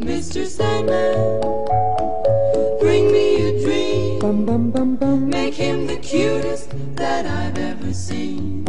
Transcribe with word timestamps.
Mr. 0.00 0.46
Sandman, 0.46 1.40
bring 2.80 3.12
me 3.12 3.48
a 3.48 3.60
dream. 3.62 5.28
Make 5.30 5.54
him 5.54 5.86
the 5.86 5.96
cutest 5.96 6.70
that 6.96 7.24
I've 7.24 7.56
ever 7.56 7.92
seen. 7.94 8.64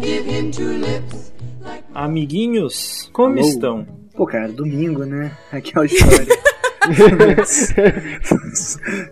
Give 0.00 0.26
him 0.26 0.50
two 0.50 0.78
lips 0.78 1.32
like 1.64 1.84
Amiguinhos, 1.94 3.08
como 3.12 3.38
Alô? 3.38 3.48
estão? 3.48 3.86
Pô, 4.14 4.26
cara, 4.26 4.52
domingo, 4.52 5.04
né? 5.04 5.32
Aquela 5.50 5.86
história. 5.86 6.26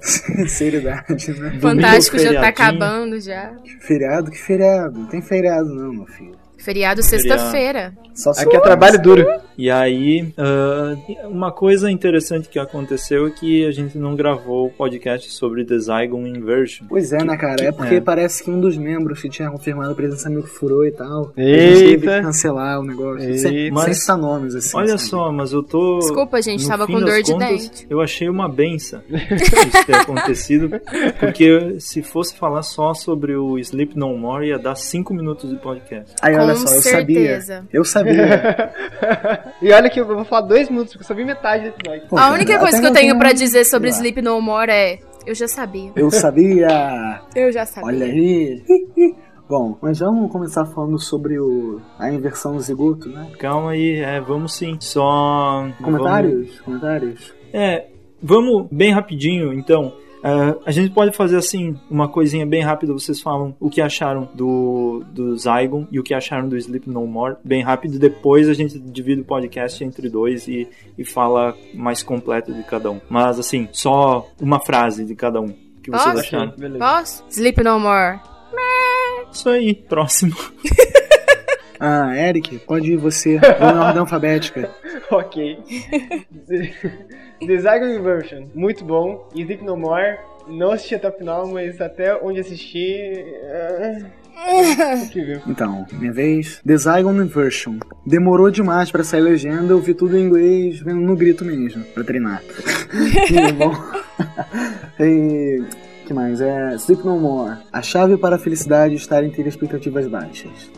Sinceridade, 0.00 1.32
né? 1.32 1.58
Fantástico 1.60 2.18
já 2.18 2.40
tá 2.40 2.48
acabando 2.48 3.20
já. 3.20 3.52
Feriado? 3.80 4.30
Que 4.30 4.38
feriado? 4.38 4.98
Não 4.98 5.06
tem 5.06 5.20
feriado 5.22 5.68
não, 5.68 5.92
meu 5.92 6.06
filho. 6.06 6.38
Feriado 6.58 7.02
sexta-feira. 7.02 7.94
Aqui 8.36 8.56
é 8.56 8.60
trabalho 8.60 9.00
duro. 9.00 9.26
E 9.60 9.70
aí, 9.70 10.32
ah, 10.38 10.96
uma 11.28 11.52
coisa 11.52 11.90
interessante 11.90 12.48
que 12.48 12.58
aconteceu 12.58 13.26
é 13.26 13.30
que 13.30 13.66
a 13.66 13.70
gente 13.70 13.98
não 13.98 14.16
gravou 14.16 14.68
o 14.68 14.70
podcast 14.70 15.30
sobre 15.30 15.66
The 15.66 15.78
Zygon 15.78 16.26
Inversion. 16.26 16.86
Pois 16.88 17.12
é, 17.12 17.22
né, 17.22 17.36
cara? 17.36 17.62
É 17.64 17.70
porque 17.70 17.96
É. 17.96 18.00
parece 18.00 18.42
que 18.42 18.50
um 18.50 18.58
dos 18.58 18.78
membros 18.78 19.20
que 19.20 19.28
tinha 19.28 19.50
confirmado 19.50 19.92
a 19.92 19.94
presença 19.94 20.30
meio 20.30 20.44
que 20.44 20.48
furou 20.48 20.86
e 20.86 20.90
tal. 20.92 21.34
A 21.36 21.40
gente 21.42 21.78
teve 21.78 21.98
que 21.98 22.06
Eita. 22.08 22.22
cancelar 22.22 22.80
o 22.80 22.82
negócio. 22.82 23.36
Sem, 23.38 23.54
Eita. 23.54 23.82
sem 23.82 23.92
citar 23.92 24.16
nomes, 24.16 24.54
assim. 24.54 24.74
Olha 24.78 24.96
sabe? 24.96 25.02
só, 25.10 25.30
mas 25.30 25.52
eu 25.52 25.62
tô. 25.62 25.98
Desculpa, 25.98 26.40
gente, 26.40 26.66
tava 26.66 26.86
com 26.86 26.98
dor 26.98 27.22
de 27.22 27.30
contas, 27.32 27.68
dente. 27.68 27.86
Eu 27.90 28.00
achei 28.00 28.30
uma 28.30 28.48
benção 28.48 29.02
isso 29.10 29.84
ter 29.86 29.94
acontecido, 29.94 30.70
porque 31.20 31.76
se 31.80 32.02
fosse 32.02 32.34
falar 32.34 32.62
só 32.62 32.94
sobre 32.94 33.36
o 33.36 33.58
Sleep 33.58 33.94
No 33.94 34.16
More 34.16 34.48
ia 34.48 34.58
dar 34.58 34.74
5 34.74 35.12
minutos 35.12 35.50
de 35.50 35.56
podcast. 35.56 36.14
Aí, 36.22 36.34
olha 36.34 36.54
Com 36.54 36.66
só, 36.66 36.74
eu 36.76 36.80
certeza. 36.80 37.54
sabia. 37.56 37.68
Eu 37.70 37.84
sabia. 37.84 38.70
e 39.62 39.72
olha 39.72 39.88
que 39.90 40.00
eu 40.00 40.06
vou 40.06 40.24
falar 40.24 40.42
dois 40.42 40.68
minutos, 40.68 40.92
porque 40.92 41.04
eu 41.04 41.08
só 41.08 41.14
vi 41.14 41.24
metade 41.24 41.64
do 41.64 41.68
episódio. 41.70 42.08
Pô, 42.08 42.18
A 42.18 42.30
única 42.32 42.58
coisa 42.58 42.80
que 42.80 42.86
eu 42.86 42.92
tenho 42.92 43.14
um- 43.16 43.34
dizer 43.34 43.64
sobre. 43.64 43.90
Sleep 43.90 44.20
No 44.22 44.40
More 44.40 44.70
é. 44.70 44.98
Eu 45.26 45.34
já 45.34 45.46
sabia. 45.48 45.92
Eu 45.96 46.10
sabia. 46.10 47.20
Eu 47.34 47.52
já 47.52 47.66
sabia. 47.66 47.88
Olha 47.88 48.06
aí. 48.06 48.62
Bom, 49.48 49.76
mas 49.82 49.98
vamos 49.98 50.30
começar 50.30 50.64
falando 50.66 50.96
sobre 50.98 51.38
o, 51.38 51.80
a 51.98 52.08
inversão 52.10 52.52
do 52.54 52.60
zigoto, 52.60 53.08
né? 53.08 53.26
Calma 53.38 53.72
aí, 53.72 53.96
é, 53.96 54.20
vamos 54.20 54.54
sim. 54.54 54.76
Só. 54.80 55.62
vamos- 55.62 55.76
Comentários? 55.82 56.60
Comentários? 56.60 57.34
É, 57.52 57.86
vamos 58.22 58.68
bem 58.70 58.92
rapidinho, 58.92 59.52
então. 59.52 59.92
Ah, 60.22 60.56
a 60.64 60.70
gente 60.70 60.92
pode 60.92 61.16
fazer 61.16 61.36
assim, 61.36 61.76
uma 61.90 62.08
coisinha 62.08 62.46
bem 62.46 62.62
rápida. 62.62 62.92
Vocês 62.92 63.20
falam 63.20 63.54
o 63.58 63.70
que 63.70 63.80
acharam 63.80 64.28
do, 64.34 65.02
do 65.12 65.36
Zygon 65.36 65.86
e 65.90 65.98
o 65.98 66.02
que 66.02 66.14
acharam 66.14 66.48
do 66.48 66.56
Sleep 66.56 66.88
No 66.88 67.06
More, 67.06 67.36
bem 67.44 67.62
rápido. 67.62 67.98
Depois 67.98 68.48
a 68.48 68.54
gente 68.54 68.78
divide 68.78 69.22
o 69.22 69.24
podcast 69.24 69.82
entre 69.82 70.08
dois 70.08 70.46
e, 70.48 70.68
e 70.96 71.04
fala 71.04 71.56
mais 71.74 72.02
completo 72.02 72.52
de 72.52 72.62
cada 72.62 72.90
um. 72.90 73.00
Mas 73.08 73.38
assim, 73.38 73.68
só 73.72 74.28
uma 74.40 74.60
frase 74.60 75.04
de 75.04 75.14
cada 75.14 75.40
um. 75.40 75.54
Que 75.82 75.90
vocês 75.90 76.04
Posso? 76.04 76.18
acharam? 76.18 76.52
Beleza. 76.56 76.78
Posso? 76.78 77.24
Sleep 77.30 77.62
No 77.64 77.80
More. 77.80 78.20
Isso 79.32 79.48
aí, 79.48 79.74
próximo. 79.74 80.36
Ah, 81.82 82.14
Eric, 82.14 82.58
pode 82.58 82.92
ir 82.92 82.98
você. 82.98 83.38
Vou 83.38 83.72
na 83.72 83.86
ordem 83.86 84.00
alfabética. 84.00 84.70
ok. 85.10 85.58
The 87.46 87.58
Zygon 87.58 87.88
Inversion, 87.88 88.46
muito 88.54 88.84
bom. 88.84 89.28
E 89.34 89.42
Sleep 89.42 89.64
No 89.64 89.76
More, 89.76 90.18
não 90.48 90.72
assisti 90.72 90.94
até 90.94 91.08
o 91.08 91.12
final, 91.12 91.46
mas 91.48 91.80
até 91.80 92.14
onde 92.22 92.40
assisti. 92.40 92.96
incrível. 95.04 95.40
Então, 95.48 95.86
minha 95.92 96.12
vez. 96.12 96.60
The 96.66 96.76
Zygon 96.76 97.14
Inversion. 97.14 97.78
Demorou 98.06 98.50
demais 98.50 98.90
pra 98.90 99.02
sair 99.04 99.20
legenda, 99.20 99.72
eu 99.72 99.80
vi 99.80 99.94
tudo 99.94 100.16
em 100.16 100.22
inglês, 100.24 100.80
vendo 100.80 101.00
no 101.00 101.16
grito 101.16 101.44
mesmo, 101.44 101.82
pra 101.94 102.04
treinar. 102.04 102.42
e, 103.30 103.52
bom. 103.52 103.74
e. 105.00 105.62
que 106.06 106.14
mais? 106.14 106.40
É. 106.40 106.74
Sleep 106.76 107.04
No 107.04 107.18
More. 107.18 107.58
A 107.72 107.82
chave 107.82 108.16
para 108.16 108.36
a 108.36 108.38
felicidade 108.38 108.94
está 108.94 109.22
em 109.24 109.30
ter 109.30 109.46
expectativas 109.46 110.06
baixas. 110.06 110.70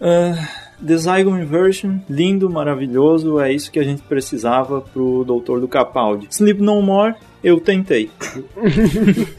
Ah, 0.00 0.67
The 0.84 0.96
Zygon 0.96 1.38
Inversion, 1.38 1.98
lindo, 2.08 2.48
maravilhoso, 2.48 3.40
é 3.40 3.52
isso 3.52 3.70
que 3.70 3.78
a 3.78 3.84
gente 3.84 4.02
precisava 4.02 4.80
pro 4.80 5.24
Doutor 5.24 5.60
do 5.60 5.68
Capaldi. 5.68 6.28
Sleep 6.30 6.62
No 6.62 6.80
More, 6.80 7.14
eu 7.42 7.60
tentei. 7.60 8.10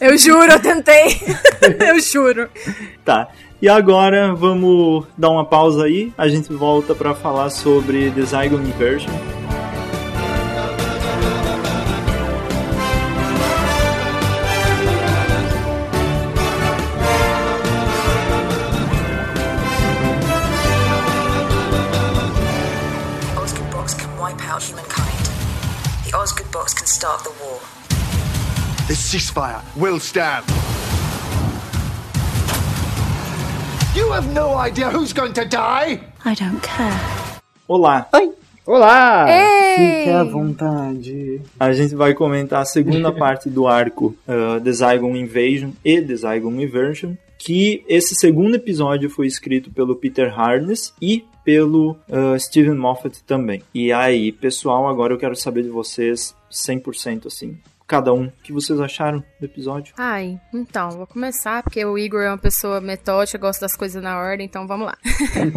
Eu 0.00 0.16
juro, 0.16 0.52
eu 0.52 0.60
tentei. 0.60 1.18
eu 1.88 1.98
juro. 1.98 2.48
Tá. 3.04 3.28
E 3.60 3.68
agora 3.68 4.34
vamos 4.34 5.06
dar 5.16 5.30
uma 5.30 5.44
pausa 5.44 5.84
aí. 5.84 6.12
A 6.16 6.28
gente 6.28 6.52
volta 6.52 6.94
pra 6.94 7.14
falar 7.14 7.50
sobre 7.50 8.10
The 8.10 8.22
Zygon 8.22 8.60
Inversion. 8.60 9.43
This 28.86 29.00
ceasefire 29.00 29.62
will 29.76 29.98
stand. 29.98 30.44
You 33.96 34.12
have 34.12 34.30
no 34.34 34.56
idea 34.56 34.90
who's 34.90 35.14
going 35.14 35.32
to 35.32 35.46
die! 35.46 36.00
I 36.22 36.34
don't 36.34 36.60
care. 36.60 37.00
Olá! 37.66 38.06
Olá! 38.66 39.26
Fique 39.76 40.10
à 40.10 40.22
vontade. 40.24 41.40
A 41.58 41.72
gente 41.72 41.94
vai 41.94 42.12
comentar 42.12 42.60
a 42.60 42.66
segunda 42.66 43.10
parte 43.16 43.48
do 43.48 43.66
arco 43.66 44.14
uh, 44.28 44.60
The 44.60 44.72
Zygon 44.72 45.16
Invasion 45.16 45.70
e 45.82 46.02
The 46.02 46.16
Zygon 46.16 46.60
Inversion. 46.60 47.14
Que 47.38 47.82
esse 47.88 48.14
segundo 48.14 48.56
episódio 48.56 49.08
foi 49.08 49.26
escrito 49.26 49.70
pelo 49.70 49.96
Peter 49.96 50.28
Harness 50.38 50.92
e 51.00 51.24
pelo 51.42 51.92
uh, 52.06 52.38
Steven 52.38 52.74
Moffat 52.74 53.22
também. 53.26 53.62
E 53.74 53.90
aí, 53.94 54.30
pessoal, 54.30 54.86
agora 54.86 55.14
eu 55.14 55.18
quero 55.18 55.34
saber 55.34 55.62
de 55.62 55.70
vocês 55.70 56.34
100% 56.52 57.28
assim. 57.28 57.56
Cada 57.86 58.14
um, 58.14 58.26
o 58.26 58.32
que 58.42 58.52
vocês 58.52 58.80
acharam 58.80 59.22
do 59.38 59.44
episódio? 59.44 59.94
Ai, 59.98 60.40
então, 60.52 60.90
vou 60.92 61.06
começar, 61.06 61.62
porque 61.62 61.84
o 61.84 61.98
Igor 61.98 62.22
é 62.22 62.28
uma 62.30 62.38
pessoa 62.38 62.80
metódica, 62.80 63.36
gosta 63.36 63.66
das 63.66 63.76
coisas 63.76 64.02
na 64.02 64.18
ordem, 64.18 64.46
então 64.46 64.66
vamos 64.66 64.86
lá. 64.86 64.96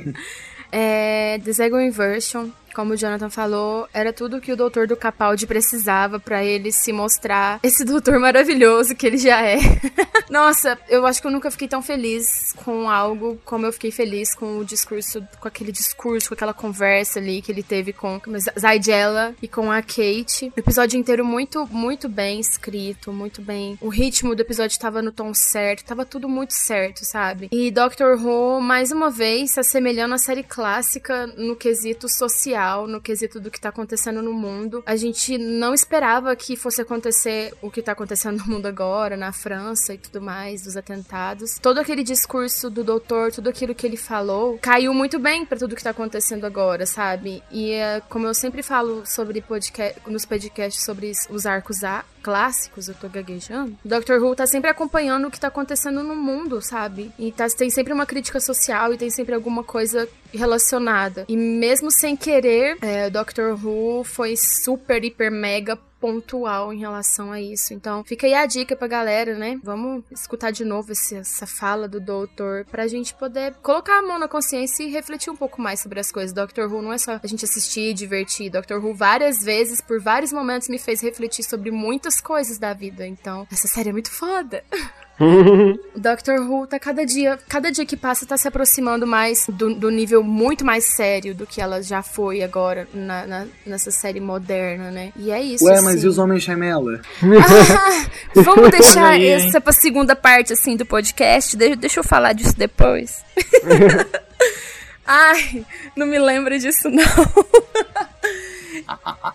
é, 0.70 1.40
The 1.40 1.52
Zygon 1.54 1.80
Inversion, 1.80 2.50
como 2.78 2.94
o 2.94 2.96
Jonathan 2.96 3.32
falou, 3.32 3.90
era 3.92 4.14
tudo 4.14 4.40
que 4.40 4.52
o 4.52 4.56
doutor 4.56 4.86
do 4.86 4.96
Capaldi 4.96 5.48
precisava 5.48 6.20
pra 6.20 6.46
ele 6.46 6.72
se 6.72 6.94
mostrar 6.94 7.60
esse 7.64 7.82
doutor 7.84 8.20
maravilhoso 8.20 8.96
que 8.96 9.08
ele 9.08 9.18
já 9.18 9.42
é. 9.42 9.58
Nossa, 10.30 10.78
eu 10.88 11.04
acho 11.08 11.20
que 11.20 11.26
eu 11.26 11.32
nunca 11.32 11.50
fiquei 11.50 11.68
tão 11.68 11.82
feliz 11.82 12.54
com 12.64 12.88
algo 12.88 13.40
como 13.44 13.66
eu 13.66 13.74
fiquei 13.74 13.90
feliz 13.90 14.36
com 14.36 14.60
o 14.60 14.66
discurso, 14.66 15.26
com 15.40 15.48
aquele 15.48 15.72
discurso, 15.72 16.28
com 16.28 16.36
aquela 16.36 16.54
conversa 16.54 17.18
ali 17.18 17.42
que 17.42 17.52
ele 17.52 17.64
teve 17.64 17.94
com 17.94 18.22
Zygella 18.60 19.34
e 19.42 19.48
com 19.48 19.72
a 19.72 19.82
Kate. 19.82 20.54
O 20.56 20.60
episódio 20.60 21.00
inteiro 21.00 21.26
muito, 21.26 21.66
muito 21.72 22.08
bem 22.08 22.40
escrito, 22.40 23.12
muito 23.12 23.42
bem. 23.42 23.76
O 23.82 23.90
ritmo 23.90 24.36
do 24.36 24.42
episódio 24.42 24.78
tava 24.78 25.02
no 25.02 25.12
tom 25.12 25.34
certo, 25.34 25.84
tava 25.84 26.06
tudo 26.06 26.30
muito 26.30 26.54
certo, 26.54 27.04
sabe? 27.04 27.48
E 27.52 27.72
Doctor 27.72 28.24
Who, 28.24 28.62
mais 28.62 28.92
uma 28.92 29.10
vez, 29.10 29.54
se 29.54 29.60
assemelhando 29.60 30.14
à 30.14 30.20
série 30.20 30.44
clássica 30.44 31.26
no 31.26 31.56
quesito 31.56 32.08
social, 32.08 32.67
no 32.88 33.00
quesito 33.00 33.40
do 33.40 33.50
que 33.50 33.62
tá 33.62 33.70
acontecendo 33.70 34.22
no 34.22 34.34
mundo. 34.34 34.84
A 34.86 34.96
gente 34.96 35.38
não 35.38 35.74
esperava 35.74 36.36
que 36.36 36.56
fosse 36.56 36.82
acontecer 36.82 37.54
o 37.62 37.72
que 37.72 37.82
tá 37.82 37.94
acontecendo 37.94 38.40
no 38.40 38.54
mundo 38.54 38.66
agora, 38.66 39.16
na 39.16 39.32
França 39.32 39.94
e 39.94 39.98
tudo 39.98 40.22
mais, 40.22 40.64
dos 40.64 40.76
atentados. 40.76 41.58
Todo 41.62 41.80
aquele 41.80 42.04
discurso 42.04 42.70
do 42.70 42.84
doutor, 42.84 43.32
tudo 43.32 43.50
aquilo 43.50 43.74
que 43.74 43.86
ele 43.86 43.98
falou, 43.98 44.58
caiu 44.62 44.94
muito 44.94 45.20
bem 45.20 45.46
pra 45.46 45.58
tudo 45.58 45.76
que 45.76 45.84
tá 45.84 45.92
acontecendo 45.92 46.46
agora, 46.46 46.86
sabe? 46.86 47.42
E 47.52 47.72
é, 47.72 48.02
como 48.10 48.28
eu 48.28 48.34
sempre 48.34 48.62
falo 48.64 49.06
sobre 49.06 49.42
podcast, 49.42 50.02
nos 50.08 50.26
podcasts 50.26 50.84
sobre 50.84 51.12
os 51.30 51.46
arcos 51.46 51.84
A, 51.84 52.04
clássicos, 52.28 52.90
eu 52.90 52.94
tô 52.94 53.08
gaguejando. 53.08 53.78
Doctor 53.86 54.22
Who 54.22 54.36
tá 54.36 54.46
sempre 54.46 54.70
acompanhando 54.70 55.30
o 55.30 55.32
que 55.32 55.40
tá 55.40 55.48
acontecendo 55.48 56.04
no 56.04 56.14
mundo, 56.14 56.62
sabe? 56.62 57.10
E 57.18 57.32
tá, 57.32 57.48
tem 57.48 57.70
sempre 57.70 57.94
uma 57.94 58.06
crítica 58.06 58.38
social 58.42 58.94
e 58.94 58.98
tem 58.98 59.10
sempre 59.10 59.34
alguma 59.34 59.64
coisa 59.64 60.10
relacionada. 60.34 61.24
E 61.30 61.38
mesmo 61.38 61.90
sem 61.90 62.18
querer, 62.18 62.78
é, 62.82 63.10
Doctor 63.10 63.58
Who 63.64 64.04
foi 64.04 64.36
super, 64.36 65.06
hiper, 65.06 65.32
mega 65.32 65.80
pontual 66.00 66.74
em 66.74 66.80
relação 66.80 67.32
a 67.32 67.42
isso. 67.42 67.74
Então, 67.74 68.04
fica 68.04 68.28
aí 68.28 68.34
a 68.34 68.46
dica 68.46 68.76
pra 68.76 68.88
galera, 68.88 69.38
né? 69.38 69.60
Vamos 69.64 70.04
escutar 70.12 70.52
de 70.52 70.64
novo 70.64 70.92
esse, 70.92 71.16
essa 71.16 71.46
fala 71.46 71.88
do 71.88 72.00
doutor 72.00 72.66
pra 72.66 72.88
gente 72.88 73.14
poder 73.14 73.54
colocar 73.62 74.00
a 74.00 74.02
mão 74.02 74.20
na 74.20 74.28
consciência 74.28 74.84
e 74.84 74.92
refletir 74.92 75.30
um 75.30 75.36
pouco 75.36 75.62
mais 75.62 75.80
sobre 75.80 76.00
as 76.00 76.12
coisas. 76.12 76.34
Doctor 76.34 76.72
Who 76.72 76.82
não 76.82 76.94
é 76.94 76.98
só 76.98 77.20
a 77.22 77.28
gente 77.28 77.46
assistir 77.46 77.92
e 77.92 77.94
divertir. 77.94 78.50
Doctor 78.50 78.84
Who 78.84 78.94
várias 78.94 79.44
vezes, 79.44 79.82
por 79.82 80.00
vários 80.00 80.32
momentos, 80.32 80.70
me 80.70 80.80
fez 80.80 81.02
refletir 81.02 81.44
sobre 81.44 81.72
muitas 81.72 82.22
coisas 82.22 82.58
da 82.58 82.74
vida. 82.74 83.06
Então, 83.06 83.48
essa 83.52 83.68
série 83.68 83.90
é 83.90 83.94
muito 83.94 84.12
foda. 84.12 84.64
Doctor 85.96 86.40
Who 86.42 86.68
tá 86.68 86.78
cada 86.80 87.06
dia, 87.06 87.38
cada 87.50 87.72
dia 87.72 87.86
que 87.86 87.98
passa 87.98 88.26
tá 88.26 88.38
se 88.38 88.48
aproximando 88.48 89.08
mais 89.08 89.46
do, 89.50 89.74
do 89.74 89.90
nível 89.90 90.22
muito 90.24 90.64
mais 90.64 90.96
sério 90.96 91.34
do 91.34 91.46
que 91.48 91.60
ela 91.60 91.82
já 91.82 92.04
foi 92.04 92.44
agora 92.44 92.88
na, 92.94 93.26
na- 93.26 93.46
nessa 93.66 93.90
série 93.92 94.20
moderna, 94.20 94.92
né? 94.92 95.12
E 95.16 95.32
é 95.32 95.42
isso. 95.42 95.66
Ué, 95.66 95.82
mas 95.82 95.96
assim. 95.98 96.06
e 96.06 96.10
os 96.10 96.18
homens 96.18 96.44
gemela? 96.44 97.02
Ah, 97.24 98.06
vamos 98.36 98.70
deixar 98.72 99.08
aí, 99.14 99.26
hein? 99.28 99.34
essa 99.48 99.60
pra 99.60 99.74
segunda 99.74 100.16
parte, 100.16 100.54
assim, 100.54 100.76
do 100.76 100.86
podcast. 100.86 101.58
De- 101.58 101.76
deixa 101.76 102.00
eu 102.00 102.04
falar 102.04 102.34
disso 102.34 102.56
depois. 102.58 103.24
Ai, 105.06 105.66
não 105.96 106.06
me 106.06 106.20
lembra 106.20 106.60
disso, 106.60 106.90
não. 106.90 107.04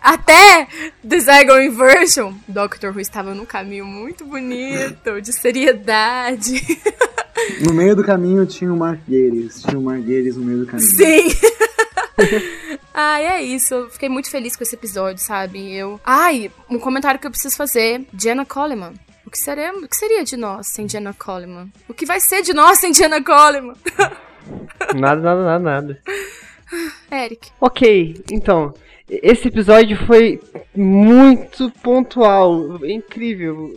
Até 0.02 0.66
The 1.08 1.20
Zygon 1.20 1.60
Inversion, 1.60 2.34
Doctor 2.49 2.93
Who 2.93 3.00
estava 3.00 3.34
num 3.34 3.46
caminho 3.46 3.87
muito 3.87 4.25
bonito, 4.25 5.20
de 5.20 5.32
seriedade. 5.32 6.60
No 7.64 7.72
meio 7.72 7.94
do 7.94 8.04
caminho 8.04 8.44
tinha 8.44 8.72
o 8.72 8.76
Mark 8.76 9.00
Gatiss. 9.08 9.62
Tinha 9.62 9.78
o 9.78 9.82
Mark 9.82 10.00
Gatiss 10.00 10.37
no 10.37 10.44
meio 10.44 10.60
do 10.60 10.66
caminho. 10.66 10.88
Sim. 10.88 11.28
Ai, 12.93 13.25
é 13.25 13.43
isso. 13.43 13.75
Eu 13.75 13.90
fiquei 13.90 14.08
muito 14.08 14.31
feliz 14.31 14.56
com 14.56 14.62
esse 14.62 14.75
episódio, 14.75 15.22
sabe? 15.22 15.72
Eu. 15.72 16.00
Ai, 16.04 16.50
um 16.69 16.78
comentário 16.78 17.19
que 17.19 17.26
eu 17.26 17.31
preciso 17.31 17.56
fazer. 17.56 18.06
Jenna 18.19 18.44
Coleman. 18.44 18.93
O 19.25 19.31
que 19.31 19.38
seria, 19.38 19.72
o 19.72 19.88
que 19.88 19.96
seria 19.96 20.25
de 20.25 20.37
nós 20.37 20.66
sem 20.72 20.88
Jenna 20.88 21.14
Coleman? 21.14 21.70
O 21.88 21.94
que 21.94 22.04
vai 22.04 22.20
ser 22.20 22.43
de 22.43 22.52
nós 22.52 22.81
sem 22.81 22.93
Jenna 22.93 23.22
Coleman? 23.22 23.75
Nada, 24.96 25.20
nada, 25.20 25.44
nada, 25.44 25.58
nada. 25.60 26.02
Eric. 27.10 27.50
Ok, 27.60 28.25
então. 28.31 28.75
Esse 29.08 29.49
episódio 29.49 29.96
foi 30.06 30.40
muito 30.75 31.70
pontual, 31.82 32.84
incrível. 32.87 33.75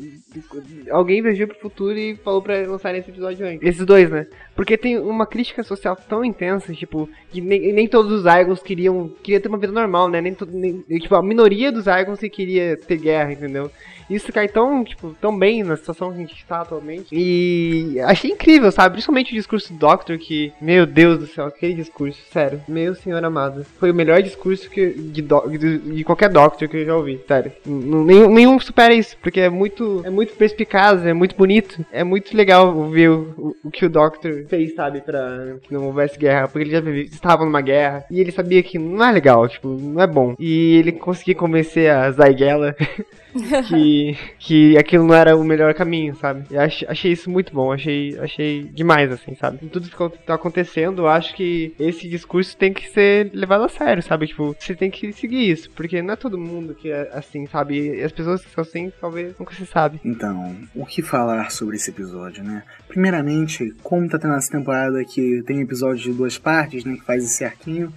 Alguém 0.92 1.22
viajou 1.22 1.48
pro 1.48 1.60
futuro 1.60 1.98
e 1.98 2.16
falou 2.18 2.42
pra 2.42 2.56
lançar 2.68 2.96
esse 2.96 3.10
episódio 3.10 3.46
antes. 3.46 3.68
Esses 3.68 3.86
dois, 3.86 4.10
né? 4.10 4.28
Porque 4.56 4.78
tem 4.78 4.98
uma 5.00 5.26
crítica 5.26 5.64
social 5.64 5.96
tão 5.96 6.24
intensa, 6.24 6.74
tipo, 6.74 7.10
que 7.32 7.42
nem, 7.42 7.74
nem 7.74 7.88
todos 7.88 8.12
os 8.12 8.24
Zygons 8.24 8.62
queriam, 8.62 9.10
queria 9.24 9.40
ter 9.40 9.48
uma 9.48 9.58
vida 9.58 9.74
normal, 9.74 10.10
né? 10.10 10.22
Nem, 10.22 10.36
nem- 10.50 10.84
tipo, 11.00 11.16
a 11.16 11.24
minoria 11.24 11.72
dos 11.72 11.86
que 12.20 12.30
queria 12.30 12.78
ter 12.78 12.98
guerra, 12.98 13.34
entendeu? 13.34 13.72
Isso 14.10 14.32
cai 14.32 14.48
tão, 14.48 14.84
tipo, 14.84 15.16
tão 15.20 15.38
bem 15.38 15.64
na 15.64 15.76
situação 15.76 16.10
que 16.12 16.18
a 16.18 16.22
gente 16.22 16.36
está 16.36 16.62
atualmente. 16.62 17.08
E 17.12 18.00
achei 18.02 18.32
incrível, 18.32 18.72
sabe? 18.72 18.94
Principalmente 18.94 19.32
o 19.32 19.36
discurso 19.36 19.74
do 19.74 19.80
Doctor, 19.80 20.18
que, 20.18 20.52
meu 20.62 20.86
Deus 20.86 21.20
do 21.20 21.28
céu, 21.28 21.46
aquele 21.46 21.74
discurso, 21.74 22.20
sério. 22.32 22.62
Meu 22.68 22.94
senhor 22.96 23.24
amado. 23.24 23.66
Foi 23.80 23.92
o 23.92 23.96
melhor 23.96 24.22
discurso 24.22 24.70
que, 24.70 24.90
de, 24.92 25.22
do- 25.22 25.50
de, 25.50 25.78
de 25.80 26.04
qualquer 26.04 26.30
Doctor 26.30 26.68
que 26.68 26.78
eu 26.78 26.86
já 26.86 26.96
ouvi, 26.96 27.20
sério. 27.28 27.52
Nenhum, 27.66 28.30
nenhum 28.34 28.60
supera 28.60 28.94
isso, 28.94 29.18
porque 29.22 29.40
é 29.40 29.50
muito, 29.50 30.02
é 30.06 30.10
muito 30.10 30.34
perspicaz, 30.36 31.06
é 31.06 31.14
muito 31.14 31.36
bonito. 31.36 31.84
É 31.92 32.04
muito 32.04 32.36
legal 32.36 32.90
ver 32.90 33.10
o, 33.10 33.34
o, 33.38 33.56
o 33.66 33.72
que 33.72 33.86
o 33.86 33.90
Doctor 33.90 34.46
fez, 34.48 34.76
sabe? 34.76 35.02
Pra 35.02 35.56
que 35.64 35.74
não 35.74 35.86
houvesse 35.88 36.18
guerra, 36.18 36.48
porque 36.48 36.68
ele 36.68 36.72
já 36.72 36.80
estava 37.16 37.44
numa 37.46 37.62
guerra. 37.62 38.04
E 38.12 38.20
ele 38.20 38.32
sabia 38.32 38.62
que 38.62 38.78
não 38.78 39.04
é 39.06 39.12
legal, 39.12 39.48
tipo, 39.48 39.68
não 39.70 40.02
é 40.02 40.08
bom. 40.08 40.36
E 40.40 40.76
ele 40.78 40.92
conseguia 40.92 41.36
convencer 41.36 41.90
a 41.90 42.12
Zygella 42.12 42.76
que, 43.68 44.18
que 44.40 44.78
aquilo 44.78 45.06
não 45.06 45.14
era 45.16 45.36
o 45.36 45.44
melhor 45.44 45.74
caminho, 45.74 46.16
sabe? 46.16 46.44
Eu 46.50 46.62
ach- 46.62 46.86
achei 46.88 47.12
isso 47.12 47.30
muito 47.30 47.54
bom, 47.54 47.72
achei, 47.72 48.18
achei 48.20 48.64
demais, 48.74 49.12
assim, 49.12 49.36
sabe? 49.36 49.60
Em 49.62 49.68
tudo 49.68 49.90
que 49.90 50.18
tá 50.26 50.34
acontecendo, 50.36 51.08
acho 51.08 51.36
que 51.36 51.74
esse 51.80 52.08
discurso 52.08 52.56
tem 52.58 52.74
que 52.74 52.90
ser 52.90 53.30
levado 53.34 53.64
a 53.64 53.70
sério, 53.70 54.02
sabe? 54.02 54.28
Tipo, 54.28 54.56
você 54.58 54.74
tem 54.76 54.90
que 54.90 55.12
seguir 55.14 55.50
isso, 55.50 55.70
porque 55.72 56.02
não 56.02 56.14
é 56.14 56.16
todo 56.18 56.38
mundo 56.38 56.74
que 56.74 56.90
é 56.90 57.10
assim, 57.14 57.46
sabe? 57.48 57.98
E 57.98 58.04
as 58.04 58.12
pessoas 58.12 58.44
que 58.44 58.52
são 58.52 58.62
assim, 58.64 58.92
talvez 59.00 59.38
nunca 59.38 59.54
se 59.54 59.66
sabe. 59.66 60.00
Então, 60.04 60.56
o 60.76 60.86
que 60.86 61.02
falar 61.02 61.52
sobre 61.52 61.76
esse 61.76 61.90
episódio, 61.90 62.44
né? 62.44 62.64
Primeiramente, 62.88 63.74
como 63.84 64.08
tá 64.08 64.18
tendo 64.18 64.36
essa 64.36 64.52
temporada 64.52 65.04
que 65.04 65.44
tem 65.46 65.60
episódios 65.62 66.02
de 66.02 66.14
duas 66.14 66.38
partes, 66.38 66.84
né? 66.86 66.96
Que 66.96 67.04
faz 67.04 67.24
esse 67.24 67.44
arquinho, 67.44 67.94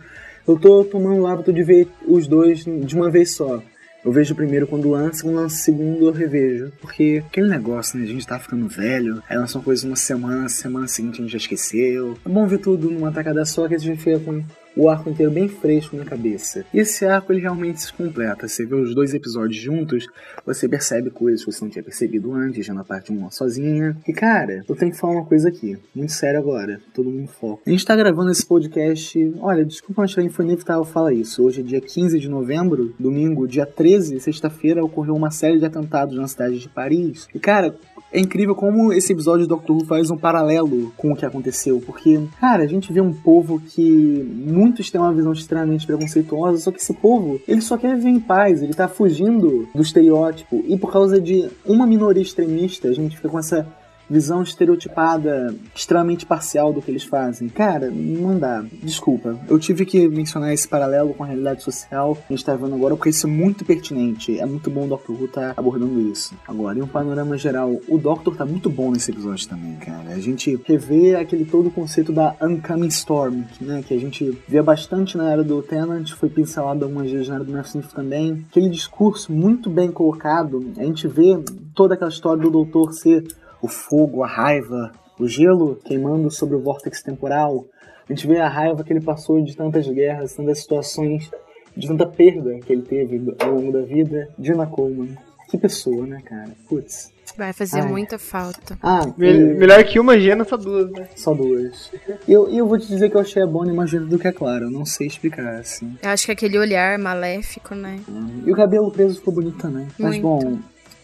eu 0.46 0.58
tô 0.58 0.84
tomando 0.84 1.22
o 1.22 1.26
hábito 1.26 1.52
de 1.52 1.62
ver 1.62 1.88
os 2.06 2.26
dois 2.26 2.64
de 2.64 2.96
uma 2.96 3.10
vez 3.10 3.34
só. 3.34 3.62
Eu 4.04 4.12
vejo 4.12 4.34
primeiro 4.34 4.66
quando 4.66 4.90
lança, 4.90 5.26
lança 5.26 5.54
o 5.54 5.58
segundo 5.58 6.06
eu 6.06 6.12
revejo. 6.12 6.72
Porque 6.80 7.22
aquele 7.26 7.48
negócio, 7.48 7.98
né? 7.98 8.04
A 8.04 8.08
gente 8.08 8.26
tá 8.26 8.38
ficando 8.38 8.68
velho, 8.68 9.22
aí 9.28 9.36
lançam 9.36 9.60
coisas 9.60 9.84
uma 9.84 9.96
semana, 9.96 10.48
semana 10.48 10.86
seguinte 10.86 11.20
a 11.20 11.22
gente 11.22 11.32
já 11.32 11.38
esqueceu. 11.38 12.16
É 12.24 12.28
bom 12.28 12.46
ver 12.46 12.58
tudo 12.58 12.90
numa 12.90 13.12
tacada 13.12 13.44
só 13.44 13.66
que 13.66 13.74
a 13.74 13.78
gente 13.78 14.00
fica 14.00 14.20
com 14.20 14.42
o 14.78 14.88
arco 14.88 15.10
inteiro 15.10 15.32
bem 15.32 15.48
fresco 15.48 15.96
na 15.96 16.04
cabeça. 16.04 16.64
E 16.72 16.78
esse 16.78 17.04
arco 17.04 17.32
ele 17.32 17.40
realmente 17.40 17.82
se 17.82 17.92
completa. 17.92 18.46
Você 18.46 18.64
vê 18.64 18.76
os 18.76 18.94
dois 18.94 19.12
episódios 19.12 19.60
juntos, 19.60 20.06
você 20.46 20.68
percebe 20.68 21.10
coisas 21.10 21.44
que 21.44 21.50
você 21.50 21.64
não 21.64 21.70
tinha 21.70 21.82
percebido 21.82 22.32
antes, 22.32 22.64
já 22.64 22.72
na 22.72 22.84
parte 22.84 23.12
1 23.12 23.30
sozinha. 23.32 23.96
E 24.06 24.12
cara, 24.12 24.64
eu 24.68 24.76
tenho 24.76 24.92
que 24.92 24.98
falar 24.98 25.14
uma 25.14 25.24
coisa 25.24 25.48
aqui, 25.48 25.76
muito 25.92 26.12
sério 26.12 26.38
agora, 26.38 26.80
todo 26.94 27.10
mundo 27.10 27.28
foca. 27.28 27.62
A 27.66 27.70
gente 27.70 27.84
tá 27.84 27.96
gravando 27.96 28.30
esse 28.30 28.46
podcast, 28.46 29.34
olha, 29.40 29.64
desculpa 29.64 30.02
mas 30.02 30.12
foi 30.12 30.44
inevitável 30.44 30.84
falar 30.84 31.12
isso. 31.12 31.42
Hoje 31.42 31.60
é 31.60 31.64
dia 31.64 31.80
15 31.80 32.20
de 32.20 32.28
novembro, 32.28 32.94
domingo, 33.00 33.48
dia 33.48 33.66
13, 33.66 34.20
sexta-feira, 34.20 34.84
ocorreu 34.84 35.16
uma 35.16 35.32
série 35.32 35.58
de 35.58 35.66
atentados 35.66 36.16
na 36.16 36.28
cidade 36.28 36.60
de 36.60 36.68
Paris. 36.68 37.26
E 37.34 37.40
cara, 37.40 37.74
é 38.10 38.18
incrível 38.18 38.54
como 38.54 38.92
esse 38.92 39.12
episódio 39.12 39.46
do 39.46 39.50
Doctor 39.50 39.76
Who 39.76 39.84
faz 39.84 40.10
um 40.10 40.16
paralelo 40.16 40.92
com 40.96 41.12
o 41.12 41.16
que 41.16 41.26
aconteceu, 41.26 41.82
porque, 41.84 42.18
cara, 42.40 42.62
a 42.62 42.66
gente 42.66 42.90
vê 42.92 43.00
um 43.00 43.12
povo 43.12 43.60
que 43.60 44.26
muitos 44.68 44.90
têm 44.90 45.00
uma 45.00 45.12
visão 45.12 45.32
extremamente 45.32 45.86
preconceituosa, 45.86 46.58
só 46.58 46.70
que 46.70 46.78
esse 46.78 46.92
povo, 46.92 47.40
ele 47.48 47.60
só 47.60 47.76
quer 47.76 47.96
viver 47.96 48.10
em 48.10 48.20
paz, 48.20 48.62
ele 48.62 48.74
tá 48.74 48.86
fugindo 48.86 49.68
do 49.74 49.82
estereótipo, 49.82 50.62
e 50.66 50.76
por 50.76 50.92
causa 50.92 51.20
de 51.20 51.48
uma 51.64 51.86
minoria 51.86 52.22
extremista, 52.22 52.88
a 52.88 52.92
gente 52.92 53.16
fica 53.16 53.28
com 53.28 53.38
essa 53.38 53.66
visão 54.08 54.42
estereotipada, 54.42 55.54
extremamente 55.74 56.24
parcial 56.24 56.72
do 56.72 56.80
que 56.80 56.90
eles 56.90 57.04
fazem. 57.04 57.48
Cara, 57.48 57.90
não 57.90 58.38
dá. 58.38 58.64
Desculpa. 58.82 59.38
Eu 59.48 59.58
tive 59.58 59.84
que 59.84 60.08
mencionar 60.08 60.52
esse 60.52 60.66
paralelo 60.66 61.14
com 61.14 61.24
a 61.24 61.26
realidade 61.26 61.62
social 61.62 62.14
que 62.14 62.22
a 62.32 62.36
gente 62.36 62.44
tá 62.44 62.54
vendo 62.54 62.74
agora, 62.74 62.96
porque 62.96 63.10
isso 63.10 63.26
é 63.26 63.30
muito 63.30 63.64
pertinente. 63.64 64.38
É 64.38 64.46
muito 64.46 64.70
bom 64.70 64.84
o 64.84 64.88
Doctor 64.88 65.20
Who 65.20 65.28
tá 65.28 65.54
abordando 65.56 66.00
isso. 66.00 66.34
Agora, 66.46 66.78
em 66.78 66.82
um 66.82 66.86
panorama 66.86 67.36
geral, 67.36 67.80
o 67.88 67.98
Doctor 67.98 68.36
tá 68.36 68.46
muito 68.46 68.70
bom 68.70 68.90
nesse 68.90 69.10
episódio 69.10 69.48
também, 69.48 69.74
cara. 69.76 70.10
A 70.10 70.20
gente 70.20 70.58
revê 70.64 71.14
aquele 71.14 71.44
todo 71.44 71.70
conceito 71.70 72.12
da 72.12 72.34
Uncoming 72.42 72.88
Storm, 72.88 73.42
né? 73.60 73.82
Que 73.86 73.94
a 73.94 73.98
gente 73.98 74.38
vê 74.48 74.62
bastante 74.62 75.16
na 75.16 75.30
era 75.30 75.44
do 75.44 75.62
Tenant, 75.62 76.12
foi 76.12 76.28
pincelado 76.28 76.84
algumas 76.84 77.10
vezes 77.10 77.28
na 77.28 77.36
era 77.36 77.44
do 77.44 77.52
Narcissus 77.52 77.92
também. 77.92 78.44
Aquele 78.50 78.68
discurso 78.68 79.32
muito 79.32 79.68
bem 79.68 79.90
colocado, 79.90 80.72
a 80.76 80.84
gente 80.84 81.06
vê 81.06 81.38
toda 81.74 81.94
aquela 81.94 82.10
história 82.10 82.42
do 82.42 82.50
Doutor 82.50 82.92
ser 82.92 83.24
o 83.60 83.68
fogo, 83.68 84.22
a 84.22 84.26
raiva, 84.26 84.92
o 85.18 85.26
gelo 85.26 85.76
queimando 85.84 86.30
sobre 86.30 86.56
o 86.56 86.60
vórtice 86.60 87.02
temporal. 87.02 87.64
A 88.08 88.12
gente 88.12 88.26
vê 88.26 88.38
a 88.38 88.48
raiva 88.48 88.82
que 88.82 88.92
ele 88.92 89.00
passou 89.00 89.42
de 89.42 89.56
tantas 89.56 89.86
guerras, 89.88 90.34
tantas 90.34 90.60
situações, 90.60 91.30
de 91.76 91.86
tanta 91.86 92.06
perda 92.06 92.58
que 92.60 92.72
ele 92.72 92.82
teve 92.82 93.34
ao 93.38 93.50
longo 93.50 93.72
da 93.72 93.82
vida. 93.82 94.28
Dina 94.38 94.66
Coleman. 94.66 95.16
Que 95.50 95.56
pessoa, 95.56 96.06
né, 96.06 96.20
cara? 96.24 96.50
Putz. 96.68 97.10
Vai 97.36 97.52
fazer 97.52 97.80
Ai. 97.80 97.88
muita 97.88 98.18
falta. 98.18 98.78
Ah, 98.82 99.00
e- 99.18 99.54
melhor 99.54 99.82
que 99.84 99.98
uma 99.98 100.18
Gena, 100.18 100.44
só 100.44 100.56
duas, 100.56 100.90
né? 100.90 101.08
só 101.14 101.32
duas. 101.32 101.90
E 102.26 102.32
eu, 102.32 102.48
eu 102.50 102.66
vou 102.66 102.78
te 102.78 102.86
dizer 102.86 103.08
que 103.08 103.16
eu 103.16 103.20
achei 103.20 103.42
a 103.42 103.46
Bonnie 103.46 103.74
mais 103.74 103.90
linda 103.90 104.06
do 104.06 104.18
que 104.18 104.28
a 104.28 104.32
Clara. 104.32 104.64
Eu 104.64 104.70
não 104.70 104.84
sei 104.84 105.06
explicar, 105.06 105.54
assim. 105.54 105.96
Eu 106.02 106.10
acho 106.10 106.26
que 106.26 106.32
aquele 106.32 106.58
olhar 106.58 106.98
maléfico, 106.98 107.74
né? 107.74 107.98
E 108.44 108.52
o 108.52 108.56
cabelo 108.56 108.90
preso 108.90 109.16
ficou 109.16 109.32
bonito 109.32 109.58
também. 109.58 109.86
Mas 109.98 110.18
bom. 110.18 110.58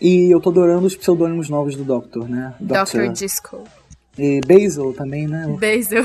E 0.05 0.31
eu 0.31 0.39
tô 0.39 0.51
adorando 0.51 0.87
os 0.87 0.95
pseudônimos 0.95 1.49
novos 1.49 1.75
do 1.77 1.83
Doctor, 1.83 2.29
né? 2.29 2.53
Dr. 2.61 3.11
Disco. 3.11 3.65
E 4.19 4.39
Basil 4.47 4.93
também, 4.93 5.27
né? 5.27 5.47
Basil. 5.59 6.05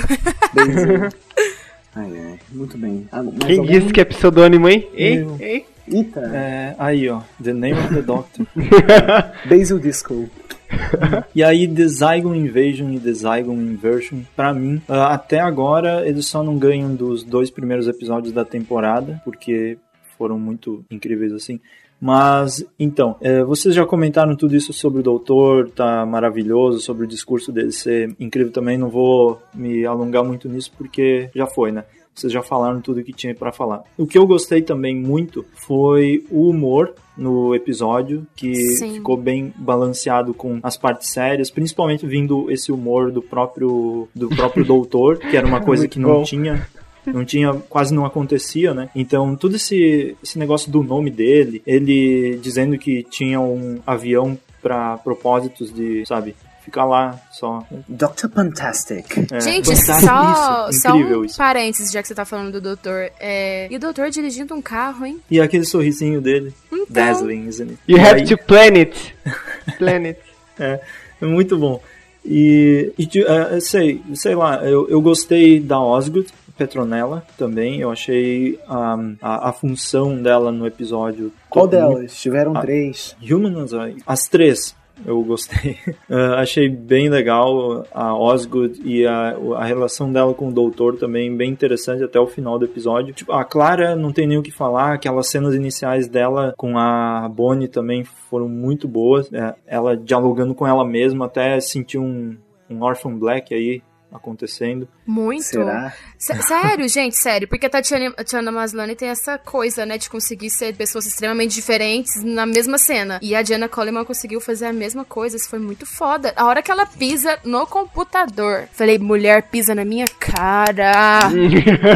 Basil. 0.53 1.09
ai, 1.93 2.17
ai. 2.17 2.39
Muito 2.49 2.77
bem. 2.77 3.09
Ah, 3.11 3.21
mais 3.21 3.37
Quem 3.39 3.59
algum? 3.59 3.69
disse 3.69 3.91
que 3.91 3.99
é 3.99 4.05
pseudônimo, 4.05 4.69
hein? 4.69 4.87
Hein? 4.95 5.17
Eu. 5.17 5.37
Hein? 5.45 5.65
Eita, 5.85 6.21
É, 6.33 6.75
aí, 6.79 7.09
ó. 7.09 7.19
The 7.43 7.51
Name 7.51 7.73
of 7.77 7.93
the 7.93 8.01
Doctor. 8.01 8.47
Basil 9.49 9.77
Disco. 9.77 10.29
E 11.35 11.43
aí, 11.43 11.67
The 11.67 11.87
Zygon 11.87 12.35
Invasion 12.35 12.93
e 12.93 12.99
The 12.99 13.11
Zygon 13.11 13.55
Inversion, 13.55 14.19
pra 14.35 14.53
mim, 14.53 14.79
ah, 14.87 15.15
até 15.15 15.39
agora, 15.39 16.07
eles 16.07 16.27
só 16.27 16.43
não 16.43 16.59
ganham 16.59 16.93
dos 16.93 17.23
dois 17.23 17.49
primeiros 17.49 17.87
episódios 17.87 18.31
da 18.31 18.45
temporada, 18.45 19.19
porque 19.25 19.79
foram 20.15 20.37
muito 20.37 20.85
incríveis 20.91 21.33
assim. 21.33 21.59
Mas, 22.01 22.65
então, 22.79 23.15
eh, 23.19 23.43
vocês 23.43 23.75
já 23.75 23.85
comentaram 23.85 24.35
tudo 24.35 24.55
isso 24.55 24.71
sobre 24.71 25.01
o 25.01 25.03
Doutor, 25.03 25.69
tá 25.69 26.05
maravilhoso, 26.05 26.79
sobre 26.79 27.03
o 27.05 27.07
discurso 27.07 27.51
dele 27.51 27.71
ser 27.71 28.15
incrível 28.19 28.51
também. 28.53 28.77
Não 28.77 28.89
vou 28.89 29.41
me 29.53 29.85
alongar 29.85 30.23
muito 30.23 30.47
nisso, 30.47 30.71
porque 30.77 31.29
já 31.35 31.45
foi, 31.45 31.71
né? 31.71 31.83
Vocês 32.15 32.33
já 32.33 32.41
falaram 32.41 32.81
tudo 32.81 33.03
que 33.03 33.13
tinha 33.13 33.33
pra 33.33 33.51
falar. 33.51 33.83
O 33.97 34.05
que 34.05 34.17
eu 34.17 34.27
gostei 34.27 34.61
também 34.61 34.95
muito 34.95 35.45
foi 35.53 36.25
o 36.29 36.49
humor 36.49 36.93
no 37.17 37.53
episódio, 37.53 38.25
que 38.35 38.53
Sim. 38.55 38.93
ficou 38.95 39.15
bem 39.15 39.53
balanceado 39.57 40.33
com 40.33 40.59
as 40.63 40.77
partes 40.77 41.09
sérias, 41.09 41.49
principalmente 41.49 42.05
vindo 42.05 42.49
esse 42.51 42.71
humor 42.71 43.11
do 43.11 43.21
próprio 43.21 44.07
do 44.15 44.29
próprio 44.29 44.63
doutor, 44.65 45.17
que 45.17 45.35
era 45.35 45.45
uma 45.47 45.61
coisa 45.61 45.83
Muito 45.83 45.93
que 45.93 45.99
não 45.99 46.09
bom. 46.15 46.23
tinha 46.23 46.67
não 47.05 47.23
tinha, 47.25 47.53
quase 47.69 47.93
não 47.93 48.05
acontecia, 48.05 48.73
né? 48.73 48.89
Então, 48.95 49.35
todo 49.35 49.55
esse, 49.55 50.15
esse 50.23 50.37
negócio 50.37 50.71
do 50.71 50.83
nome 50.83 51.09
dele, 51.09 51.61
ele 51.65 52.37
dizendo 52.41 52.77
que 52.77 53.03
tinha 53.03 53.39
um 53.39 53.79
avião 53.85 54.37
para 54.61 54.97
propósitos 54.97 55.73
de, 55.73 56.05
sabe, 56.05 56.35
fica 56.65 56.83
lá 56.83 57.17
só. 57.31 57.63
Dr. 57.87 58.27
Fantastic. 58.33 59.05
É, 59.31 59.39
Gente, 59.39 59.67
fantástico, 59.67 60.05
só, 60.05 60.69
isso, 60.69 60.81
só 60.81 60.93
um 60.93 61.25
isso. 61.25 61.37
parênteses, 61.37 61.91
já 61.91 62.01
que 62.01 62.07
você 62.07 62.13
tá 62.15 62.25
falando 62.25 62.51
do 62.51 62.61
doutor. 62.61 63.09
É... 63.19 63.67
E 63.71 63.75
o 63.75 63.79
doutor 63.79 64.09
dirigindo 64.09 64.53
um 64.53 64.61
carro, 64.61 65.05
hein? 65.05 65.19
E 65.31 65.39
aquele 65.39 65.65
sorrisinho 65.65 66.19
dele, 66.21 66.53
Então, 66.71 66.85
dazzling, 66.89 67.47
isn't 67.47 67.69
it? 67.71 67.79
You 67.87 67.97
E 67.97 68.01
have 68.01 68.21
aí- 68.21 68.27
to 68.27 68.37
plan 68.37 68.73
it. 68.75 69.15
Plan 69.77 70.03
it. 70.05 70.19
É, 70.59 70.79
é 71.21 71.25
muito 71.25 71.57
bom. 71.57 71.81
E, 72.25 72.91
e 72.99 73.07
eu 73.15 73.61
sei, 73.61 74.01
sei 74.13 74.35
lá, 74.35 74.57
eu, 74.65 74.89
eu 74.89 75.01
gostei 75.01 75.57
da 75.59 75.79
Osgood, 75.81 76.27
Petronella 76.59 77.23
também. 77.37 77.79
Eu 77.79 77.89
achei 77.89 78.59
um, 78.69 79.15
a, 79.21 79.49
a 79.49 79.53
função 79.53 80.21
dela 80.21 80.51
no 80.51 80.67
episódio. 80.67 81.31
Qual 81.49 81.67
delas? 81.67 82.19
Tiveram 82.19 82.55
Ah. 82.55 82.61
três. 82.61 83.15
Humans, 83.21 83.71
as 84.05 84.27
três. 84.27 84.77
Eu 85.05 85.23
gostei. 85.23 85.77
Uh, 86.09 86.33
achei 86.35 86.67
bem 86.67 87.07
legal 87.07 87.85
a 87.93 88.13
Osgood 88.13 88.81
e 88.83 89.07
a, 89.07 89.37
a 89.55 89.63
relação 89.63 90.11
dela 90.11 90.33
com 90.33 90.49
o 90.49 90.51
doutor 90.51 90.97
também 90.97 91.33
bem 91.33 91.49
interessante 91.49 92.03
até 92.03 92.19
o 92.19 92.27
final 92.27 92.59
do 92.59 92.65
episódio. 92.65 93.13
Tipo, 93.13 93.31
a 93.31 93.45
Clara 93.45 93.95
não 93.95 94.11
tem 94.11 94.27
nem 94.27 94.37
o 94.37 94.43
que 94.43 94.51
falar, 94.51 94.93
aquelas 94.95 95.29
cenas 95.29 95.55
iniciais 95.55 96.09
dela 96.09 96.53
com 96.57 96.77
a 96.77 97.29
Bonnie 97.29 97.69
também 97.69 98.03
foram 98.03 98.49
muito 98.49 98.89
boas. 98.89 99.31
É, 99.31 99.55
ela 99.65 99.95
dialogando 99.95 100.53
com 100.53 100.67
ela 100.67 100.83
mesma, 100.83 101.27
até 101.27 101.57
sentir 101.61 101.97
um, 101.97 102.35
um 102.69 102.83
Orphan 102.83 103.17
Black 103.17 103.53
aí 103.55 103.81
acontecendo. 104.11 104.87
Muito. 105.05 105.43
Será? 105.43 105.93
Sé- 106.17 106.41
Sério, 106.41 106.87
gente, 106.89 107.15
sério. 107.17 107.47
Porque 107.47 107.65
a 107.65 107.69
Tatiana, 107.69 108.11
Tatiana 108.11 108.51
Maslany 108.51 108.95
tem 108.95 109.09
essa 109.09 109.37
coisa, 109.37 109.85
né, 109.85 109.97
de 109.97 110.09
conseguir 110.09 110.49
ser 110.49 110.75
pessoas 110.75 111.05
extremamente 111.05 111.53
diferentes 111.53 112.23
na 112.23 112.45
mesma 112.45 112.77
cena. 112.77 113.19
E 113.21 113.35
a 113.35 113.41
Diana 113.41 113.69
Coleman 113.69 114.03
conseguiu 114.05 114.41
fazer 114.41 114.65
a 114.65 114.73
mesma 114.73 115.05
coisa. 115.05 115.35
Isso 115.37 115.49
foi 115.49 115.59
muito 115.59 115.85
foda. 115.85 116.33
A 116.35 116.45
hora 116.45 116.61
que 116.61 116.71
ela 116.71 116.85
pisa 116.85 117.37
no 117.43 117.65
computador. 117.67 118.67
Falei, 118.73 118.97
mulher 118.97 119.43
pisa 119.43 119.73
na 119.75 119.85
minha 119.85 120.05
cara. 120.19 121.29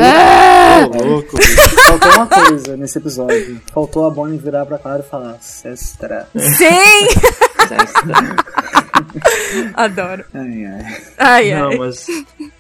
Ah! 0.01 0.87
Ô, 0.87 1.03
louco. 1.03 1.37
Faltou 1.41 2.11
uma 2.11 2.27
coisa 2.27 2.77
nesse 2.77 2.97
episódio. 2.97 3.61
Faltou 3.73 4.05
a 4.05 4.09
Bonnie 4.09 4.37
virar 4.37 4.65
pra 4.65 4.77
Clara 4.77 5.03
e 5.05 5.09
falar: 5.09 5.37
Sestra. 5.41 6.27
Sim! 6.35 7.07
Adoro. 9.73 10.23
Ai, 10.33 10.65
ai. 10.65 10.97
Ai, 11.17 11.51
ai. 11.51 11.61
Não, 11.61 11.77
mas. 11.79 12.05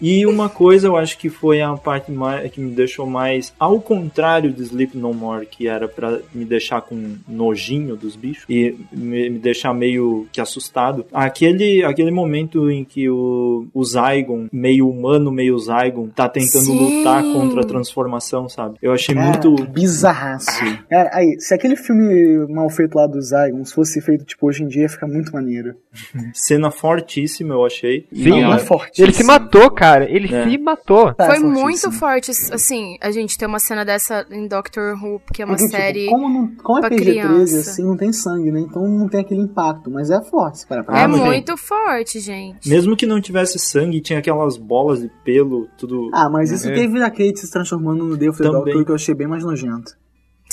E 0.01 0.25
uma 0.25 0.49
coisa 0.49 0.87
eu 0.87 0.97
acho 0.97 1.17
que 1.17 1.29
foi 1.29 1.61
a 1.61 1.73
parte 1.75 2.11
mais, 2.11 2.51
que 2.51 2.59
me 2.59 2.71
deixou 2.71 3.05
mais. 3.05 3.53
Ao 3.59 3.79
contrário 3.79 4.51
do 4.51 4.61
Sleep 4.61 4.97
No 4.97 5.13
More, 5.13 5.45
que 5.45 5.67
era 5.67 5.87
pra 5.87 6.19
me 6.33 6.45
deixar 6.45 6.81
com 6.81 7.15
nojinho 7.27 7.95
dos 7.95 8.15
bichos 8.15 8.45
e 8.49 8.75
me, 8.91 9.29
me 9.29 9.39
deixar 9.39 9.73
meio 9.73 10.27
que 10.31 10.41
assustado. 10.41 11.05
Aquele, 11.13 11.83
aquele 11.83 12.11
momento 12.11 12.69
em 12.69 12.83
que 12.83 13.09
o, 13.09 13.67
o 13.73 13.83
Zygon, 13.83 14.47
meio 14.51 14.89
humano, 14.89 15.31
meio 15.31 15.57
Zygon, 15.57 16.07
tá 16.07 16.27
tentando 16.27 16.65
Sim. 16.65 16.97
lutar 16.97 17.23
contra 17.23 17.61
a 17.61 17.65
transformação, 17.65 18.49
sabe? 18.49 18.77
Eu 18.81 18.91
achei 18.91 19.15
Cara, 19.15 19.27
muito. 19.27 19.65
bizarraço. 19.67 20.49
Cara, 20.89 21.09
aí, 21.13 21.39
se 21.39 21.53
aquele 21.53 21.75
filme 21.75 22.45
mal 22.51 22.69
feito 22.69 22.95
lá 22.95 23.07
do 23.07 23.21
Zygon 23.21 23.63
fosse 23.65 24.01
feito 24.01 24.25
tipo 24.25 24.47
hoje 24.47 24.63
em 24.63 24.67
dia, 24.67 24.83
ia 24.83 24.89
ficar 24.89 25.07
muito 25.07 25.31
maneiro. 25.31 25.75
Cena 26.33 26.69
fortíssima, 26.71 27.53
eu 27.53 27.65
achei. 27.65 28.07
Sim, 28.13 28.41
Não, 28.41 28.51
a- 28.51 28.55
é 28.55 28.59
fortíssimo. 28.59 29.05
Ele 29.05 29.13
se 29.13 29.23
matou, 29.23 29.71
cara. 29.71 30.09
Ele 30.09 30.33
É. 30.33 30.43
se 30.49 30.57
matou. 30.57 31.13
Tá, 31.13 31.25
Foi 31.25 31.35
fortíssimo. 31.39 31.61
muito 31.61 31.91
forte, 31.91 32.31
assim, 32.31 32.97
a 33.01 33.11
gente 33.11 33.37
ter 33.37 33.45
uma 33.45 33.59
cena 33.59 33.83
dessa 33.83 34.25
em 34.31 34.47
Doctor 34.47 34.93
Who, 35.01 35.21
que 35.33 35.41
é 35.41 35.45
uma 35.45 35.55
Porque, 35.55 35.65
tipo, 35.69 35.77
série. 35.77 36.05
como, 36.07 36.29
não, 36.29 36.55
como 36.63 36.77
é 36.79 36.81
pra 36.81 36.89
PG-13, 36.89 37.03
criança. 37.27 37.59
assim, 37.71 37.83
não 37.83 37.97
tem 37.97 38.11
sangue, 38.13 38.51
né? 38.51 38.59
Então 38.61 38.81
não 38.87 39.07
tem 39.09 39.19
aquele 39.21 39.41
impacto. 39.41 39.89
Mas 39.91 40.09
é 40.09 40.21
forte, 40.23 40.65
cara. 40.67 40.81
É 40.89 41.03
Ah, 41.03 41.07
muito 41.07 41.55
forte, 41.57 42.19
gente. 42.19 42.67
Mesmo 42.69 42.95
que 42.95 43.05
não 43.05 43.19
tivesse 43.21 43.57
sangue, 43.59 44.01
tinha 44.01 44.19
aquelas 44.19 44.57
bolas 44.57 45.01
de 45.01 45.09
pelo, 45.23 45.67
tudo. 45.77 46.09
Ah, 46.13 46.29
mas 46.29 46.51
isso 46.51 46.69
É. 46.69 46.73
teve 46.73 47.01
a 47.01 47.09
Kate 47.09 47.39
se 47.39 47.51
transformando 47.51 48.03
no 48.05 48.17
Também. 48.17 48.29
Doctor, 48.51 48.85
que 48.85 48.91
eu 48.91 48.95
achei 48.95 49.13
bem 49.15 49.27
mais 49.27 49.43
nojento. 49.43 49.91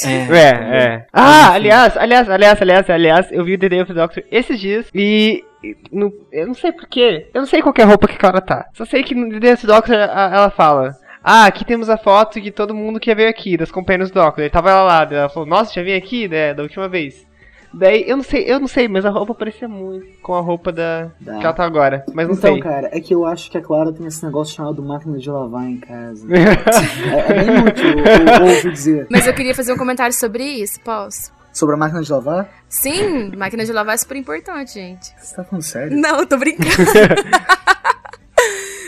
É, 0.04 0.08
É, 0.30 0.84
é. 0.84 1.06
Ah, 1.12 1.52
aliás, 1.52 1.96
aliás, 1.96 2.28
aliás, 2.28 2.60
aliás, 2.62 2.88
aliás, 2.90 3.26
eu 3.32 3.44
vi 3.44 3.54
o 3.54 3.58
The 3.58 3.68
Day 3.68 3.82
of 3.82 3.92
the 3.92 4.00
Doctor 4.00 4.24
esses 4.30 4.58
dias 4.58 4.86
e. 4.94 5.44
no- 5.92 6.12
eu 6.32 6.46
não 6.46 6.54
sei 6.54 6.72
porquê. 6.72 7.28
Eu 7.34 7.40
não 7.40 7.46
sei 7.48 7.60
qual 7.62 7.72
que 7.72 7.80
é 7.80 7.84
a 7.84 7.86
roupa 7.88 8.06
que 8.08 8.14
a 8.14 8.18
Clara 8.18 8.40
tá. 8.40 8.66
Só 8.74 8.84
sei 8.84 9.02
que 9.02 9.14
no 9.14 9.26
of 9.36 9.40
the 9.40 9.66
Doctor 9.66 9.94
a- 9.96 10.30
ela 10.34 10.50
fala. 10.50 10.96
Ah, 11.22 11.44
aqui 11.46 11.64
temos 11.66 11.90
a 11.90 11.98
foto 11.98 12.40
de 12.40 12.50
todo 12.50 12.74
mundo 12.74 12.98
que 12.98 13.14
veio 13.14 13.28
aqui, 13.28 13.56
das 13.56 13.70
companheiras 13.70 14.10
do 14.10 14.14
Doctor. 14.20 14.42
E 14.44 14.48
tava 14.50 14.70
ela 14.70 14.82
lá, 14.82 15.06
ela 15.10 15.28
falou, 15.28 15.46
nossa, 15.48 15.72
já 15.74 15.82
vim 15.82 15.92
aqui, 15.94 16.26
né, 16.26 16.54
da 16.54 16.62
última 16.62 16.88
vez. 16.88 17.28
Daí, 17.72 18.04
eu 18.08 18.16
não 18.16 18.24
sei, 18.24 18.44
eu 18.50 18.58
não 18.58 18.66
sei, 18.66 18.88
mas 18.88 19.04
a 19.04 19.10
roupa 19.10 19.32
parecia 19.32 19.68
muito 19.68 20.04
com 20.22 20.34
a 20.34 20.40
roupa 20.40 20.72
da 20.72 21.10
Da- 21.20 21.38
que 21.38 21.44
ela 21.44 21.52
tá 21.52 21.64
agora. 21.64 22.04
Mas 22.12 22.26
não 22.26 22.34
então, 22.34 22.54
sei. 22.54 22.62
cara, 22.62 22.88
é 22.90 23.00
que 23.00 23.14
eu 23.14 23.24
acho 23.24 23.48
que 23.48 23.56
a 23.58 23.60
Clara 23.60 23.92
tem 23.92 24.06
esse 24.06 24.24
negócio 24.24 24.56
chamado 24.56 24.82
máquina 24.82 25.16
de 25.18 25.30
lavar 25.30 25.64
em 25.66 25.76
casa. 25.78 26.26
é, 26.34 27.30
é 27.30 27.34
bem 27.44 27.68
útil, 27.68 27.88
eu, 27.90 28.46
eu 28.48 28.54
ouvi 28.56 28.72
dizer. 28.72 29.06
Mas 29.08 29.24
eu 29.26 29.34
queria 29.34 29.54
fazer 29.54 29.72
um 29.72 29.76
comentário 29.76 30.12
sobre 30.14 30.42
isso, 30.42 30.80
posso? 30.80 31.30
Sobre 31.52 31.74
a 31.74 31.78
máquina 31.78 32.02
de 32.02 32.10
lavar? 32.12 32.48
Sim, 32.68 33.34
máquina 33.36 33.64
de 33.64 33.72
lavar 33.72 33.94
é 33.94 33.98
super 33.98 34.16
importante, 34.16 34.74
gente. 34.74 35.12
Você 35.18 35.34
tá 35.34 35.44
falando 35.44 35.62
sério? 35.62 35.96
Não, 35.96 36.20
eu 36.20 36.26
tô 36.26 36.36
brincando. 36.36 36.68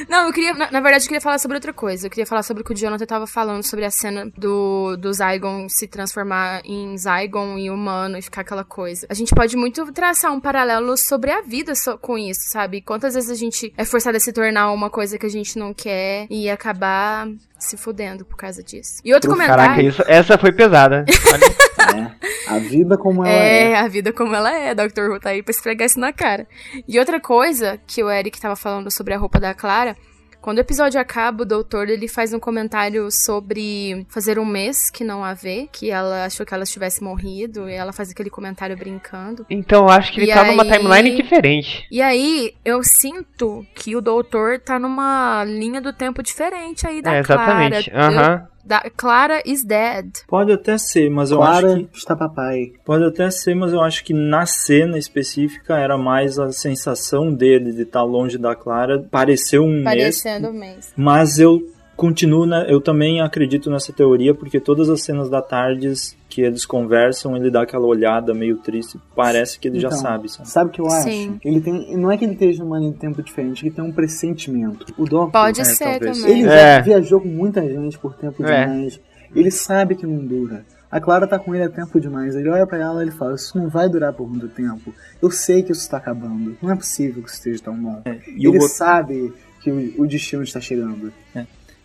Não, 0.09 0.27
eu 0.27 0.33
queria, 0.33 0.53
na, 0.53 0.71
na 0.71 0.81
verdade, 0.81 1.05
eu 1.05 1.09
queria 1.09 1.21
falar 1.23 1.39
sobre 1.39 1.57
outra 1.57 1.73
coisa. 1.73 2.07
Eu 2.07 2.11
queria 2.11 2.27
falar 2.27 2.43
sobre 2.43 2.63
o 2.63 2.67
que 2.67 2.73
o 2.73 2.77
Jonathan 2.77 3.07
tava 3.07 3.27
falando 3.27 3.63
sobre 3.63 3.85
a 3.85 3.91
cena 3.91 4.31
do, 4.37 4.95
do 4.99 5.11
Zygon 5.13 5.69
se 5.71 5.87
transformar 5.87 6.61
em 6.67 6.97
Zygon 6.99 7.57
e 7.57 7.71
humano 7.71 8.19
e 8.19 8.23
ficar 8.23 8.43
aquela 8.43 8.65
coisa. 8.65 9.07
A 9.09 9.15
gente 9.15 9.35
pode 9.35 9.57
muito 9.57 9.91
traçar 9.93 10.31
um 10.33 10.41
paralelo 10.41 10.97
sobre 10.99 11.31
a 11.31 11.41
vida 11.41 11.75
so- 11.75 11.97
com 11.97 12.19
isso, 12.19 12.41
sabe? 12.51 12.83
Quantas 12.83 13.15
vezes 13.15 13.31
a 13.31 13.35
gente 13.35 13.73
é 13.77 13.85
forçado 13.87 14.17
a 14.17 14.21
se 14.21 14.33
tornar 14.33 14.71
uma 14.73 14.91
coisa 14.91 15.17
que 15.17 15.25
a 15.25 15.31
gente 15.31 15.59
não 15.59 15.73
quer 15.73 16.27
e 16.29 16.51
acabar 16.51 17.27
se 17.59 17.77
fudendo 17.79 18.25
por 18.25 18.37
causa 18.37 18.63
disso. 18.63 19.01
E 19.05 19.15
outro 19.15 19.31
comentário. 19.31 19.63
Caraca, 19.63 19.83
isso, 19.83 20.03
essa 20.07 20.37
foi 20.37 20.53
pesada. 20.53 21.05
É. 21.97 22.13
A 22.55 22.59
vida 22.59 22.97
como 22.99 23.25
ela 23.25 23.35
É, 23.35 23.71
é. 23.73 23.77
a 23.79 23.89
vida 23.89 24.13
como 24.13 24.35
ela 24.35 24.53
é, 24.53 24.75
Dr. 24.75 25.11
Who 25.11 25.21
tá 25.21 25.31
aí 25.31 25.43
pra 25.43 25.51
esfregar 25.51 25.87
isso 25.87 25.99
na 26.01 26.13
cara. 26.13 26.47
E 26.89 26.99
outra 26.99 27.21
coisa 27.21 27.79
que 27.87 28.03
o 28.03 28.11
Eric 28.11 28.41
tava 28.41 28.57
falando 28.57 28.91
sobre 28.91 29.15
a 29.15 29.19
roupa 29.19 29.39
da 29.41 29.55
Clara, 29.55 29.97
quando 30.41 30.59
o 30.59 30.61
episódio 30.61 31.01
acaba, 31.01 31.43
o 31.45 31.47
doutor 31.47 31.89
ele 31.89 32.09
faz 32.09 32.33
um 32.35 32.41
comentário 32.41 33.09
sobre 33.13 34.05
fazer 34.09 34.41
um 34.41 34.45
mês 34.45 34.91
que 34.91 35.05
não 35.05 35.23
a 35.25 35.35
vê, 35.35 35.69
que 35.71 35.89
ela 35.89 36.25
achou 36.25 36.45
que 36.45 36.53
ela 36.53 36.65
tivesse 36.65 37.01
morrido, 37.01 37.71
e 37.71 37.75
ela 37.75 37.93
faz 37.93 38.11
aquele 38.11 38.29
comentário 38.29 38.77
brincando. 38.77 39.47
Então 39.49 39.85
eu 39.85 39.89
acho 39.89 40.13
que 40.13 40.21
ele 40.21 40.33
E 40.33 40.35
tá 40.35 40.43
numa 40.45 40.65
aí- 40.65 40.71
timeline 40.73 41.15
diferente. 41.23 41.87
E 41.93 42.03
aí, 42.03 42.55
eu 42.65 42.83
sinto 42.83 43.65
que 43.73 43.95
o 43.95 44.01
doutor 44.01 44.59
tá 44.59 44.81
numa 44.81 45.45
linha 45.45 45.81
do 45.81 45.93
tempo 45.93 46.21
diferente 46.25 46.89
aí 46.89 47.01
da 47.01 47.15
É, 47.15 47.21
exatamente. 47.21 47.89
Clara. 47.89 48.07
Aham. 48.09 48.35
Eu- 48.47 48.52
da, 48.65 48.81
Clara 48.97 49.43
is 49.45 49.65
dead. 49.65 50.07
Pode 50.27 50.53
até 50.53 50.79
ser, 50.79 51.11
mas 51.11 51.31
eu 51.31 51.43
acho 51.43 51.61
Clara 51.61 51.79
que. 51.79 51.97
está 51.97 52.17
papai. 52.17 52.73
Pode 52.85 53.05
até 53.05 53.31
ser, 53.31 53.55
mas 53.55 53.73
eu 53.73 53.81
acho 53.83 54.05
que 54.05 54.15
na 54.15 54.47
cena 54.47 54.99
específica 54.99 55.77
era 55.77 55.99
mais 55.99 56.39
a 56.39 56.53
sensação 56.53 57.33
dele 57.33 57.73
de 57.73 57.83
estar 57.83 58.03
longe 58.03 58.39
da 58.39 58.55
Clara. 58.55 59.07
Pareceu 59.11 59.65
um 59.65 59.73
mês. 59.73 59.85
Parecendo 59.85 60.49
um 60.49 60.53
mês. 60.53 60.93
Mas 60.97 61.39
eu 61.39 61.61
continuo, 62.03 62.45
né, 62.47 62.67
eu 62.69 62.81
também 62.81 63.21
acredito 63.21 63.71
nessa 63.71 63.93
teoria, 63.93 64.35
porque 64.35 64.59
todas 64.59 64.91
as 64.91 65.03
cenas 65.03 65.31
da 65.31 65.41
Tardes 65.41 66.17
que 66.29 66.41
eles 66.43 66.67
conversam, 66.67 67.37
ele 67.37 67.51
dá 67.51 67.63
aquela 67.63 67.87
olhada 67.87 68.35
meio 68.35 68.57
triste. 68.57 68.99
Parece 69.15 69.59
que 69.59 69.69
ele 69.69 69.79
já 69.79 69.89
Então, 69.89 69.99
sabe, 70.01 70.29
sabe? 70.31 70.49
Sabe 70.49 70.71
o 70.71 70.73
que 70.73 70.81
eu 70.81 70.87
acho? 70.87 71.05
Sim. 71.09 71.39
Ele 71.45 71.61
tem. 71.61 71.97
Não 71.97 72.11
é 72.11 72.17
que 72.17 72.25
ele 72.25 72.33
esteja 72.33 72.65
numa 72.65 72.79
linha 72.79 72.91
de 72.93 72.99
tempo 72.99 73.23
diferente, 73.23 73.65
ele 73.65 73.75
tem 73.75 73.85
um 73.85 73.93
pressentimento. 73.93 74.87
O 74.99 75.05
Doctor. 75.05 75.31
Pode 75.31 75.61
É, 75.61 75.65
ser 75.65 75.85
talvez. 76.01 76.21
também. 76.21 76.41
Ele 76.41 76.49
É. 76.49 76.77
já 76.77 76.81
viajou 76.81 77.21
com 77.21 77.29
muita 77.29 77.61
gente 77.63 77.99
por 77.99 78.15
tempo 78.15 78.45
É. 78.45 78.65
demais. 78.67 79.01
Ele 79.35 79.51
sabe 79.51 79.95
que 79.95 80.07
não 80.07 80.25
dura. 80.27 80.65
A 80.91 81.01
Clara 81.01 81.27
tá 81.27 81.39
com 81.39 81.55
ele 81.55 81.65
há 81.65 81.71
tempo 81.71 81.99
demais. 82.01 82.35
Ele 82.35 82.49
olha 82.51 82.67
pra 82.67 82.79
ela 82.79 83.01
e 83.01 83.05
ele 83.05 83.11
fala: 83.13 83.35
Isso 83.35 83.57
não 83.57 83.69
vai 83.69 83.89
durar 83.89 84.13
por 84.13 84.29
muito 84.29 84.49
tempo. 84.49 84.93
Eu 85.23 85.31
sei 85.31 85.63
que 85.63 85.73
isso 85.73 85.89
tá 85.89 85.97
acabando. 85.99 86.57
Não 86.61 86.71
é 86.71 86.75
possível 86.77 87.23
que 87.23 87.29
isso 87.29 87.39
esteja 87.39 87.63
tão 87.63 87.75
bom. 87.77 88.03
E 88.37 88.47
o, 88.49 88.55
ele 88.55 88.59
o- 88.65 88.69
sabe 88.69 89.33
que 89.63 89.71
o, 89.71 90.03
o 90.03 90.07
destino 90.07 90.43
está 90.43 90.61
chegando. 90.61 91.13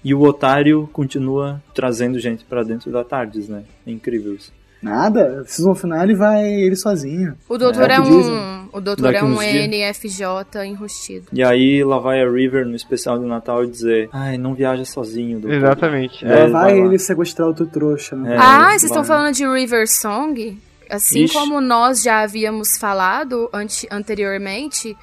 E 0.04 0.14
o 0.14 0.22
otário 0.22 0.90
continua 0.94 1.62
trazendo 1.74 2.20
gente 2.20 2.44
pra 2.46 2.64
dentro 2.64 2.92
da 2.92 3.04
Tardes, 3.04 3.48
né? 3.50 3.64
É 3.86 3.92
incrível 3.92 4.34
isso. 4.36 4.52
Nada. 4.82 5.44
Season 5.48 5.74
final 5.74 6.04
ele 6.04 6.16
vai 6.16 6.46
ele 6.48 6.76
sozinho. 6.76 7.36
O 7.50 7.58
doutor 7.58 7.90
É, 7.90 7.96
é, 7.96 8.00
um. 8.00 8.70
O 8.72 8.80
doutor 8.80 9.02
Daqui 9.12 9.18
é 9.18 9.24
um. 9.24 9.42
NFJ 9.42 10.66
enrustido. 10.68 11.28
E 11.34 11.44
aí 11.44 11.84
lá 11.84 11.98
vai 11.98 12.22
a 12.22 12.30
River 12.30 12.64
no 12.66 12.76
especial 12.76 13.18
de 13.18 13.26
Natal 13.26 13.64
e 13.64 13.68
dizer: 13.72 14.08
Ai, 14.14 14.38
não 14.38 14.54
viaja 14.54 14.86
sozinho, 14.86 15.40
doutor. 15.40 15.58
Exatamente. 15.58 16.24
É, 16.24 16.44
ele 16.44 16.52
vai 16.52 16.74
vai 16.74 16.80
lá. 16.80 16.86
ele 16.86 17.00
sequestrar 17.00 17.48
outro 17.48 17.66
trouxa. 17.66 18.16
Né? 18.16 18.36
É. 18.36 18.38
ah, 18.40 18.70
vocês 18.70 18.84
estão 18.84 19.04
falando 19.04 19.34
de 19.34 19.48
River 19.48 19.88
Song? 19.90 20.58
Assim 20.90 21.24
Ixi. 21.24 21.34
como 21.34 21.60
nós 21.60 22.02
já 22.04 22.22
havíamos 22.22 22.78
falado 22.80 23.50
ante- 23.52 23.88
anteriormente, 23.92 24.96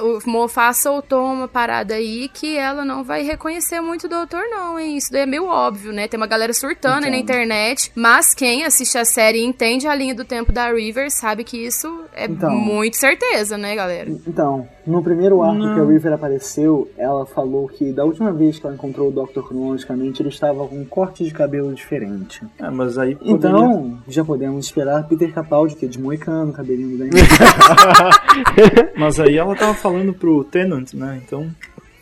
o 0.00 0.18
Mofá 0.30 0.72
soltou 0.72 1.24
uma 1.24 1.48
parada 1.48 1.94
aí 1.94 2.28
que 2.32 2.56
ela 2.56 2.84
não 2.84 3.02
vai 3.02 3.22
reconhecer 3.22 3.80
muito 3.80 4.04
o 4.04 4.08
doutor, 4.08 4.42
não, 4.48 4.78
hein? 4.78 4.96
Isso 4.96 5.10
daí 5.10 5.22
é 5.22 5.26
meio 5.26 5.46
óbvio, 5.46 5.92
né? 5.92 6.06
Tem 6.08 6.18
uma 6.18 6.26
galera 6.26 6.52
surtando 6.52 7.04
aí 7.04 7.10
na 7.10 7.16
Então. 7.18 7.34
internet, 7.36 7.90
mas 7.94 8.34
quem 8.34 8.64
assiste 8.64 8.96
a 8.98 9.04
série 9.04 9.38
e 9.38 9.44
entende 9.44 9.86
a 9.88 9.94
linha 9.94 10.14
do 10.14 10.24
tempo 10.24 10.52
da 10.52 10.70
River 10.72 11.10
sabe 11.10 11.44
que 11.44 11.56
isso 11.58 12.04
é 12.14 12.26
Então. 12.26 12.50
muito 12.50 12.96
certeza, 12.96 13.58
né, 13.58 13.74
galera? 13.74 14.10
Então, 14.26 14.68
no 14.86 15.02
primeiro 15.02 15.42
arco 15.42 15.60
que 15.60 15.80
a 15.80 15.84
River 15.84 16.12
apareceu, 16.12 16.90
ela 16.98 17.24
falou 17.24 17.68
que 17.68 17.92
da 17.92 18.04
última 18.04 18.32
vez 18.32 18.58
que 18.58 18.66
ela 18.66 18.74
encontrou 18.74 19.08
o 19.08 19.12
Dr. 19.12 19.40
cronologicamente, 19.42 20.20
ele 20.22 20.28
estava 20.28 20.66
com 20.66 20.76
um 20.76 20.84
corte 20.84 21.24
de 21.24 21.32
cabelo 21.32 21.72
diferente. 21.72 22.44
É, 22.58 22.68
mas 22.70 22.98
aí 22.98 23.14
poderia... 23.14 23.56
Então, 23.56 23.98
já 24.08 24.24
podemos 24.24 24.64
esperar 24.66 25.06
Peter 25.06 25.32
Capaldi, 25.32 25.76
que 25.76 25.86
é 25.86 25.88
de 25.88 26.00
moicano, 26.00 26.52
cabelinho 26.52 26.98
bem... 26.98 27.10
Mas 28.96 29.20
aí 29.20 29.36
ela 29.36 29.54
tava 29.54 29.74
falando 29.74 30.12
pro 30.12 30.44
Tenant, 30.44 30.92
né? 30.94 31.20
Então. 31.24 31.48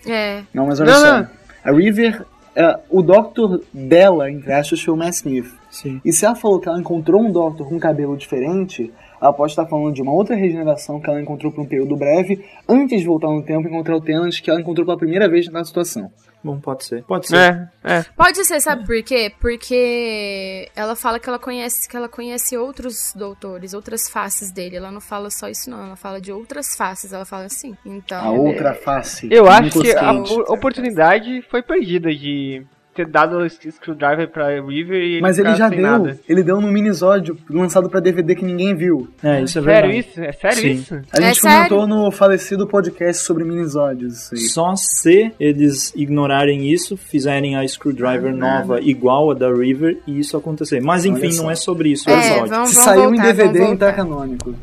É. 0.06 0.42
Não, 0.52 0.66
mas 0.66 0.80
olha 0.80 0.92
Não, 0.92 0.99
só. 1.00 1.18
não. 1.18 1.28
A 1.64 1.72
River, 1.72 2.25
é, 2.54 2.78
o 2.88 3.02
Doctor 3.02 3.62
dela, 3.72 4.30
entre 4.30 4.52
aspas, 4.52 4.80
foi 4.80 4.94
o 4.94 4.96
Matt 4.96 5.14
Smith. 5.14 5.52
Sim. 5.70 6.00
E 6.04 6.12
se 6.12 6.25
ela 6.25 6.34
falou 6.34 6.58
que 6.58 6.68
ela 6.68 6.80
encontrou 6.80 7.22
um 7.22 7.30
Doctor 7.30 7.68
com 7.68 7.78
cabelo 7.78 8.16
diferente, 8.16 8.92
ela 9.21 9.33
pode 9.33 9.53
estar 9.53 9.67
falando 9.67 9.95
de 9.95 10.03
uma 10.03 10.12
outra 10.12 10.35
regeneração 10.35 11.00
que 11.00 11.11
ela 11.11 11.21
encontrou 11.21 11.53
por 11.53 11.62
um 11.62 11.67
período 11.67 11.97
breve, 11.97 12.45
antes 12.69 13.00
de 13.00 13.07
voltar 13.07 13.29
no 13.29 13.43
tempo 13.43 13.67
e 13.67 13.71
encontrar 13.71 13.97
o 13.97 14.00
Tenant, 14.00 14.41
que 14.41 14.50
ela 14.50 14.61
encontrou 14.61 14.87
pela 14.87 14.97
primeira 14.99 15.29
vez 15.29 15.50
na 15.50 15.65
situação. 15.65 16.11
Bom, 16.43 16.59
pode 16.59 16.85
ser. 16.85 17.05
Pode 17.05 17.29
ser. 17.29 17.37
É, 17.37 17.99
é. 17.99 18.03
Pode 18.17 18.43
ser, 18.47 18.61
sabe 18.61 18.87
por 18.87 19.03
quê? 19.03 19.31
Porque 19.39 20.71
ela 20.75 20.97
fala 20.97 21.21
que 21.21 21.29
ela 21.29 21.39
conhece, 21.39 21.87
que 21.87 21.95
ela 21.95 22.09
conhece 22.09 22.57
outros 22.57 23.12
doutores, 23.15 23.75
outras 23.75 24.09
faces 24.09 24.50
dele. 24.50 24.77
Ela 24.77 24.91
não 24.91 25.03
fala 25.03 25.31
só 25.31 25.49
isso, 25.49 25.69
não. 25.69 25.85
Ela 25.85 25.97
fala 25.97 26.19
de 26.19 26.33
outras 26.33 26.75
faces. 26.75 27.12
Ela 27.12 27.27
fala 27.27 27.45
assim. 27.45 27.77
Então. 27.85 28.25
A 28.25 28.31
outra 28.31 28.75
face. 28.75 29.29
Eu 29.31 29.49
acho 29.49 29.65
Nicolas 29.65 29.93
que 29.93 29.99
a 29.99 30.55
oportunidade 30.55 31.43
foi 31.43 31.62
perdida 31.62 32.11
de 32.11 32.65
ter 32.94 33.06
dado 33.06 33.38
o 33.38 33.49
screwdriver 33.49 34.28
pra 34.30 34.49
River 34.61 35.00
e 35.02 35.20
Mas 35.20 35.38
ele 35.38 35.54
já 35.54 35.68
deu. 35.68 35.80
nada. 35.80 36.18
Ele 36.28 36.42
deu 36.42 36.61
num 36.61 36.70
minisódio 36.70 37.37
lançado 37.49 37.88
pra 37.88 38.00
DVD 38.00 38.35
que 38.35 38.44
ninguém 38.44 38.75
viu. 38.75 39.09
É, 39.23 39.42
isso 39.42 39.59
é 39.59 39.62
Sério 39.62 39.88
verdade. 39.90 39.99
isso? 40.11 40.20
É 40.20 40.32
sério 40.32 40.56
Sim. 40.59 40.70
isso? 40.73 40.94
A 41.12 41.18
É 41.18 41.23
gente 41.23 41.40
comentou 41.40 41.80
sério? 41.80 41.87
no 41.87 42.11
falecido 42.11 42.66
podcast 42.66 43.25
sobre 43.25 43.44
minisódios. 43.44 44.30
Isso. 44.32 44.54
Só 44.54 44.75
se 44.76 45.32
eles 45.38 45.92
ignorarem 45.94 46.70
isso, 46.73 46.97
fizerem 46.97 47.56
a 47.56 47.66
screwdriver 47.66 48.35
nova 48.35 48.80
igual 48.80 49.30
a 49.30 49.35
da 49.35 49.52
River 49.52 49.99
e 50.06 50.18
isso 50.18 50.37
acontecer. 50.37 50.80
Mas 50.80 51.04
enfim, 51.04 51.35
não 51.37 51.50
é 51.50 51.54
sobre 51.54 51.90
isso 51.92 52.09
É, 52.11 52.14
episódio. 52.14 52.49
vamos, 52.49 52.70
Se 52.70 52.75
vamos 52.76 52.88
saiu 52.90 53.02
voltar, 53.11 53.16
em 53.16 53.20
DVD, 53.35 53.64
então 53.73 53.88
é 53.88 53.92
canônico. 53.92 54.54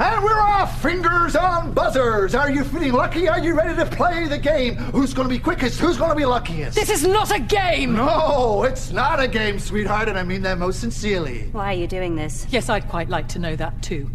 And 0.00 0.24
we're 0.24 0.40
off! 0.40 0.80
Fingers 0.80 1.36
on 1.36 1.74
buzzers! 1.74 2.34
Are 2.34 2.50
you 2.50 2.64
feeling 2.64 2.94
lucky? 2.94 3.28
Are 3.28 3.38
you 3.38 3.54
ready 3.54 3.76
to 3.76 3.84
play 3.84 4.26
the 4.28 4.38
game? 4.38 4.76
Who's 4.76 5.12
gonna 5.12 5.28
be 5.28 5.38
quickest? 5.38 5.78
Who's 5.78 5.98
gonna 5.98 6.14
be 6.14 6.24
luckiest? 6.24 6.74
This 6.74 6.88
is 6.88 7.06
not 7.06 7.30
a 7.30 7.38
game! 7.38 7.92
No, 7.92 8.62
it's 8.62 8.92
not 8.92 9.20
a 9.20 9.28
game, 9.28 9.58
sweetheart, 9.58 10.08
and 10.08 10.18
I 10.18 10.22
mean 10.22 10.40
that 10.40 10.56
most 10.56 10.80
sincerely. 10.80 11.50
Why 11.52 11.74
are 11.74 11.76
you 11.76 11.86
doing 11.86 12.16
this? 12.16 12.46
Yes, 12.48 12.70
I'd 12.70 12.88
quite 12.88 13.10
like 13.10 13.28
to 13.28 13.38
know 13.38 13.54
that 13.56 13.82
too. 13.82 14.10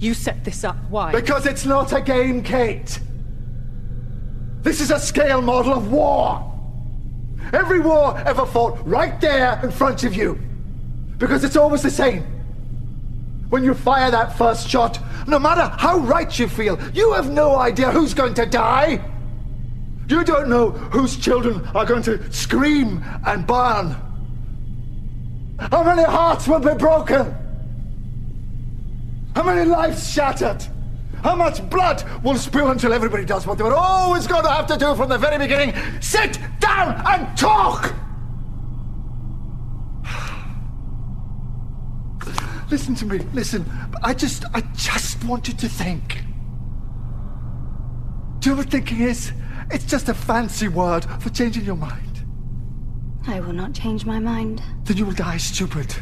You 0.00 0.12
set 0.12 0.42
this 0.44 0.64
up. 0.64 0.76
Why? 0.90 1.12
Because 1.12 1.46
it's 1.46 1.64
not 1.64 1.92
a 1.92 2.00
game, 2.00 2.42
Kate. 2.42 2.98
This 4.62 4.80
is 4.80 4.90
a 4.90 4.98
scale 4.98 5.40
model 5.40 5.72
of 5.72 5.92
war. 5.92 6.52
Every 7.52 7.78
war 7.78 8.18
ever 8.26 8.44
fought 8.44 8.84
right 8.84 9.20
there 9.20 9.60
in 9.62 9.70
front 9.70 10.02
of 10.02 10.16
you. 10.16 10.36
Because 11.16 11.44
it's 11.44 11.56
always 11.56 11.82
the 11.82 11.92
same. 11.92 12.37
When 13.50 13.64
you 13.64 13.74
fire 13.74 14.10
that 14.10 14.36
first 14.36 14.68
shot, 14.68 14.98
no 15.26 15.38
matter 15.38 15.74
how 15.78 15.98
right 15.98 16.38
you 16.38 16.48
feel, 16.48 16.78
you 16.92 17.12
have 17.14 17.30
no 17.30 17.56
idea 17.56 17.90
who's 17.90 18.14
going 18.14 18.34
to 18.34 18.46
die. 18.46 19.02
You 20.08 20.24
don't 20.24 20.48
know 20.48 20.70
whose 20.70 21.16
children 21.16 21.66
are 21.74 21.86
going 21.86 22.02
to 22.04 22.32
scream 22.32 23.04
and 23.26 23.46
burn. 23.46 23.96
How 25.58 25.82
many 25.82 26.04
hearts 26.04 26.46
will 26.46 26.60
be 26.60 26.74
broken? 26.74 27.34
How 29.34 29.42
many 29.42 29.68
lives 29.68 30.10
shattered? 30.10 30.66
How 31.22 31.34
much 31.34 31.68
blood 31.68 32.04
will 32.22 32.36
spill 32.36 32.70
until 32.70 32.92
everybody 32.92 33.24
does 33.24 33.46
what 33.46 33.58
they 33.58 33.64
were 33.64 33.74
always 33.74 34.26
going 34.26 34.44
to 34.44 34.50
have 34.50 34.66
to 34.68 34.76
do 34.76 34.94
from 34.94 35.08
the 35.08 35.18
very 35.18 35.38
beginning? 35.38 35.74
Sit 36.00 36.38
down 36.60 37.02
and 37.06 37.36
talk! 37.36 37.94
Listen 42.70 42.94
to 42.96 43.06
me, 43.06 43.18
listen. 43.32 43.64
I 44.02 44.12
just, 44.12 44.44
I 44.54 44.60
just 44.74 45.24
want 45.24 45.48
you 45.48 45.54
to 45.54 45.68
think. 45.68 46.22
Do 48.40 48.50
you 48.50 48.54
know 48.54 48.62
what 48.62 48.70
thinking 48.70 49.00
is? 49.00 49.32
It's 49.70 49.84
just 49.84 50.08
a 50.08 50.14
fancy 50.14 50.68
word 50.68 51.04
for 51.20 51.30
changing 51.30 51.64
your 51.64 51.76
mind. 51.76 52.24
I 53.26 53.40
will 53.40 53.52
not 53.52 53.72
change 53.72 54.06
my 54.06 54.18
mind. 54.18 54.62
Then 54.84 54.96
you 54.96 55.06
will 55.06 55.14
die 55.14 55.38
stupid. 55.38 55.94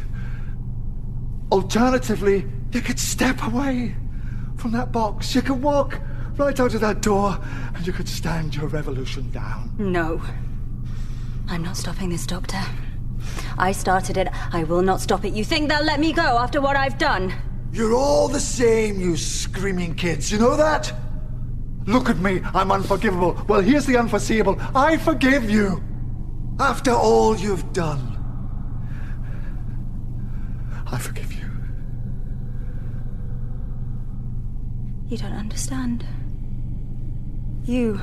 Alternatively, 1.51 2.45
you 2.71 2.81
could 2.81 2.99
step 2.99 3.41
away 3.43 3.95
from 4.57 4.71
that 4.71 4.91
box. 4.91 5.33
You 5.35 5.41
could 5.41 5.61
walk 5.61 5.99
right 6.35 6.59
out 6.59 6.73
of 6.73 6.81
that 6.81 7.01
door 7.01 7.39
and 7.75 7.87
you 7.87 7.93
could 7.93 8.07
stand 8.07 8.55
your 8.55 8.67
revolution 8.67 9.31
down. 9.31 9.73
No. 9.77 10.21
I'm 11.47 11.63
not 11.63 11.77
stopping 11.77 12.09
this, 12.09 12.25
Doctor. 12.25 12.61
I 13.57 13.71
started 13.71 14.17
it. 14.17 14.27
I 14.53 14.63
will 14.63 14.81
not 14.81 15.01
stop 15.01 15.25
it. 15.25 15.33
You 15.33 15.43
think 15.43 15.69
they'll 15.69 15.83
let 15.83 15.99
me 15.99 16.13
go 16.13 16.21
after 16.37 16.61
what 16.61 16.75
I've 16.75 16.97
done? 16.97 17.33
You're 17.71 17.93
all 17.93 18.27
the 18.27 18.39
same, 18.39 18.99
you 18.99 19.17
screaming 19.17 19.95
kids. 19.95 20.31
You 20.31 20.39
know 20.39 20.55
that? 20.55 20.93
Look 21.85 22.09
at 22.09 22.17
me. 22.17 22.41
I'm 22.53 22.71
unforgivable. 22.71 23.41
Well, 23.47 23.61
here's 23.61 23.85
the 23.85 23.97
unforeseeable. 23.97 24.57
I 24.75 24.97
forgive 24.97 25.49
you. 25.49 25.81
After 26.59 26.91
all 26.91 27.37
you've 27.37 27.71
done. 27.71 28.13
I 30.91 30.97
forgive 30.97 31.33
you. 31.33 31.45
You 35.07 35.17
don't 35.17 35.33
understand. 35.33 36.05
You 37.63 37.99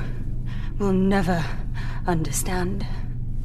will 0.79 0.93
never 0.93 1.43
understand. 2.07 2.85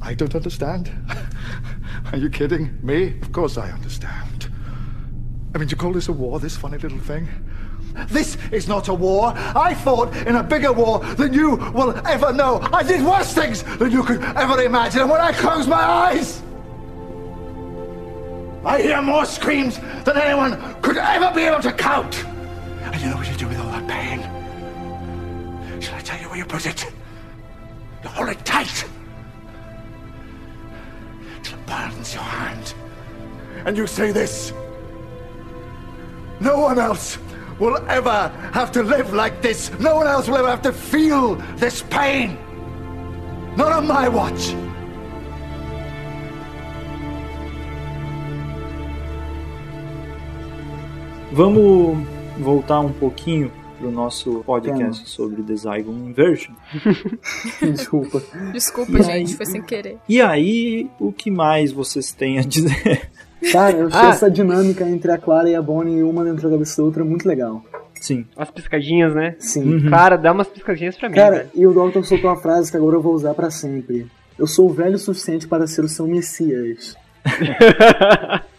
I 0.02 0.14
don't 0.14 0.34
understand. 0.34 0.90
Are 2.12 2.18
you 2.18 2.28
kidding? 2.28 2.78
Me? 2.82 3.18
Of 3.22 3.32
course 3.32 3.56
I 3.56 3.70
understand. 3.70 4.50
I 5.54 5.58
mean, 5.58 5.68
do 5.68 5.72
you 5.72 5.76
call 5.76 5.92
this 5.92 6.08
a 6.08 6.12
war, 6.12 6.40
this 6.40 6.56
funny 6.56 6.78
little 6.78 6.98
thing? 6.98 7.28
This 8.08 8.36
is 8.52 8.68
not 8.68 8.88
a 8.88 8.94
war. 8.94 9.32
I 9.36 9.74
fought 9.74 10.16
in 10.16 10.36
a 10.36 10.42
bigger 10.42 10.72
war 10.72 11.00
than 11.00 11.32
you 11.32 11.56
will 11.74 11.96
ever 12.06 12.32
know. 12.32 12.60
I 12.72 12.82
did 12.82 13.04
worse 13.04 13.32
things 13.32 13.62
than 13.78 13.90
you 13.90 14.02
could 14.02 14.22
ever 14.22 14.62
imagine. 14.62 15.02
And 15.02 15.10
when 15.10 15.20
I 15.20 15.32
close 15.32 15.66
my 15.66 15.82
eyes, 15.82 16.42
I 18.64 18.80
hear 18.82 19.02
more 19.02 19.24
screams 19.24 19.78
than 20.04 20.16
anyone 20.16 20.80
could 20.82 20.98
ever 20.98 21.34
be 21.34 21.42
able 21.42 21.62
to 21.62 21.72
count. 21.72 22.24
And 22.24 23.00
you 23.00 23.10
know 23.10 23.16
what 23.16 23.28
you 23.28 23.36
do 23.36 23.48
with 23.48 23.58
all 23.58 23.70
that 23.72 23.88
pain? 23.88 24.20
Shall 25.80 25.96
I 25.96 26.00
tell 26.00 26.20
you 26.20 26.28
where 26.28 26.38
you 26.38 26.44
put 26.44 26.66
it? 26.66 26.84
You 28.02 28.08
hold 28.10 28.28
it 28.28 28.44
tight 28.44 28.84
burns 31.70 32.14
your 32.14 32.22
hand. 32.22 32.74
And 33.64 33.76
you 33.76 33.86
say 33.86 34.10
this 34.12 34.52
No 36.40 36.58
one 36.58 36.78
else 36.78 37.18
will 37.58 37.76
ever 37.88 38.28
have 38.52 38.72
to 38.72 38.82
live 38.82 39.12
like 39.12 39.42
this. 39.42 39.70
No 39.78 39.96
one 39.96 40.06
else 40.06 40.28
will 40.28 40.38
ever 40.38 40.48
have 40.48 40.62
to 40.62 40.72
feel 40.72 41.36
this 41.56 41.82
pain. 41.82 42.38
Not 43.56 43.72
on 43.72 43.86
my 43.86 44.08
watch. 44.08 44.54
Vamos 51.32 51.98
voltar 52.38 52.80
um 52.80 52.92
pouquinho 52.92 53.59
pro 53.80 53.90
nosso 53.90 54.42
podcast 54.44 55.08
sobre 55.08 55.42
The 55.42 55.56
Zygon 55.56 55.92
Inversion. 55.92 56.52
Desculpa. 57.72 58.22
Desculpa, 58.52 58.92
E 58.98 59.02
gente, 59.02 59.30
aí? 59.30 59.36
foi 59.36 59.46
sem 59.46 59.62
querer. 59.62 59.96
E 60.08 60.20
aí, 60.20 60.88
o 61.00 61.10
que 61.10 61.30
mais 61.30 61.72
vocês 61.72 62.12
têm 62.12 62.38
a 62.38 62.42
dizer? 62.42 63.10
Cara, 63.50 63.76
eu 63.78 63.86
achei 63.92 64.00
Ah. 64.00 64.10
essa 64.10 64.30
dinâmica 64.30 64.86
entre 64.88 65.10
a 65.10 65.18
Clara 65.18 65.48
e 65.48 65.54
a 65.54 65.62
Bonnie, 65.62 66.02
uma 66.02 66.22
dentro 66.24 66.42
da 66.42 66.50
cabeça 66.50 66.76
da 66.82 66.84
outra, 66.86 67.04
muito 67.04 67.26
legal. 67.26 67.64
Sim. 68.00 68.26
As 68.36 68.50
piscadinhas, 68.50 69.14
né? 69.14 69.34
Sim. 69.38 69.88
Cara, 69.90 70.16
dá 70.16 70.32
umas 70.32 70.48
piscadinhas 70.48 70.96
pra 70.96 71.08
mim, 71.08 71.14
Cara, 71.14 71.36
velho. 71.38 71.50
e 71.54 71.66
o 71.66 71.72
Doctor 71.72 72.04
soltou 72.04 72.30
uma 72.30 72.36
frase 72.40 72.70
que 72.70 72.76
agora 72.76 72.96
eu 72.96 73.02
vou 73.02 73.14
usar 73.14 73.34
pra 73.34 73.50
sempre. 73.50 74.06
Eu 74.38 74.46
sou 74.46 74.70
velho 74.70 74.94
o 74.96 74.98
suficiente 74.98 75.46
para 75.48 75.66
ser 75.66 75.84
o 75.84 75.88
seu 75.88 76.06
Messias. 76.06 76.96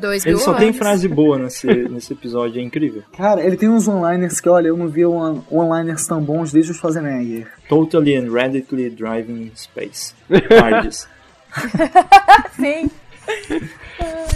Dois 0.00 0.24
mil 0.24 0.34
Ele 0.34 0.40
só 0.42 0.54
tem 0.54 0.68
anos. 0.68 0.78
frase 0.78 1.08
boa 1.08 1.38
nesse, 1.38 1.66
nesse 1.66 2.12
episódio, 2.12 2.60
é 2.60 2.62
incrível. 2.64 3.02
Cara, 3.16 3.42
ele 3.44 3.56
tem 3.56 3.68
uns 3.68 3.86
one-liners 3.88 4.40
que, 4.40 4.48
olha, 4.48 4.68
eu 4.68 4.76
não 4.76 4.88
vi 4.88 5.04
one-liners 5.04 6.06
tão 6.06 6.20
bons 6.22 6.52
desde 6.52 6.72
os 6.72 6.78
Schwarzenegger. 6.78 7.46
Totally 7.68 8.16
and 8.16 8.30
radically 8.32 8.90
driving 8.90 9.42
in 9.42 9.52
space. 9.54 10.14
Tardes. 10.48 11.08
Sim. 12.56 12.90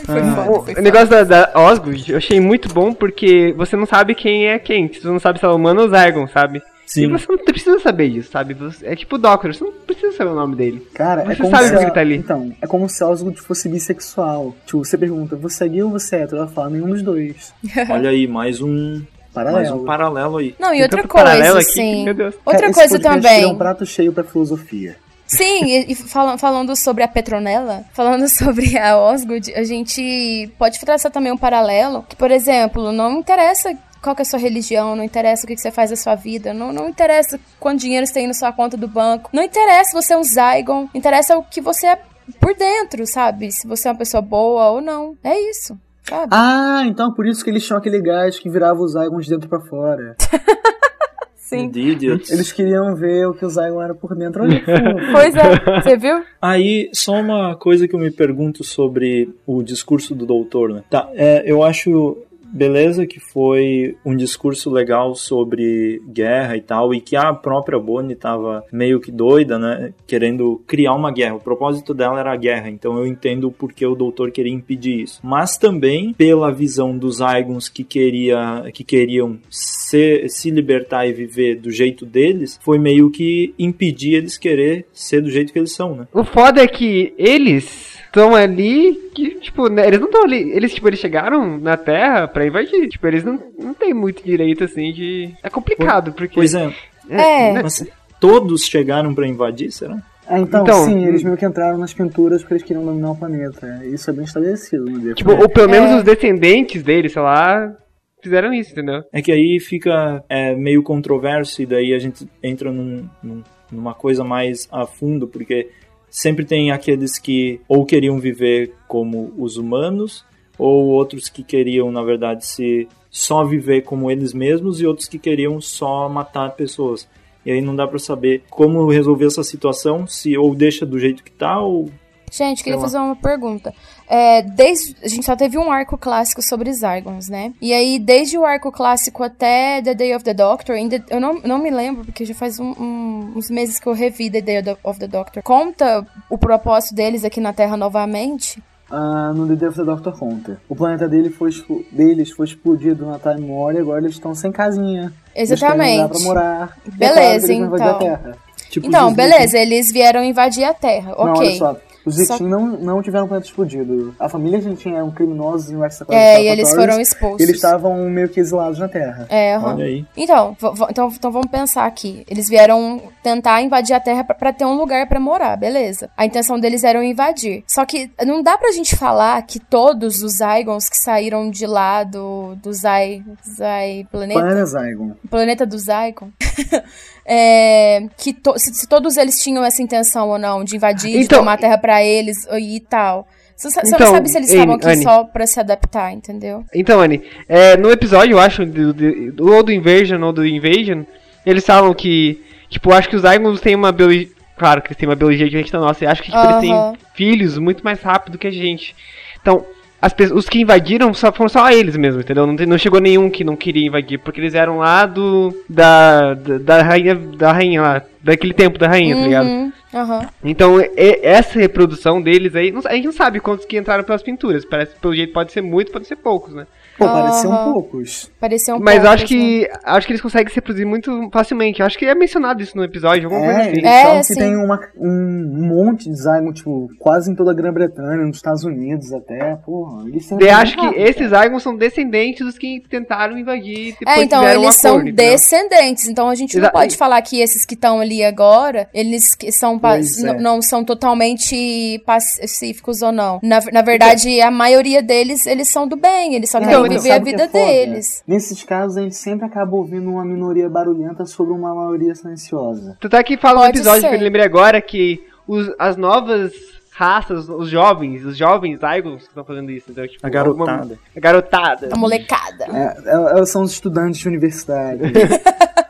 Foi 0.05 0.21
Ah. 0.21 0.47
O, 0.49 0.61
o 0.79 0.83
negócio 0.83 1.09
da, 1.09 1.25
da 1.25 1.53
Osgood 1.55 2.13
eu 2.13 2.19
achei 2.19 2.39
muito 2.41 2.69
bom 2.73 2.93
porque 2.93 3.53
você 3.57 3.77
não 3.77 3.87
sabe 3.87 4.15
quem 4.15 4.47
é 4.49 4.59
quem. 4.59 4.89
Você 4.93 5.07
não 5.09 5.19
sabe 5.19 5.39
se 5.39 5.45
é 5.45 5.49
humano 5.49 5.83
ou 5.83 5.89
Zygon, 5.89 6.27
sabe? 6.29 6.63
E 6.87 6.91
Sim. 6.91 7.09
você 7.11 7.27
não 7.31 7.39
precisa 7.39 7.79
saber 7.81 8.11
disso, 8.11 8.31
sabe? 8.31 8.57
É 8.83 8.95
tipo 8.95 9.17
o 9.17 9.19
Doctor, 9.19 9.55
você 9.55 9.65
não 9.65 9.73
precisa 9.73 10.13
saber 10.17 10.31
o 10.31 10.35
nome 10.35 10.55
dele. 10.55 10.87
Cara, 10.95 11.23
é 11.23 11.27
Você 11.35 11.37
como 11.43 11.51
sabe 11.57 11.69
se 11.69 11.75
por 11.75 11.85
que 11.87 11.91
tá 11.93 12.01
ali. 12.01 12.17
Então, 12.17 12.53
é 12.61 12.67
como 12.67 12.89
se 12.89 13.03
Osgood 13.03 13.41
fosse 13.41 13.69
bissexual. 13.69 14.55
Tipo, 14.67 14.85
você 14.85 14.99
pergunta, 14.99 15.35
você 15.35 15.65
é 15.65 15.69
gay 15.69 15.83
ou 15.83 15.91
você 15.91 16.17
é 16.17 16.23
hétero? 16.23 16.39
Ela 16.39 16.49
fala, 16.49 16.71
nenhum 16.71 16.89
dos 16.91 17.03
dois. 17.03 17.55
Olha 17.91 18.11
aí, 18.11 18.27
mais 18.27 18.61
um, 18.61 18.97
mais 18.97 19.07
Paralelo. 19.33 19.83
um 19.83 19.85
paralelo 19.85 20.37
aí. 20.37 20.55
Não, 20.59 20.75
e 20.75 20.83
outra 20.83 21.07
paralelo 21.09 21.55
coisa, 21.55 21.59
aqui 21.69 21.75
que, 21.75 21.81
assim. 21.81 22.05
meu 22.05 22.15
Deus. 22.15 22.35
Outra 22.45 22.61
Cara, 22.61 22.73
coisa 22.75 22.99
também. 23.01 23.43
É 23.43 23.47
um 23.47 23.57
prato 23.57 23.87
cheio 23.87 24.13
pra 24.13 24.23
filosofia. 24.23 24.97
Sim, 25.27 25.65
e, 25.65 25.93
e 25.93 25.95
fala- 25.95 26.37
falando 26.37 26.77
sobre 26.77 27.03
a 27.03 27.09
Petronella, 27.09 27.83
falando 27.95 28.29
sobre 28.29 28.77
a 28.79 28.97
Osgood, 28.99 29.53
a 29.55 29.65
gente 29.65 30.51
pode 30.59 30.79
traçar 30.79 31.11
também 31.11 31.33
um 31.33 31.37
paralelo, 31.37 32.05
que, 32.07 32.15
por 32.15 32.31
exemplo, 32.31 32.93
não 32.93 33.19
interessa 33.21 33.75
qual 34.05 34.15
que 34.15 34.21
é 34.21 34.25
a 34.25 34.27
sua 34.27 34.39
religião, 34.39 34.95
não 34.95 35.03
interessa 35.03 35.45
o 35.45 35.47
que, 35.47 35.55
que 35.55 35.63
você 35.63 35.71
faz 35.71 35.89
da 35.89 35.97
sua 35.97 36.15
vida, 36.15 36.53
não, 36.53 36.75
não 36.75 36.91
interessa 36.91 37.41
quanto 37.59 37.81
dinheiro 37.81 38.07
você 38.07 38.13
tem 38.13 38.27
na 38.27 38.35
sua 38.35 38.53
conta 38.53 38.77
do 38.77 38.87
banco, 38.87 39.31
não 39.33 39.43
interessa 39.43 39.91
se 39.91 40.03
você 40.03 40.13
é 40.13 40.19
um 40.19 40.23
Zygon, 40.23 40.91
interessa 40.95 41.39
o 41.39 41.43
que 41.43 41.63
você 41.63 41.87
é 41.87 41.99
por 42.39 42.55
dentro, 42.55 43.07
sabe? 43.07 43.51
Se 43.51 43.67
você 43.67 43.89
é 43.89 43.91
uma 43.91 43.99
pessoa 43.99 44.21
boa 44.21 44.71
ou 44.71 44.81
não. 44.83 45.17
É 45.25 45.39
isso, 45.51 45.79
sabe? 46.03 46.29
Ah, 46.31 46.83
então 46.87 47.13
por 47.15 47.27
isso 47.27 47.43
que 47.43 47.49
eles 47.49 47.65
tinham 47.65 47.79
aquele 47.79 48.01
gás 48.01 48.39
que 48.39 48.51
virava 48.51 48.81
os 48.81 48.93
Zygons 48.93 49.25
de 49.25 49.31
dentro 49.31 49.49
pra 49.49 49.61
fora. 49.61 50.17
Sim. 51.37 51.71
Eles 51.75 52.53
queriam 52.53 52.97
ver 52.97 53.27
o 53.27 53.35
que 53.35 53.45
o 53.45 53.51
Zygon 53.51 53.81
era 53.81 53.95
por 53.95 54.15
dentro. 54.17 54.43
Olha. 54.43 54.63
Pois 55.13 55.35
é, 55.35 55.81
você 55.81 55.97
viu? 55.97 56.23
Aí, 56.41 56.91
só 56.93 57.13
uma 57.13 57.55
coisa 57.57 57.87
que 57.87 57.95
eu 57.95 58.01
me 58.01 58.11
pergunto 58.11 58.65
sobre 58.65 59.33
o 59.47 59.63
discurso 59.63 60.15
do 60.15 60.27
doutor, 60.27 60.71
né? 60.71 60.83
Tá, 60.91 61.09
é, 61.15 61.43
eu 61.47 61.63
acho 61.63 62.17
beleza 62.55 63.07
que 63.07 63.19
foi 63.19 63.97
um 64.05 64.17
discurso 64.17 64.71
legal 64.71 65.15
sobre 65.15 66.01
guerra 66.09 66.57
e 66.57 66.61
tal, 66.61 66.95
e 66.95 67.01
que 67.01 67.17
a 67.17 67.35
própria 67.35 67.79
Bonnie 67.79 68.15
tava 68.15 68.65
meio 68.73 69.01
que 69.01 69.11
doida, 69.11 69.59
né? 69.59 69.93
Querendo 70.07 70.63
criar 70.67 70.95
uma 70.95 71.13
guerra. 71.13 71.35
O 71.35 71.41
propósito 71.41 71.93
dela 71.93 72.21
era 72.21 72.33
a 72.33 72.37
guerra, 72.37 72.71
então 72.71 72.97
eu 72.97 73.07
entendo 73.07 73.51
porque 73.51 73.85
o 73.85 73.95
doutor 73.95 74.31
queria 74.31 74.53
impedir 74.53 75.01
isso. 75.01 75.21
Mas 75.23 75.59
também, 75.59 76.15
pela 76.15 76.53
visão 76.53 76.97
dos 76.97 77.17
Zygons 77.17 77.69
que, 77.69 77.83
queria, 77.83 78.71
que 78.73 78.85
queriam 78.85 79.39
se, 79.51 80.29
se 80.29 80.51
libertar 80.51 81.07
e 81.07 81.13
viver 81.13 81.57
do 81.57 81.71
jeito 81.71 82.07
deles, 82.07 82.59
foi 82.63 82.79
meio 82.79 83.11
que 83.11 83.53
impedir 83.59 84.15
eles 84.15 84.39
querer 84.39 84.87
ser 84.93 85.21
do 85.21 85.31
jeito 85.31 85.53
que 85.53 85.59
eles 85.59 85.75
são, 85.75 85.97
né? 85.97 86.07
O 86.13 86.23
foda 86.25 86.63
é 86.63 86.69
que 86.69 87.13
eles 87.19 87.94
estão 88.15 88.35
ali 88.35 88.95
que, 89.15 89.31
tipo, 89.41 89.69
né, 89.69 89.87
eles 89.87 89.99
não 89.99 90.07
estão 90.07 90.23
ali. 90.23 90.51
Eles, 90.53 90.73
tipo, 90.73 90.89
eles 90.89 91.01
chegaram 91.01 91.59
na 91.59 91.77
Terra 91.77 92.29
pra 92.29 92.47
invadir. 92.47 92.89
Tipo, 92.89 93.07
eles 93.09 93.25
não, 93.25 93.41
não 93.59 93.75
têm 93.75 93.93
muito 93.93 94.25
direito, 94.25 94.65
assim, 94.65 94.93
de. 94.93 95.35
É 95.43 95.51
complicado, 95.51 96.13
porque. 96.13 96.35
Pois 96.37 96.55
é, 96.55 96.73
É. 97.11 97.53
né, 97.53 97.63
mas 97.63 97.85
todos 98.21 98.63
chegaram 98.65 99.15
pra 99.15 99.27
invadir, 99.27 99.71
será? 99.73 99.99
Ah, 100.27 100.39
então, 100.41 100.63
Então, 100.63 100.85
sim, 100.85 100.95
hum. 100.95 101.09
eles 101.09 101.23
meio 101.23 101.37
que 101.37 101.45
entraram 101.45 101.77
nas 101.77 101.93
pinturas 101.93 102.41
porque 102.41 102.55
eles 102.55 102.63
queriam 102.63 102.85
dominar 102.85 103.11
o 103.11 103.17
planeta. 103.17 103.83
Isso 103.85 104.09
é 104.09 104.13
bem 104.15 104.25
estabelecido 104.25 104.85
no 104.87 104.97
livro. 104.97 105.15
Tipo, 105.15 105.33
ou 105.33 105.49
pelo 105.51 105.69
menos 105.69 105.91
É. 105.91 105.97
os 105.99 106.03
descendentes 106.03 106.83
deles, 106.83 107.13
sei 107.13 107.21
lá, 107.21 107.75
fizeram 108.23 108.51
isso, 108.55 108.73
entendeu? 108.73 109.03
É 109.13 109.21
que 109.21 109.31
aí 109.31 109.61
fica 109.61 110.25
é, 110.31 110.55
meio 110.57 110.83
controverso 110.83 111.61
e 111.61 111.67
daí 111.67 111.93
a 111.93 111.99
gente 111.99 112.27
entra 112.43 112.73
num- 112.73 113.07
num- 113.23 113.43
numa 113.71 113.93
coisa 113.93 114.25
mais 114.25 114.67
a 114.73 114.87
fundo, 114.87 115.27
porque 115.29 115.69
sempre 116.15 116.45
tem 116.45 116.71
aqueles 116.71 117.19
que 117.19 117.61
ou 117.67 117.85
queriam 117.85 118.21
viver 118.21 118.73
como 118.87 119.35
os 119.37 119.57
humanos, 119.57 120.25
ou 120.57 120.87
outros 120.87 121.29
que 121.29 121.43
queriam, 121.43 121.91
na 121.91 122.05
verdade, 122.05 122.47
se 122.47 122.87
só 123.11 123.45
viver 123.45 123.83
como 123.83 124.09
eles 124.09 124.33
mesmos 124.33 124.81
e 124.81 124.87
outros 124.87 125.09
que 125.09 125.19
queriam 125.19 125.61
só 125.61 126.09
matar 126.09 126.55
pessoas. 126.55 127.09
E 127.45 127.51
aí 127.51 127.61
não 127.61 127.75
dá 127.75 127.85
pra 127.85 127.99
saber 127.99 128.45
como 128.49 128.89
resolver 128.89 129.27
essa 129.27 129.43
situação, 129.43 130.07
se 130.07 130.39
ou 130.39 130.55
deixa 130.55 130.87
do 130.87 131.01
jeito 131.01 131.25
que 131.25 131.33
tá, 131.33 131.61
ou 131.61 131.91
Gente, 132.37 132.65
queria 132.65 132.81
fazer 132.81 132.99
uma 132.99 133.15
pergunta. 133.15 133.73
É, 134.09 134.43
desde, 134.43 134.97
a 135.05 135.09
gente 135.09 135.25
só 135.25 135.37
teve 135.37 135.57
um 135.57 135.71
arco 135.71 135.97
clássico 135.97 136.43
sobre 136.43 136.73
Zygons, 136.73 137.29
né? 137.29 137.53
E 137.61 137.73
aí, 137.73 137.99
desde 137.99 138.37
o 138.37 138.45
arco 138.45 138.73
clássico 138.73 139.23
até 139.23 139.81
The 139.81 139.95
Day 139.95 140.15
of 140.17 140.25
the 140.25 140.35
Doctor, 140.35 140.75
ainda, 140.75 141.03
eu 141.09 141.21
não, 141.21 141.35
não 141.45 141.59
me 141.59 141.71
lembro, 141.71 142.05
porque 142.05 142.25
já 142.25 142.35
faz 142.35 142.59
um- 142.59 142.73
um- 142.73 143.33
uns 143.37 143.49
meses 143.51 143.79
que 143.79 143.87
eu 143.87 143.93
revi 143.93 144.29
The 144.31 144.41
Day 144.41 144.77
of 144.83 144.99
the 144.99 145.07
Doctor. 145.07 145.43
Conta 145.45 146.05
o 146.29 146.37
propósito 146.37 146.95
deles 146.97 147.25
aqui 147.25 147.41
na 147.41 147.53
Terra 147.53 147.77
novamente? 147.77 148.61
Ah, 148.91 149.33
no 149.35 149.47
The 149.47 149.55
Day 149.55 149.69
of 149.69 149.79
the 149.79 149.85
Doctor 149.85 150.19
conta. 150.19 150.61
O 150.69 150.75
planeta 150.75 151.09
dele 151.09 151.31
foi, 151.31 151.51
deles 151.93 152.31
foi 152.33 152.47
explodido 152.47 153.07
na 153.07 153.19
Time 153.19 153.49
War 153.51 153.75
e 153.75 153.79
agora 153.79 154.01
eles 154.01 154.15
estão 154.17 154.35
sem 154.35 154.51
casinha. 154.51 155.13
Eles 155.35 155.53
Exatamente. 155.53 156.23
morar. 156.25 156.77
E 156.85 156.89
é 156.89 156.97
Beleza, 156.97 157.15
claro 157.21 157.35
eles 157.35 157.51
então. 157.81 158.35
tipo 158.71 158.87
Então, 158.89 159.15
beleza, 159.15 159.57
eles 159.57 159.91
vieram 159.93 160.23
invadir 160.23 160.65
a 160.65 160.75
Terra, 160.75 161.15
Não, 161.17 161.33
ok. 161.33 161.47
olha 161.49 161.57
só. 161.59 161.77
Os 162.05 162.17
Só- 162.27 162.39
não, 162.39 162.67
não 162.79 163.03
tiveram 163.03 163.25
o 163.25 163.29
planeta 163.29 163.47
explodido. 163.49 164.15
A 164.19 164.29
família 164.29 164.61
Gentin 164.61 164.93
eram 164.95 165.11
criminosos 165.11 165.71
em 165.71 165.77
West 165.77 166.03
É, 166.11 166.43
e 166.43 166.49
eles 166.49 166.75
foram 166.75 167.01
expulsos. 167.01 167.41
Eles 167.41 167.57
estavam 167.57 168.09
meio 168.11 168.29
que 168.29 168.41
exilados 168.41 168.79
na 168.79 168.89
Terra. 168.89 169.27
É, 169.31 169.55
aham. 169.55 169.75
Olha 169.75 169.85
aí. 169.87 170.05
Então, 170.17 170.57
então, 170.91 171.09
então 171.09 171.31
vamos 171.33 171.49
pensar 171.51 171.87
aqui. 171.87 172.25
Eles 172.29 172.49
vieram 172.49 173.01
tentar 173.23 173.63
invadir 173.63 173.95
a 173.95 174.01
Terra 174.01 174.23
pra- 174.25 174.35
pra 174.35 174.53
ter 174.53 174.65
um 174.65 174.75
lugar 174.77 175.09
pra 175.09 175.19
morar, 175.19 175.57
beleza. 175.57 176.11
A 176.17 176.27
intenção 176.27 176.59
deles 176.61 176.85
era 176.85 177.03
invadir. 177.05 177.65
Só 177.67 177.85
que 177.87 178.11
não 178.27 178.43
dá 178.43 178.59
pra 178.59 178.71
gente 178.73 178.95
falar 178.97 179.41
que 179.43 179.59
todos 179.59 180.23
os 180.23 180.35
Zygons 180.39 180.89
que 180.89 180.97
saíram 180.97 181.49
de 181.51 181.67
lá 181.67 182.05
do, 182.05 182.55
do 182.57 182.73
Zy, 182.73 183.25
Zy 183.45 184.07
planeta, 184.11 184.41
Para 184.41 184.67
Zygon. 184.67 185.13
planeta 185.31 185.67
do 185.67 185.79
Zygon, 185.79 186.29
é, 187.27 188.07
que 188.17 188.33
to- 188.33 188.59
se, 188.59 188.73
se 188.75 188.89
todos 188.89 189.17
eles 189.17 189.43
tinham 189.43 189.65
essa 189.65 189.83
intenção 189.83 190.29
ou 190.29 190.39
não 190.39 190.63
de 190.65 190.77
invadir, 190.77 191.13
de 191.13 191.25
Então- 191.25 191.39
tomar 191.41 191.55
a 191.55 191.59
Terra 191.59 191.79
pra 191.79 192.03
eles 192.05 192.37
e 192.59 192.81
tal. 192.81 193.27
Você, 193.57 193.81
Então, 193.87 193.99
não 194.01 194.15
sabe 194.15 194.29
se 194.29 194.37
eles 194.37 194.51
estavam 194.53 194.75
aqui 194.75 194.87
Anne. 194.89 195.03
só 195.05 195.25
pra 195.25 195.47
se 195.47 195.61
adaptar, 195.61 196.13
entendeu? 196.13 196.65
Então, 196.75 197.01
Annie, 197.01 197.23
é, 197.49 197.77
no 197.77 197.89
episódio, 197.91 198.35
eu 198.35 198.41
acho, 198.41 198.67
do, 198.67 198.93
do, 198.93 199.53
ou 199.55 199.63
do 199.63 199.71
Invasion 199.73 200.21
ou 200.23 200.33
do 200.33 200.45
Invasion, 200.45 201.05
eles 201.47 201.65
falam 201.65 201.95
que, 201.95 202.43
tipo, 202.69 202.91
eu 202.91 202.95
acho 202.97 203.09
que 203.09 203.15
os 203.15 203.23
Zygons 203.23 203.61
têm 203.61 203.77
uma 203.77 203.93
biologia. 203.93 204.29
Claro 204.59 204.83
que 204.83 204.89
eles 204.89 204.97
têm 204.97 205.09
uma 205.09 205.15
biologia 205.17 205.47
diferente 205.47 205.71
da 205.73 205.79
nossa. 205.79 206.05
Eu 206.05 206.11
acho 206.11 206.23
que 206.23 206.31
tipo, 206.33 206.43
eles 206.43 206.71
Aham. 206.71 206.93
têm 206.93 206.99
filhos 207.15 207.57
muito 207.59 207.85
mais 207.85 208.01
rápido 208.03 208.39
que 208.39 208.47
a 208.47 208.51
gente. 208.53 208.95
Então, 209.41 209.65
pessoas, 210.13 210.45
os 210.45 210.49
que 210.49 210.61
invadiram 210.61 211.15
só, 211.15 211.33
foram 211.33 211.49
só 211.49 211.71
eles 211.71 211.97
mesmo, 211.97 212.21
entendeu? 212.21 212.47
Não, 212.47 212.55
não 212.55 212.79
chegou 212.79 213.01
nenhum 213.01 213.31
que 213.31 213.45
não 213.45 213.57
queria 213.57 213.87
invadir, 213.87 214.19
porque 214.19 214.41
eles 214.41 214.55
eram 214.55 214.79
lá 214.79 215.07
do. 215.07 215.55
da. 215.69 216.35
da, 216.35 216.59
da 216.59 216.83
rainha. 216.83 217.15
da 217.15 217.53
rainha 217.53 217.83
lá. 217.83 218.03
Daquele 218.23 218.55
tempo 218.55 218.79
da 218.79 218.89
rainha, 218.89 219.17
tá 219.17 219.23
ligado? 219.23 219.74
Uhum. 219.95 220.27
Então, 220.43 220.81
e- 220.81 221.21
essa 221.23 221.59
reprodução 221.59 222.21
deles 222.21 222.55
aí, 222.57 222.73
não- 222.73 222.83
a 222.85 222.95
gente 222.95 223.05
não 223.07 223.13
sabe 223.13 223.39
quantos 223.41 223.65
que 223.65 223.79
entraram 223.79 224.03
pelas 224.05 224.23
pinturas. 224.23 224.65
Parece, 224.65 224.97
pelo 225.01 225.15
jeito, 225.15 225.33
pode 225.33 225.53
ser 225.53 225.61
muito, 225.63 225.93
pode 225.93 226.07
ser 226.07 226.17
poucos, 226.17 226.53
né? 226.55 226.67
Pô, 226.99 227.07
pareciam 227.07 227.73
poucos. 227.73 228.31
Pareceu 228.41 228.77
um 228.77 228.79
Mas 228.79 228.97
eu 228.97 229.01
pouco, 229.03 229.15
acho 229.15 229.27
que 229.27 229.69
acho 229.85 230.07
que 230.07 230.13
eles 230.13 230.23
conseguem 230.23 230.49
se 230.49 230.55
reproduzir 230.55 230.87
muito 230.87 231.29
facilmente. 231.33 231.83
Acho 231.83 231.99
que 231.99 232.07
é 232.07 232.15
mencionado 232.15 232.63
isso 232.63 232.77
no 232.77 232.85
episódio, 232.85 233.25
alguma 233.25 233.45
coisa 233.45 233.59
É, 233.59 233.63
assim. 233.63 233.71
eles 233.79 233.85
É, 233.91 234.03
falam 234.05 234.19
que 234.21 234.25
sim. 234.27 234.35
tem 234.37 234.57
uma, 234.57 234.81
um 234.97 235.67
monte 235.69 236.09
de 236.09 236.15
Zygon, 236.17 236.53
tipo, 236.53 236.89
quase 237.01 237.33
em 237.33 237.35
toda 237.35 237.51
a 237.51 237.55
Grã-Bretanha, 237.55 238.25
nos 238.25 238.37
Estados 238.37 238.63
Unidos 238.63 239.13
até. 239.13 239.57
Porra, 239.67 240.09
eles 240.09 240.25
sempre. 240.25 240.47
Eu 240.47 240.55
acho 240.55 240.77
que 240.77 240.87
esses 241.01 241.31
Zygons 241.31 241.63
são 241.65 241.77
descendentes 241.77 242.47
dos 242.47 242.57
que 242.59 242.81
tentaram 242.89 243.37
invadir 243.37 243.89
e 243.89 243.93
depois 243.99 244.17
É, 244.19 244.23
então 244.23 244.43
um 244.45 244.49
eles 244.49 244.75
são 244.77 245.03
descendentes. 245.05 246.07
Então 246.09 246.29
a 246.29 246.35
gente 246.37 246.57
não 246.57 246.63
Exa- 246.65 246.73
pode 246.73 246.97
falar 246.97 247.21
que 247.23 247.41
esses 247.41 247.65
que 247.65 247.75
estão 247.75 248.01
ali 248.01 248.23
agora, 248.25 248.89
eles 248.95 249.35
que 249.35 249.51
são 249.51 249.79
Pois 249.91 250.25
é. 250.25 250.33
não 250.39 250.61
são 250.63 250.85
totalmente 250.85 251.99
pacíficos 252.07 253.03
ou 253.03 253.13
não. 253.13 253.41
Na, 253.43 253.61
na 253.73 253.83
verdade, 253.83 254.41
a 254.41 254.51
maioria 254.51 255.03
deles, 255.03 255.47
eles 255.47 255.69
são 255.69 255.87
do 255.87 255.97
bem, 255.97 256.35
eles 256.35 256.51
só 256.51 256.59
Então, 256.59 256.83
querem 256.83 256.97
viver 256.99 257.11
a 257.13 257.19
vida 257.19 257.43
é 257.45 257.49
deles. 257.49 258.23
Nesses 258.27 258.63
casos, 258.63 258.97
a 258.97 259.03
gente 259.03 259.17
sempre 259.17 259.47
acaba 259.47 259.75
ouvindo 259.77 260.11
uma 260.11 260.25
minoria 260.25 260.69
barulhenta 260.69 261.25
sobre 261.27 261.53
uma 261.53 261.75
maioria 261.75 262.15
silenciosa. 262.15 262.97
Tu 263.01 263.09
tá 263.09 263.19
aqui 263.19 263.37
fala 263.37 263.61
no 263.61 263.67
Pode 263.67 263.79
episódio 263.79 264.01
ser. 264.03 264.09
que 264.11 264.15
eu 264.17 264.21
lembrei 264.21 264.45
agora 264.45 264.81
que 264.81 265.25
os, 265.47 265.71
as 265.79 265.97
novas 265.97 266.53
raças, 266.97 267.49
os 267.49 267.69
jovens, 267.69 268.25
os 268.25 268.37
jovens 268.37 268.79
Zygons 268.79 269.23
que 269.23 269.29
estão 269.29 269.45
fazendo 269.45 269.69
isso, 269.73 269.91
então, 269.91 270.07
tipo, 270.07 270.25
A 270.25 270.31
garotada. 270.31 270.71
alguma- 270.73 270.99
a 271.17 271.21
garotada. 271.21 271.89
A 271.93 271.97
molecada. 271.97 272.65
É, 272.73 273.37
é- 273.39 273.41
é- 273.41 273.47
são 273.47 273.63
os 273.63 273.73
estudantes 273.73 274.21
de 274.21 274.29
universidade. 274.29 275.01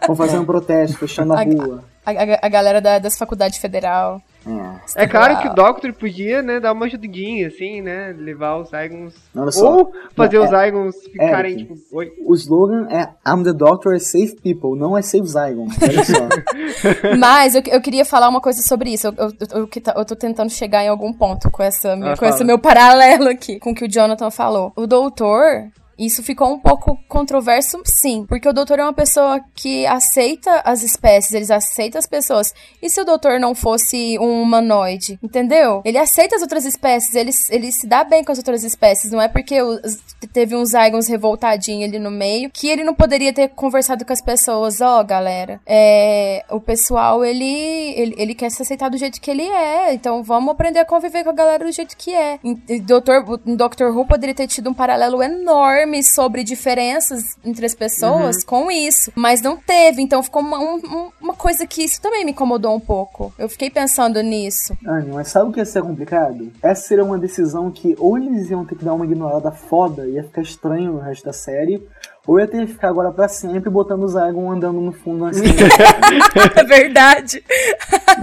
Vão 0.07 0.17
fazer 0.17 0.39
um 0.39 0.45
protesto, 0.45 0.99
fechando 0.99 1.33
a 1.33 1.41
A- 1.41 1.45
rua. 1.45 1.85
A, 2.07 2.11
a- 2.11 2.39
a 2.43 2.49
galera 2.49 2.81
da- 2.83 2.99
das 2.99 3.17
faculdades 3.17 3.59
federal. 3.59 4.21
É 4.95 5.07
claro 5.07 5.39
que 5.41 5.49
o 5.49 5.55
Doctor 5.55 5.91
podia, 5.95 6.43
né, 6.43 6.61
dar 6.61 6.73
uma 6.73 6.85
ajudinha, 6.85 7.49
assim, 7.49 7.81
né? 7.81 8.15
Levar 8.19 8.59
os 8.59 8.69
Zygons. 8.69 9.15
Só. 9.53 9.77
Ou 9.79 9.93
fazer 10.15 10.37
Não, 10.39 10.45
os 10.45 10.53
é- 10.53 10.65
Zygons 10.67 10.95
ficarem, 11.11 11.53
Eric, 11.55 11.75
tipo, 11.75 11.97
oi. 11.97 12.13
O 12.27 12.35
slogan 12.35 12.87
é 12.91 13.09
I'm 13.27 13.43
the 13.43 13.55
Doctor, 13.55 13.95
I 13.95 14.01
save 14.01 14.37
people, 14.43 14.79
não 14.79 14.99
é 14.99 15.01
save 15.01 15.27
Zygon. 15.27 15.67
Olha 15.83 16.05
só. 16.05 16.29
Mas 17.19 17.55
eu, 17.55 17.63
eu 17.69 17.81
queria 17.81 18.05
falar 18.05 18.29
uma 18.29 18.41
coisa 18.41 18.61
sobre 18.61 18.91
isso. 18.93 19.07
Eu, 19.07 19.15
eu, 19.17 19.33
eu, 19.61 19.67
que 19.67 19.81
tá- 19.81 19.95
eu 19.97 20.05
tô 20.05 20.15
tentando 20.15 20.51
chegar 20.51 20.85
em 20.85 20.89
algum 20.89 21.11
ponto 21.13 21.51
com, 21.51 21.63
essa, 21.63 21.95
Ah, 21.95 22.15
com 22.17 22.27
esse 22.27 22.45
meu 22.45 22.59
paralelo 22.59 23.29
aqui, 23.31 23.59
com 23.59 23.71
o 23.71 23.75
que 23.75 23.87
o 23.87 23.91
Jonathan 23.91 24.31
falou. 24.31 24.73
O 24.77 24.87
doutor. 24.87 25.69
Isso 25.99 26.23
ficou 26.23 26.53
um 26.53 26.59
pouco 26.59 26.99
controverso, 27.09 27.81
sim. 27.85 28.25
Porque 28.29 28.49
o 28.49 28.53
doutor 28.53 28.79
é 28.79 28.83
uma 28.83 28.93
pessoa 28.93 29.41
que 29.55 29.87
aceita 29.87 30.61
as 30.65 30.83
espécies, 30.83 31.33
eles 31.33 31.51
aceitam 31.51 31.99
as 31.99 32.07
pessoas. 32.07 32.53
E 32.83 32.89
se 32.91 33.01
o 33.01 33.05
doutor 33.05 33.39
não 33.39 33.55
fosse 33.55 34.19
um 34.19 34.43
humanoide? 34.43 35.19
Entendeu? 35.23 35.83
Ele 35.85 35.99
aceita 35.99 36.37
as 36.37 36.43
outras 36.43 36.65
espécies, 36.65 37.15
ele, 37.15 37.31
ele 37.51 37.71
se 37.73 37.87
dá 37.87 38.03
bem 38.05 38.25
com 38.25 38.33
as 38.33 38.39
outras 38.39 38.65
espécies. 38.65 39.11
Não 39.13 39.21
é 39.21 39.29
porque 39.29 39.61
os- 39.63 39.99
teve 40.33 40.57
uns 40.57 40.71
Zygons 40.71 41.07
revoltadinho 41.09 41.87
ali 41.87 41.99
no 41.99 42.11
meio 42.11 42.51
que 42.51 42.69
ele 42.69 42.83
não 42.85 42.95
poderia 42.95 43.33
ter 43.33 43.49
conversado 43.49 44.05
com 44.05 44.13
as 44.13 44.21
pessoas. 44.23 44.81
Ó, 44.81 45.03
galera, 45.05 45.61
é, 45.67 46.45
o 46.51 46.61
pessoal, 46.61 47.25
ele, 47.25 47.45
ele, 47.45 48.15
ele 48.19 48.35
quer 48.35 48.51
se 48.51 48.63
aceitar 48.63 48.89
do 48.89 48.97
jeito 48.97 49.21
que 49.21 49.31
ele 49.31 49.43
é. 49.49 49.93
Então 49.95 50.23
vamos 50.23 50.51
aprender 50.51 50.81
a 50.81 50.85
conviver 50.85 51.25
com 51.25 51.31
a 51.31 51.35
galera 51.35 51.65
do 51.65 51.73
jeito 51.73 51.97
que 51.97 52.15
é. 52.15 52.39
Em 52.43 52.55
Doutor, 52.81 53.41
em 53.47 53.55
Doctor 53.57 53.97
Who 53.97 54.07
poderia 54.07 54.35
ter 54.35 54.47
tido 54.47 54.71
um 54.71 54.75
paralelo 54.75 55.23
enorme 55.23 55.84
sobre 56.03 56.43
diferenças 56.45 57.37
entre 57.45 57.67
as 57.67 57.75
pessoas 57.75 58.43
com 58.45 58.71
isso. 58.71 59.13
Mas 59.15 59.41
não 59.43 59.57
teve. 59.57 60.01
Então 60.03 60.23
ficou 60.23 60.43
uma, 60.43 60.59
um- 60.59 60.77
um- 60.77 61.11
uma 61.21 61.35
coisa 61.35 61.67
que 61.67 61.83
isso 61.85 62.01
também 62.01 62.25
me 62.25 62.31
incomodou 62.33 62.75
um 62.75 62.81
pouco. 62.81 63.33
Eu 63.39 63.49
fiquei 63.49 63.71
pensando 63.71 64.21
nisso. 64.23 64.77
Ai, 64.87 65.03
mas 65.13 65.29
sabe 65.29 65.51
o 65.51 65.53
que 65.53 65.61
ia 65.61 65.65
ser 65.65 65.83
complicado? 65.83 66.51
Essa 66.63 66.89
seria 66.89 67.05
uma 67.05 67.19
decisão 67.19 67.71
que 67.71 67.95
ou 67.99 68.17
eles 68.19 68.51
iam 68.51 68.65
ter 68.65 68.77
que 68.77 68.85
dar 68.85 68.95
uma 68.95 69.05
ignorada 69.05 69.51
foda, 69.51 70.07
ia 70.07 70.23
ficar 70.25 70.43
estranho 70.43 70.93
no 70.93 71.01
resto 71.01 71.25
da 71.25 71.33
série, 71.33 71.83
ou 72.27 72.41
ia 72.41 72.47
ter 72.47 72.67
que 72.67 72.73
ficar 72.73 72.89
agora 72.89 73.13
pra 73.13 73.29
sempre 73.29 73.69
botando 73.69 74.03
o 74.03 74.09
Zygon 74.09 74.51
andando 74.51 74.81
no 74.81 74.93
fundo 74.93 75.27
assim. 75.27 75.45
É 76.57 76.65
verdade. 76.65 77.45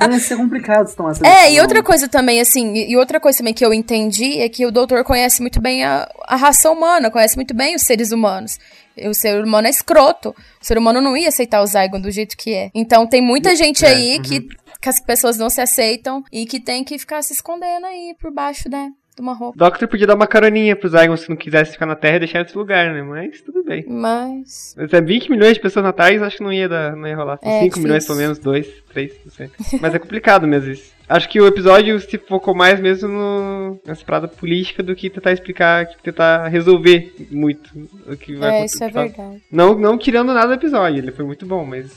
Ia 0.10 0.20
ser 0.20 0.38
complicado 0.38 0.88
se 0.88 0.96
tomar 0.96 1.12
essa 1.12 1.26
É, 1.26 1.54
e 1.54 1.62
outra 1.62 1.84
coisa 1.84 2.08
também, 2.08 2.42
assim, 2.42 2.74
e 2.76 2.98
outra 2.98 3.20
coisa 3.20 3.38
também 3.38 3.54
que 3.54 3.64
eu 3.64 3.74
entendi 3.74 4.40
é 4.40 4.50
que 4.50 4.66
o 4.66 4.72
doutor 4.72 5.04
conhece 5.04 5.42
muito 5.42 5.62
bem 5.62 5.84
a, 5.84 6.10
a 6.28 6.36
raça 6.36 6.70
humana, 6.72 7.12
conhece 7.12 7.36
muito 7.36 7.54
bem 7.54 7.76
os 7.76 7.84
seres 7.84 8.12
humanos. 8.12 8.58
O 9.06 9.14
ser 9.14 9.44
humano 9.44 9.68
é 9.68 9.70
escroto. 9.70 10.30
O 10.30 10.66
ser 10.66 10.78
humano 10.78 11.00
não 11.00 11.16
ia 11.16 11.30
aceitar 11.30 11.62
o 11.62 11.68
Zygon 11.68 12.02
do 12.02 12.12
jeito 12.12 12.36
que 12.36 12.54
é. 12.54 12.72
Então 12.74 13.08
tem 13.08 13.22
muita 13.22 13.56
gente 13.56 13.86
aí 13.86 14.20
que, 14.20 14.42
que 14.82 14.90
as 14.90 15.00
pessoas 15.00 15.38
não 15.38 15.50
se 15.50 15.62
aceitam 15.62 16.24
e 16.32 16.46
que 16.46 16.60
tem 16.60 16.84
que 16.84 16.98
ficar 16.98 17.22
se 17.22 17.34
escondendo 17.34 17.86
aí 17.86 18.16
por 18.20 18.34
baixo, 18.34 18.68
né? 18.70 18.92
Uma 19.22 19.34
roupa. 19.34 19.56
Doctor 19.58 19.88
podia 19.88 20.08
dar 20.08 20.16
uma 20.16 20.26
caroninha 20.28 20.76
pros 20.76 20.94
Zygons 20.94 21.22
se 21.22 21.30
não 21.30 21.36
quisesse 21.38 21.74
ficar 21.74 21.86
na 21.86 21.96
Terra 21.96 22.16
e 22.16 22.20
deixar 22.20 22.42
esse 22.42 22.58
lugar, 22.58 22.92
né? 22.92 23.04
Mas 23.04 23.40
tudo 23.42 23.64
bem. 23.64 23.86
Mas. 23.88 24.74
Mas 24.78 24.92
é 24.92 25.00
20 25.02 25.30
milhões 25.30 25.54
de 25.54 25.60
pessoas 25.60 25.86
na 25.86 25.94
Terra, 25.94 26.26
acho 26.26 26.38
que 26.38 26.44
não 26.44 26.52
ia, 26.52 26.68
dar, 26.68 26.96
não 26.96 27.08
ia 27.08 27.16
rolar. 27.16 27.38
É, 27.42 27.60
5 27.60 27.64
difícil. 27.66 27.84
milhões 27.84 28.06
pelo 28.08 28.18
menos, 28.18 28.40
2, 28.40 28.68
3, 28.92 29.14
não 29.26 29.32
sei. 29.32 29.50
Mas 29.80 29.94
é 29.94 30.00
complicado 30.00 30.48
mesmo 30.48 30.72
isso. 30.72 30.92
Acho 31.08 31.28
que 31.30 31.40
o 31.42 31.46
episódio 31.48 32.00
se 32.00 32.18
focou 32.18 32.56
mais 32.56 32.80
mesmo 32.80 33.10
no, 33.10 33.80
nessa 33.86 34.04
parada 34.06 34.28
política 34.28 34.82
do 34.82 34.96
que 34.96 35.10
tentar 35.10 35.34
explicar, 35.34 35.86
que 35.86 36.02
tentar 36.02 36.48
resolver 36.48 37.14
muito 37.30 37.70
o 38.08 38.16
que 38.16 38.36
vai 38.36 38.62
É, 38.62 38.66
isso 38.66 38.84
é 38.84 38.88
acontecer. 38.88 39.18
verdade. 39.18 39.44
Não, 39.52 39.78
não 39.78 39.98
tirando 39.98 40.34
nada 40.34 40.48
do 40.48 40.54
episódio, 40.54 40.98
ele 41.00 41.12
foi 41.12 41.26
muito 41.26 41.46
bom, 41.46 41.66
mas 41.66 41.92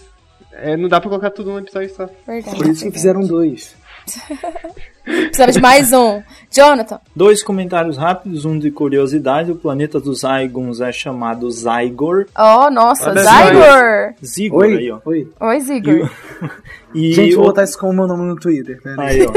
é, 0.52 0.76
não 0.76 0.88
dá 0.88 1.00
pra 1.00 1.08
colocar 1.08 1.30
tudo 1.30 1.50
num 1.52 1.58
episódio 1.60 1.90
só. 1.94 2.08
Verdade. 2.26 2.56
Por 2.56 2.66
isso 2.66 2.84
que 2.84 2.90
fizeram 2.90 3.20
dois. 3.20 3.76
Precisava 5.04 5.52
de 5.52 5.60
mais 5.60 5.92
um. 5.92 6.22
Jonathan. 6.50 7.00
Dois 7.14 7.42
comentários 7.42 7.96
rápidos, 7.96 8.44
um 8.44 8.58
de 8.58 8.70
curiosidade. 8.70 9.50
O 9.52 9.56
planeta 9.56 10.00
dos 10.00 10.20
Zygons 10.20 10.80
é 10.80 10.92
chamado 10.92 11.50
Zygor. 11.50 12.26
Oh, 12.36 12.70
nossa, 12.70 13.10
Olha 13.10 13.22
Zygor! 13.22 14.14
Zygor 14.24 14.64
aí, 14.64 14.74
Oi, 14.74 14.90
ó. 14.90 15.00
oi. 15.04 15.28
Oi, 15.40 15.60
Zygor. 15.60 16.10
E 16.94 17.12
Gente, 17.12 17.34
vou 17.34 17.44
o- 17.44 17.46
botar 17.48 17.64
isso 17.64 17.78
como 17.78 17.92
meu 17.92 18.06
nome 18.06 18.24
no 18.24 18.36
Twitter. 18.36 18.80
Aí. 18.98 19.20
Aí, 19.20 19.26
ó. 19.26 19.32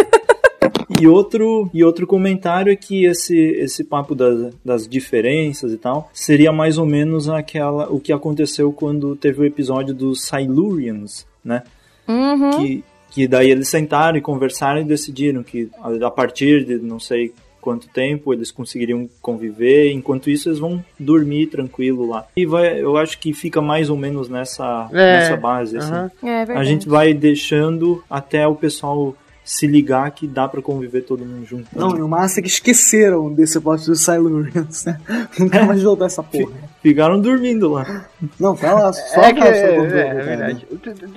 E 1.02 1.08
outro, 1.08 1.70
e 1.74 1.84
outro 1.84 2.08
comentário 2.08 2.72
é 2.72 2.76
que 2.76 3.06
esse, 3.06 3.38
esse 3.38 3.84
papo 3.84 4.16
das, 4.16 4.54
das 4.64 4.88
diferenças 4.88 5.72
e 5.74 5.78
tal 5.78 6.10
seria 6.14 6.52
mais 6.52 6.78
ou 6.78 6.86
menos 6.86 7.28
aquela 7.30 7.88
o 7.92 8.00
que 8.00 8.12
aconteceu 8.14 8.72
quando 8.72 9.16
teve 9.16 9.42
o 9.42 9.46
episódio 9.46 9.94
dos 9.94 10.24
Silurians, 10.26 11.26
né? 11.44 11.64
Uhum. 12.08 12.52
Que, 12.52 12.84
que 13.12 13.28
daí 13.28 13.50
eles 13.50 13.70
sentaram 13.70 14.18
e 14.18 14.22
conversaram 14.22 14.82
e 14.82 14.84
decidiram 14.84 15.44
que 15.44 15.70
a, 16.04 16.12
partir 16.12 16.66
de 16.66 16.78
não 16.78 17.00
sei 17.00 17.34
quanto 17.60 17.90
tempo 17.90 18.34
eles 18.34 18.50
conseguiriam 18.50 19.10
conviver, 19.22 19.92
enquanto 19.92 20.30
isso 20.30 20.48
eles 20.48 20.60
vão 20.60 20.84
dormir 20.98 21.48
tranquilo 21.48 22.08
lá. 22.08 22.26
E 22.36 22.46
vai, 22.46 22.82
eu 22.82 22.96
acho 22.96 23.20
que 23.20 23.34
fica 23.34 23.62
mais 23.62 23.90
ou 23.90 23.98
menos 23.98 24.30
nessa, 24.30 24.88
É, 24.92 25.20
nessa 25.20 25.36
base, 25.36 25.78
assim. 25.78 25.94
É 26.24 26.46
verdade. 26.46 26.60
A 26.60 26.64
gente 26.64 26.88
vai 26.88 27.14
deixando 27.14 28.04
até 28.10 28.48
o 28.48 28.56
pessoal 28.56 29.14
se 29.48 29.66
ligar 29.66 30.12
que 30.12 30.28
dá 30.28 30.46
pra 30.46 30.62
conviver 30.62 31.02
todo 31.02 31.26
mundo 31.26 31.46
junto. 31.46 31.68
Não, 31.74 31.98
e 31.98 32.02
o 32.02 32.08
massa 32.08 32.42
é 32.42 32.44
que 32.44 32.50
esqueceram 32.50 33.34
desse 33.34 33.60
plot 33.62 33.86
dos 33.86 34.02
Silurians, 34.02 34.84
né? 34.84 35.00
Nunca 35.40 35.64
mais 35.64 35.82
voltou 35.82 36.06
essa 36.06 36.22
porra. 36.22 36.52
Ficaram 36.88 37.20
dormindo 37.20 37.70
lá. 37.74 38.06
Não, 38.40 38.56
tá 38.56 38.74
lá, 38.74 38.94
só 38.94 39.22
é 39.22 39.28
a 39.28 39.34
que 39.34 39.42
é, 39.42 39.68
do 39.68 39.76
controle, 39.82 40.00
é, 40.02 40.08
é 40.08 40.14
verdade. 40.24 40.68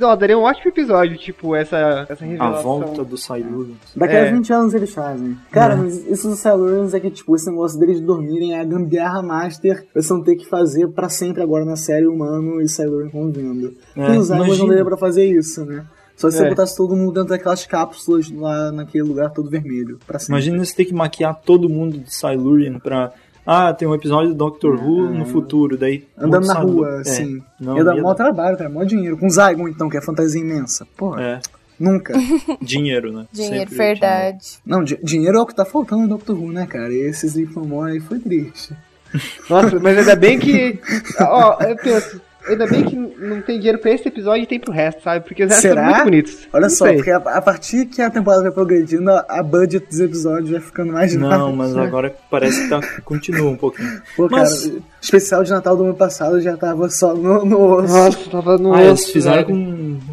Ó, 0.02 0.16
daria 0.16 0.36
um 0.38 0.42
ótimo 0.42 0.68
episódio, 0.68 1.16
tipo, 1.16 1.54
essa, 1.54 2.06
essa 2.08 2.24
A 2.24 2.26
revelação. 2.26 2.62
volta 2.62 3.04
do 3.04 3.16
Silurians. 3.16 3.76
Daqui 3.94 4.14
É. 4.14 4.28
a 4.28 4.32
20 4.32 4.52
anos 4.52 4.74
eles 4.74 4.92
fazem. 4.92 5.36
Cara, 5.52 5.76
mas 5.76 6.04
isso 6.08 6.28
dos 6.28 6.40
Silurians 6.40 6.92
é 6.92 6.98
que, 6.98 7.10
tipo, 7.10 7.36
esse 7.36 7.48
negócio 7.48 7.78
deles 7.78 8.00
dormirem 8.00 8.54
é 8.54 8.60
a 8.60 8.64
gambiarra 8.64 9.22
master. 9.22 9.86
Eles 9.94 10.08
vão 10.08 10.22
ter 10.22 10.34
que 10.36 10.46
fazer 10.48 10.88
pra 10.88 11.08
sempre 11.08 11.40
agora 11.42 11.64
na 11.64 11.76
série 11.76 12.06
humano 12.06 12.60
e 12.60 12.68
Silurian 12.68 13.10
convivendo. 13.10 13.72
É, 13.96 14.14
e 14.14 14.18
os 14.18 14.26
Zygons 14.26 14.58
não 14.58 14.66
daria 14.68 14.84
pra 14.84 14.96
fazer 14.96 15.24
isso, 15.24 15.64
né? 15.64 15.84
Só 16.16 16.30
se 16.30 16.36
você 16.36 16.44
É. 16.44 16.48
botasse 16.50 16.76
todo 16.76 16.94
mundo 16.96 17.12
dentro 17.14 17.30
daquelas 17.30 17.64
cápsulas 17.64 18.30
lá 18.30 18.70
naquele 18.72 19.04
lugar 19.04 19.30
todo 19.30 19.48
vermelho. 19.48 19.98
Pra 20.06 20.18
sempre. 20.18 20.32
Imagina 20.34 20.62
você 20.64 20.74
ter 20.74 20.84
que 20.84 20.92
maquiar 20.92 21.40
todo 21.40 21.68
mundo 21.68 21.96
de 21.98 22.12
Silurian 22.14 22.78
pra. 22.78 23.12
Ah, 23.46 23.72
tem 23.72 23.88
um 23.88 23.94
episódio 23.94 24.28
do 24.30 24.34
Doctor 24.34 24.74
Who 24.74 25.10
no 25.10 25.24
futuro, 25.26 25.76
daí. 25.76 26.06
Andando 26.16 26.46
na 26.46 26.54
rua, 26.54 26.96
É, 26.98 27.00
assim. 27.00 27.42
Não, 27.60 27.76
ia 27.76 27.84
dar 27.84 27.96
ia 27.96 28.02
maior 28.02 28.14
dar- 28.14 28.24
trabalho, 28.24 28.56
cara. 28.56 28.70
Maior 28.70 28.84
dinheiro. 28.86 29.16
Com 29.16 29.28
Zygon, 29.28 29.66
então, 29.68 29.88
que 29.88 29.96
é 29.96 30.00
fantasia 30.00 30.40
imensa. 30.40 30.86
Porra, 30.96 31.22
É, 31.22 31.40
nunca. 31.78 32.12
dinheiro, 32.60 33.12
né? 33.12 33.26
Dinheiro, 33.32 33.70
Sempre 33.70 33.76
verdade. 33.76 34.58
Não, 34.64 34.84
di- 34.84 34.98
dinheiro 35.02 35.38
é 35.38 35.40
o 35.40 35.46
que 35.46 35.54
tá 35.54 35.64
faltando 35.64 36.02
no 36.02 36.08
Doctor 36.08 36.36
Who, 36.36 36.52
né, 36.52 36.66
cara? 36.66 36.92
E 36.92 36.98
esse 37.00 37.26
Sleep 37.26 37.54
No 37.56 37.64
More 37.64 37.92
aí 37.92 38.00
foi 38.00 38.18
triste. 38.18 38.74
Nossa, 39.50 39.80
mas 39.80 39.98
ainda 39.98 40.14
bem 40.14 40.38
que. 40.38 40.78
Ó, 41.20 41.56
eu 41.62 41.76
penso. 41.76 42.20
Ainda 42.48 42.66
bem 42.66 42.84
que 42.84 42.96
não 42.96 43.40
tem 43.42 43.58
dinheiro 43.58 43.78
pra 43.78 43.90
esse 43.92 44.08
episódio 44.08 44.42
e 44.42 44.46
tem 44.46 44.58
pro 44.58 44.72
resto, 44.72 45.02
sabe? 45.02 45.24
Porque 45.26 45.42
os 45.44 45.48
restos 45.50 45.62
Será? 45.70 45.82
são 45.82 45.90
muito 45.92 46.04
bonitos. 46.04 46.48
Olha 46.52 46.62
Não 46.62 46.70
só, 46.70 46.86
sei. 46.86 46.94
porque 46.96 47.10
a, 47.10 47.16
a 47.16 47.42
partir 47.42 47.86
que 47.86 48.00
a 48.00 48.10
temporada 48.10 48.42
vai 48.42 48.50
progredindo, 48.52 49.10
a, 49.10 49.42
budget 49.42 49.86
dos 49.86 50.00
episódios 50.00 50.50
vai 50.50 50.60
ficando 50.60 50.92
mais 50.92 51.14
Não, 51.14 51.54
mas 51.54 51.76
agora 51.76 52.14
parece 52.30 52.62
que 52.62 52.68
tá, 52.68 52.80
continua 53.04 53.50
um 53.50 53.56
pouquinho. 53.56 54.00
Pô, 54.16 54.28
Mas- 54.30 54.66
cara, 54.66 54.78
especial 55.00 55.44
de 55.44 55.50
Natal 55.50 55.76
do 55.76 55.84
ano 55.84 55.94
passado 55.94 56.40
já 56.40 56.56
tava 56.56 56.88
só 56.88 57.14
no, 57.14 57.44
no 57.44 57.60
osso. 57.76 57.92
Nossa, 57.94 58.30
tava 58.30 58.58
no 58.58 58.72
Ah, 58.74 58.82
eles 58.84 59.00
osso, 59.02 59.12
fizeram 59.12 59.36
velho. 59.46 59.48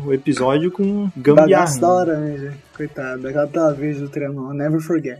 com 0.03 0.09
o 0.09 0.13
episódio 0.13 0.71
com 0.71 1.09
gambiarra. 1.15 1.79
da 1.79 1.87
né? 1.87 1.93
laranja. 1.93 2.53
Coitado, 2.75 3.27
aquela 3.27 3.73
vez 3.73 3.99
do 3.99 4.07
trenó. 4.09 4.53
Never 4.53 4.79
forget. 4.79 5.19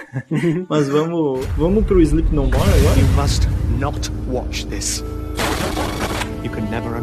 Mas 0.68 0.88
vamos, 0.88 1.44
vamos 1.56 1.84
pro 1.84 2.00
Sleep 2.00 2.32
No 2.34 2.44
More 2.44 2.56
agora? 2.56 2.98
You 3.00 3.06
must 3.20 3.48
not 3.78 4.10
watch 4.30 4.66
this. 4.68 5.04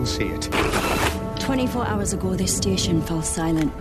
You 0.03 0.09
can 0.17 0.27
never 0.27 0.41
unsee 0.43 1.35
it. 1.37 1.39
24 1.41 1.85
hours 1.87 2.13
ago, 2.13 2.35
this 2.35 2.55
station 2.55 3.01
fell 3.01 3.21
silent. 3.21 3.71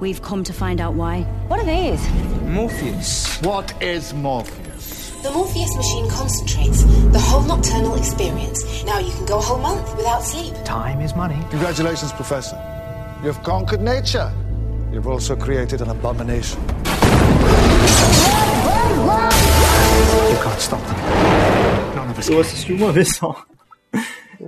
We've 0.00 0.22
come 0.22 0.42
to 0.44 0.52
find 0.52 0.80
out 0.80 0.94
why. 0.94 1.22
What 1.48 1.60
are 1.60 1.64
these? 1.66 2.00
Morpheus. 2.42 3.36
What 3.42 3.74
is 3.82 4.14
Morpheus? 4.14 5.10
The 5.22 5.30
Morpheus 5.30 5.74
machine 5.76 6.08
concentrates 6.10 6.84
the 7.12 7.18
whole 7.18 7.42
nocturnal 7.42 7.96
experience. 7.96 8.84
Now 8.84 8.98
you 9.00 9.10
can 9.12 9.26
go 9.26 9.38
a 9.38 9.42
whole 9.42 9.58
month 9.58 9.94
without 9.96 10.22
sleep. 10.22 10.54
Time 10.64 11.00
is 11.00 11.14
money. 11.16 11.36
Congratulations, 11.50 12.12
Professor. 12.12 12.56
You've 13.24 13.42
conquered 13.42 13.80
nature. 13.82 14.32
You've 14.92 15.08
also 15.08 15.34
created 15.36 15.80
an 15.82 15.90
abomination. 15.90 16.60
You 20.30 20.38
can't 20.44 20.60
stop 20.60 20.80
them. 20.86 20.96
None 21.96 22.10
of 22.10 22.18
us 22.18 22.28
Eu 22.28 22.36
can. 22.36 22.40
assisti 22.40 22.72
uma 22.72 22.92
vez 22.92 23.16
só. 23.16 23.36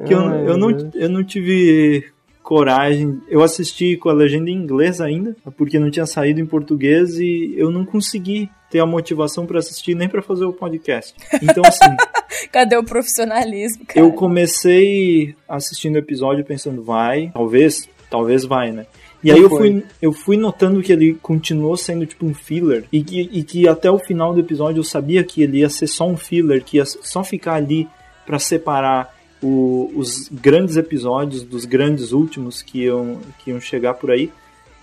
Que 0.06 0.14
eu, 0.14 0.20
eu, 0.20 0.56
não, 0.56 0.90
eu 0.94 1.08
não 1.08 1.24
tive 1.24 2.04
coragem. 2.42 3.20
Eu 3.28 3.42
assisti 3.42 3.96
com 3.96 4.08
a 4.08 4.12
legenda 4.12 4.50
em 4.50 4.54
inglês 4.54 5.00
ainda, 5.00 5.36
porque 5.56 5.78
não 5.78 5.90
tinha 5.90 6.06
saído 6.06 6.40
em 6.40 6.46
português 6.46 7.18
e 7.18 7.54
eu 7.56 7.70
não 7.70 7.84
consegui 7.84 8.48
ter 8.70 8.78
a 8.80 8.86
motivação 8.86 9.46
pra 9.46 9.58
assistir 9.58 9.94
nem 9.94 10.08
pra 10.08 10.22
fazer 10.22 10.44
o 10.44 10.52
podcast. 10.52 11.14
Então, 11.42 11.62
assim, 11.64 11.96
Cadê 12.52 12.76
o 12.76 12.84
profissionalismo, 12.84 13.84
cara? 13.84 14.00
eu 14.00 14.12
comecei 14.12 15.34
assistindo 15.48 15.96
o 15.96 15.98
episódio 15.98 16.44
pensando, 16.44 16.82
vai, 16.82 17.30
talvez, 17.32 17.88
talvez 18.08 18.44
vai, 18.44 18.72
né? 18.72 18.86
E 19.22 19.28
Não 19.28 19.36
aí 19.36 19.42
eu 19.42 19.48
foi. 19.50 19.58
fui, 19.58 19.84
eu 20.00 20.12
fui 20.12 20.36
notando 20.36 20.82
que 20.82 20.92
ele 20.92 21.14
continuou 21.20 21.76
sendo 21.76 22.06
tipo 22.06 22.24
um 22.24 22.32
filler 22.32 22.84
e 22.90 23.02
que, 23.02 23.20
e 23.32 23.42
que 23.42 23.68
até 23.68 23.90
o 23.90 23.98
final 23.98 24.32
do 24.32 24.40
episódio 24.40 24.80
eu 24.80 24.84
sabia 24.84 25.22
que 25.22 25.42
ele 25.42 25.58
ia 25.58 25.68
ser 25.68 25.86
só 25.86 26.08
um 26.08 26.16
filler, 26.16 26.64
que 26.64 26.78
ia 26.78 26.86
só 26.86 27.22
ficar 27.22 27.54
ali 27.54 27.86
pra 28.24 28.38
separar 28.38 29.14
o- 29.42 29.90
os 29.96 30.28
grandes 30.30 30.76
episódios 30.76 31.42
dos 31.42 31.64
grandes 31.64 32.12
últimos 32.12 32.62
que 32.62 32.82
iam, 32.84 33.18
que 33.38 33.50
iam 33.50 33.60
chegar 33.60 33.94
por 33.94 34.10
aí. 34.10 34.30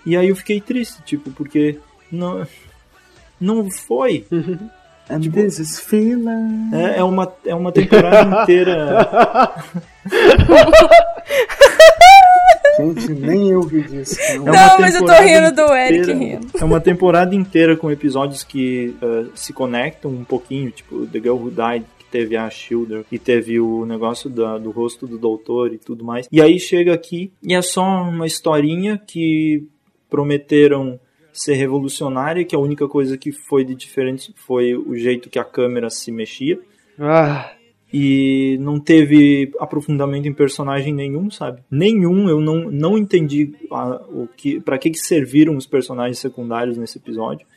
E 0.06 0.16
aí 0.16 0.30
eu 0.30 0.36
fiquei 0.36 0.60
triste, 0.62 1.02
tipo, 1.04 1.30
porque 1.32 1.78
não, 2.12 2.48
não 3.40 3.70
foi. 3.70 4.26
And 5.10 5.22
this 5.22 5.58
is 5.58 5.80
feeling. 5.80 6.70
É, 6.74 7.00
é 7.00 7.04
uma, 7.04 7.32
é 7.46 7.56
uma 7.56 7.72
temporada 7.72 8.42
inteira. 8.44 9.54
Gente, 12.78 13.10
nem 13.14 13.50
eu 13.50 13.62
ri 13.62 13.82
disso. 13.84 14.20
É 14.22 14.40
uma 14.40 14.52
Não, 14.52 14.80
mas 14.80 14.94
eu 14.94 15.02
tô 15.02 15.08
temporada 15.08 15.26
rindo 15.26 15.56
do 15.56 15.74
Eric 15.74 16.00
inteira- 16.12 16.20
rindo. 16.20 16.48
É 16.60 16.64
uma 16.64 16.80
temporada 16.80 17.34
inteira 17.34 17.76
com 17.76 17.90
episódios 17.90 18.44
que 18.44 18.96
eh, 19.02 19.26
se 19.34 19.52
conectam 19.52 20.12
um 20.12 20.24
pouquinho, 20.24 20.70
tipo 20.72 21.08
The 21.08 21.20
Girl 21.20 21.38
Who 21.38 21.50
Died, 21.52 21.86
teve 22.12 22.36
a 22.38 22.50
Shielder, 22.50 23.06
e 23.12 23.20
teve 23.20 23.60
o 23.60 23.86
negócio 23.86 24.30
da- 24.30 24.58
do 24.58 24.72
rosto 24.72 25.06
do 25.08 25.18
doutor 25.18 25.74
e 25.74 25.78
tudo 25.78 26.04
mais. 26.04 26.28
E 26.32 26.42
aí 26.42 26.60
chega 26.60 26.94
aqui 26.94 27.32
e 27.44 27.54
é 27.54 27.62
só 27.62 27.82
uma 27.84 28.26
historinha 28.26 28.98
que 28.98 29.64
prometeram 30.10 31.00
ser 31.32 31.54
revolucionária, 31.54 32.44
que 32.44 32.56
a 32.56 32.60
única 32.60 32.88
coisa 32.88 33.18
que 33.18 33.32
foi 33.32 33.64
de 33.64 33.76
diferente 33.76 34.34
foi 34.36 34.74
o 34.76 34.96
jeito 34.96 35.30
que 35.30 35.38
a 35.38 35.44
câmera 35.44 35.90
se 35.90 36.12
mexia. 36.12 36.60
Ah, 37.00 37.52
E 37.94 38.58
não 38.60 38.82
teve 38.82 39.50
aprofundamento 39.62 40.28
em 40.28 40.34
personagem 40.34 40.94
nenhum, 40.94 41.32
sabe? 41.32 41.62
Nenhum, 41.72 42.28
eu 42.28 42.42
não, 42.42 42.70
não 42.70 42.98
entendi 42.98 43.54
a- 43.72 44.02
o 44.10 44.28
que, 44.36 44.60
para 44.60 44.78
que, 44.78 44.90
que 44.90 44.98
serviram 44.98 45.56
os 45.56 45.66
personagens 45.66 46.20
secundários 46.20 46.78
nesse 46.78 46.98
episódio. 46.98 47.48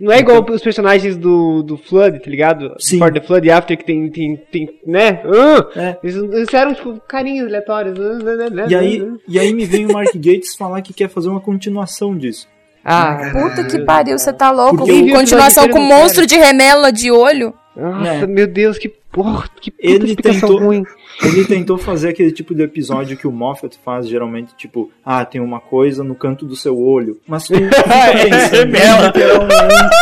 Não 0.00 0.10
é 0.12 0.18
igual 0.18 0.44
os 0.48 0.62
personagens 0.62 1.16
do, 1.16 1.62
do 1.62 1.76
Flood, 1.76 2.20
tá 2.20 2.30
ligado? 2.30 2.74
Sim. 2.78 2.98
For 2.98 3.12
the 3.12 3.20
Flood 3.20 3.46
e 3.46 3.50
After, 3.50 3.76
que 3.76 3.84
tem, 3.84 4.10
tem, 4.10 4.36
tem 4.50 4.68
né? 4.86 5.22
Ah, 5.24 5.80
É. 5.80 5.96
eles, 6.02 6.16
eles 6.16 6.54
eram, 6.54 6.74
tipo, 6.74 7.00
carinhos 7.06 7.46
aleatórios. 7.46 7.98
Ah, 7.98 8.14
né, 8.24 8.34
né, 8.36 8.50
né, 8.50 8.66
E 8.68 8.74
aí, 8.74 9.12
e 9.28 9.38
aí 9.38 9.52
me 9.52 9.66
vem 9.66 9.86
o 9.86 9.92
Mark 9.92 10.14
Gates 10.14 10.54
falar 10.56 10.80
que 10.82 10.92
quer 10.94 11.08
fazer 11.08 11.28
uma 11.28 11.40
continuação 11.40 12.16
disso. 12.16 12.48
Ah, 12.84 13.30
Puta 13.32 13.64
que 13.64 13.78
pariu, 13.80 14.18
você 14.18 14.32
tá 14.32 14.50
louco? 14.50 14.86
Continuação 15.12 15.68
com 15.68 15.80
monstro 15.80 16.26
de 16.26 16.36
remela 16.36 16.90
de 16.90 17.10
olho? 17.10 17.52
Nossa, 17.76 18.00
né? 18.00 18.26
meu 18.26 18.46
Deus, 18.46 18.78
que 18.78 18.92
porra, 19.12 19.48
que 19.60 19.70
puta 19.70 19.86
Ele 19.86 20.16
tentou, 20.16 20.58
ruim. 20.58 20.84
ele 21.22 21.44
tentou 21.44 21.76
fazer 21.78 22.10
aquele 22.10 22.32
tipo 22.32 22.54
de 22.54 22.62
episódio 22.62 23.16
que 23.16 23.26
o 23.26 23.32
Moffat 23.32 23.78
faz 23.84 24.08
geralmente, 24.08 24.54
tipo, 24.56 24.90
ah, 25.04 25.24
tem 25.24 25.40
uma 25.40 25.60
coisa 25.60 26.02
no 26.04 26.14
canto 26.14 26.46
do 26.46 26.56
seu 26.56 26.78
olho. 26.78 27.18
Mas 27.26 27.44
tu 27.46 27.54
fica 27.54 27.70
pensando, 27.82 28.76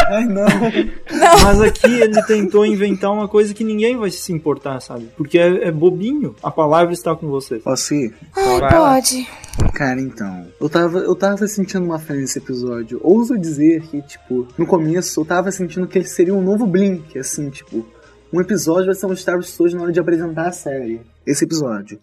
Ai, 0.09 0.25
não. 0.27 0.47
Mas 1.45 1.61
aqui 1.61 2.01
ele 2.01 2.23
tentou 2.23 2.65
inventar 2.67 3.13
uma 3.13 3.29
coisa 3.29 3.53
que 3.55 3.65
ninguém 3.65 3.97
vai 3.97 4.11
se 4.11 4.33
importar, 4.33 4.81
sabe? 4.81 5.09
Porque 5.17 5.39
é, 5.39 5.69
é 5.69 5.71
bobinho. 5.73 6.35
A 6.43 6.51
palavra 6.51 6.93
está 6.93 7.15
com 7.15 7.29
vocês. 7.29 7.63
Posso 7.63 7.95
ir? 7.95 8.15
Ai, 8.37 8.45
Vai 8.61 8.61
lá. 8.61 8.93
pode. 8.95 9.27
Cara, 9.75 10.01
então. 10.01 10.47
Eu 10.61 10.69
tava, 10.69 10.99
eu 10.99 11.15
tava 11.17 11.47
sentindo 11.49 11.85
uma 11.85 11.99
fé 11.99 12.15
nesse 12.15 12.39
episódio. 12.39 13.01
Ouso 13.03 13.37
dizer 13.39 13.83
que, 13.83 14.01
tipo, 14.03 14.47
no 14.57 14.67
começo 14.67 15.21
eu 15.21 15.25
tava 15.25 15.51
sentindo 15.51 15.87
que 15.87 15.99
ele 15.99 16.07
seria 16.07 16.35
um 16.35 16.43
novo 16.43 16.67
Blink, 16.67 17.19
assim, 17.19 17.51
tipo. 17.51 17.85
Um 18.31 18.41
episódio 18.43 18.87
vai 18.87 18.95
ser 18.95 19.07
mostrar 19.07 19.39
as 19.39 19.47
pessoas 19.47 19.73
na 19.73 19.83
hora 19.83 19.93
de 19.93 19.99
apresentar 19.99 20.49
a 20.49 20.53
série. 20.53 21.01
Esse 21.27 21.45
episódio. 21.45 21.99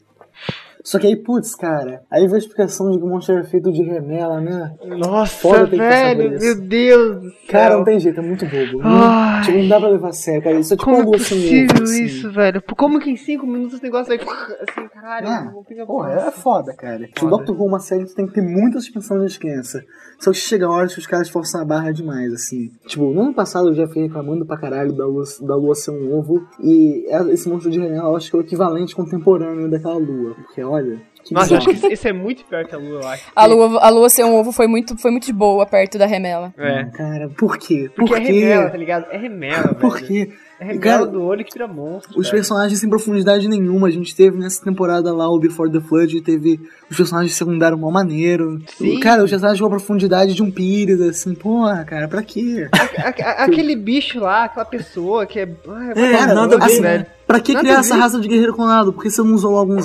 Só 0.85 0.99
que 0.99 1.07
aí, 1.07 1.15
putz, 1.15 1.55
cara, 1.55 2.03
aí 2.11 2.21
veio 2.25 2.35
a 2.35 2.37
explicação 2.37 2.91
de 2.91 2.99
que 2.99 3.03
o 3.03 3.07
monstro 3.07 3.33
era 3.33 3.43
feito 3.43 3.71
de 3.71 3.81
remela, 3.81 4.39
né? 4.39 4.71
Nossa, 4.99 5.33
Foda 5.41 5.65
velho, 5.65 6.39
meu 6.39 6.61
Deus 6.61 7.21
do 7.23 7.31
Cara, 7.49 7.69
céu. 7.69 7.77
não 7.79 7.83
tem 7.83 7.99
jeito, 7.99 8.19
é 8.19 8.23
muito 8.23 8.45
bobo. 8.45 8.81
Ai. 8.83 9.41
Tipo, 9.43 9.57
não 9.57 9.67
dá 9.67 9.79
pra 9.79 9.89
levar 9.89 10.09
a 10.09 10.13
sério, 10.13 10.43
cara. 10.43 10.59
Isso 10.59 10.75
é 10.75 10.77
tipo 10.77 10.85
Como 10.85 10.97
é 10.97 10.99
algo 11.01 11.15
assim, 11.15 11.35
possível 11.41 11.83
assim. 11.83 12.03
isso, 12.03 12.31
velho? 12.31 12.61
Como 12.77 12.99
que 12.99 13.09
em 13.09 13.15
5 13.17 13.47
minutos 13.47 13.73
esse 13.73 13.83
negócio 13.83 14.07
vai 14.07 14.17
assim, 14.17 14.87
caralho, 14.93 15.27
Ah, 15.27 15.51
não 15.77 15.85
Porra, 15.87 16.11
é 16.13 16.31
foda, 16.31 16.71
cara. 16.75 17.05
Tipo, 17.07 17.21
Foda. 17.21 17.31
Doctor 17.37 17.55
Who 17.57 17.63
é 17.65 17.67
uma 17.67 17.79
série 17.79 18.05
que 18.05 18.13
tem 18.13 18.27
que 18.27 18.33
ter 18.33 18.41
muita 18.43 18.79
suspensão 18.79 19.17
de 19.17 19.25
descrença. 19.25 19.83
Só 20.19 20.31
que 20.31 20.37
chega 20.37 20.67
a 20.67 20.69
hora 20.71 20.87
que 20.87 20.99
os 20.99 21.07
caras 21.07 21.29
forçam 21.29 21.61
a 21.61 21.65
barra 21.65 21.91
demais, 21.91 22.31
assim. 22.31 22.69
Tipo, 22.87 23.11
no 23.11 23.21
ano 23.23 23.33
passado 23.33 23.69
eu 23.69 23.73
já 23.73 23.87
fiquei 23.87 24.03
reclamando 24.03 24.45
pra 24.45 24.55
caralho 24.57 24.93
da 24.93 25.05
lua, 25.05 25.23
da 25.41 25.55
lua 25.55 25.73
ser 25.75 25.91
um 25.91 26.15
ovo. 26.15 26.47
E 26.61 27.05
é- 27.09 27.33
esse 27.33 27.49
monstro 27.49 27.71
de 27.71 27.79
remela 27.79 28.09
eu 28.09 28.15
acho 28.15 28.29
que 28.29 28.35
é 28.35 28.39
o 28.39 28.43
equivalente 28.43 28.95
contemporâneo 28.95 29.69
daquela 29.69 29.97
lua. 29.97 30.35
Porque, 30.35 30.61
olha, 30.75 30.99
que 31.25 31.33
Nossa, 31.33 31.57
acho 31.57 31.67
que 31.67 31.73
esse- 31.75 31.87
esse 31.93 32.07
é 32.07 32.13
muito 32.13 32.45
pior 32.45 32.65
que 32.65 32.75
a 32.75 32.77
lua, 32.77 33.01
eu 33.01 33.07
acho. 33.07 33.23
A 33.35 33.45
lua, 33.45 33.79
a 33.81 33.89
lua 33.89 34.09
ser 34.09 34.23
um 34.23 34.35
ovo 34.35 34.51
foi 34.51 34.67
muito, 34.67 34.97
foi 34.97 35.09
muito 35.11 35.25
de 35.25 35.33
boa 35.33 35.65
perto 35.65 35.97
da 35.97 36.05
remela. 36.05 36.53
É. 36.57 36.83
Cara, 36.85 37.29
por 37.37 37.57
quê? 37.57 37.89
Por 37.95 38.05
Porque 38.07 38.13
é 38.13 38.19
quê? 38.25 38.31
remela, 38.39 38.69
tá 38.69 38.77
ligado? 38.77 39.05
É 39.11 39.17
remela, 39.17 39.63
velho. 39.63 39.75
Por 39.75 39.97
quê? 39.99 40.31
É 40.57 40.63
remela 40.63 40.81
Cara, 40.99 41.05
do 41.07 41.21
olho 41.21 41.43
que 41.43 41.51
vira 41.51 41.67
monstro. 41.67 42.11
Os 42.17 42.27
velho. 42.27 42.31
personagens 42.37 42.79
sem 42.79 42.89
profundidade 42.89 43.45
nenhuma. 43.49 43.87
A 43.87 43.91
gente 43.91 44.15
teve 44.15 44.37
nessa 44.37 44.63
temporada 44.63 45.11
lá 45.13 45.27
o 45.29 45.37
Before 45.37 45.69
the 45.69 45.81
Flood, 45.81 46.21
teve 46.21 46.61
os 46.89 46.95
personagens 46.95 47.33
secundários 47.35 47.77
mal 47.79 47.91
maneiro. 47.91 48.61
Sim. 48.77 48.99
Cara, 49.01 49.21
os 49.23 49.29
personagens 49.29 49.59
com 49.59 49.67
a 49.67 49.69
profundidade 49.71 50.33
de 50.33 50.41
um 50.41 50.49
Pires, 50.49 51.01
assim, 51.01 51.33
porra, 51.35 51.83
cara, 51.83 52.07
pra 52.07 52.21
quê? 52.23 52.69
A- 52.71 53.09
a- 53.09 53.43
aquele 53.45 53.75
bicho 53.75 54.19
lá, 54.19 54.45
aquela 54.45 54.63
pessoa 54.65 55.25
que 55.25 55.39
é. 55.39 55.49
Ai, 55.67 55.91
É, 55.91 56.11
cara, 56.17 56.33
nada 56.33 56.55
a 56.55 56.59
ver, 56.59 56.63
assim, 56.65 56.79
né? 56.81 57.05
Pra 57.27 57.39
que 57.39 57.53
Nada 57.53 57.65
criar 57.65 57.79
essa 57.79 57.95
raça 57.95 58.19
de 58.21 58.27
guerreiro 58.27 58.53
clonado? 58.53 58.93
Por 58.93 59.01
que 59.01 59.09
você 59.09 59.21
não 59.23 59.33
usou 59.33 59.51
logo 59.51 59.73
um, 59.73 59.81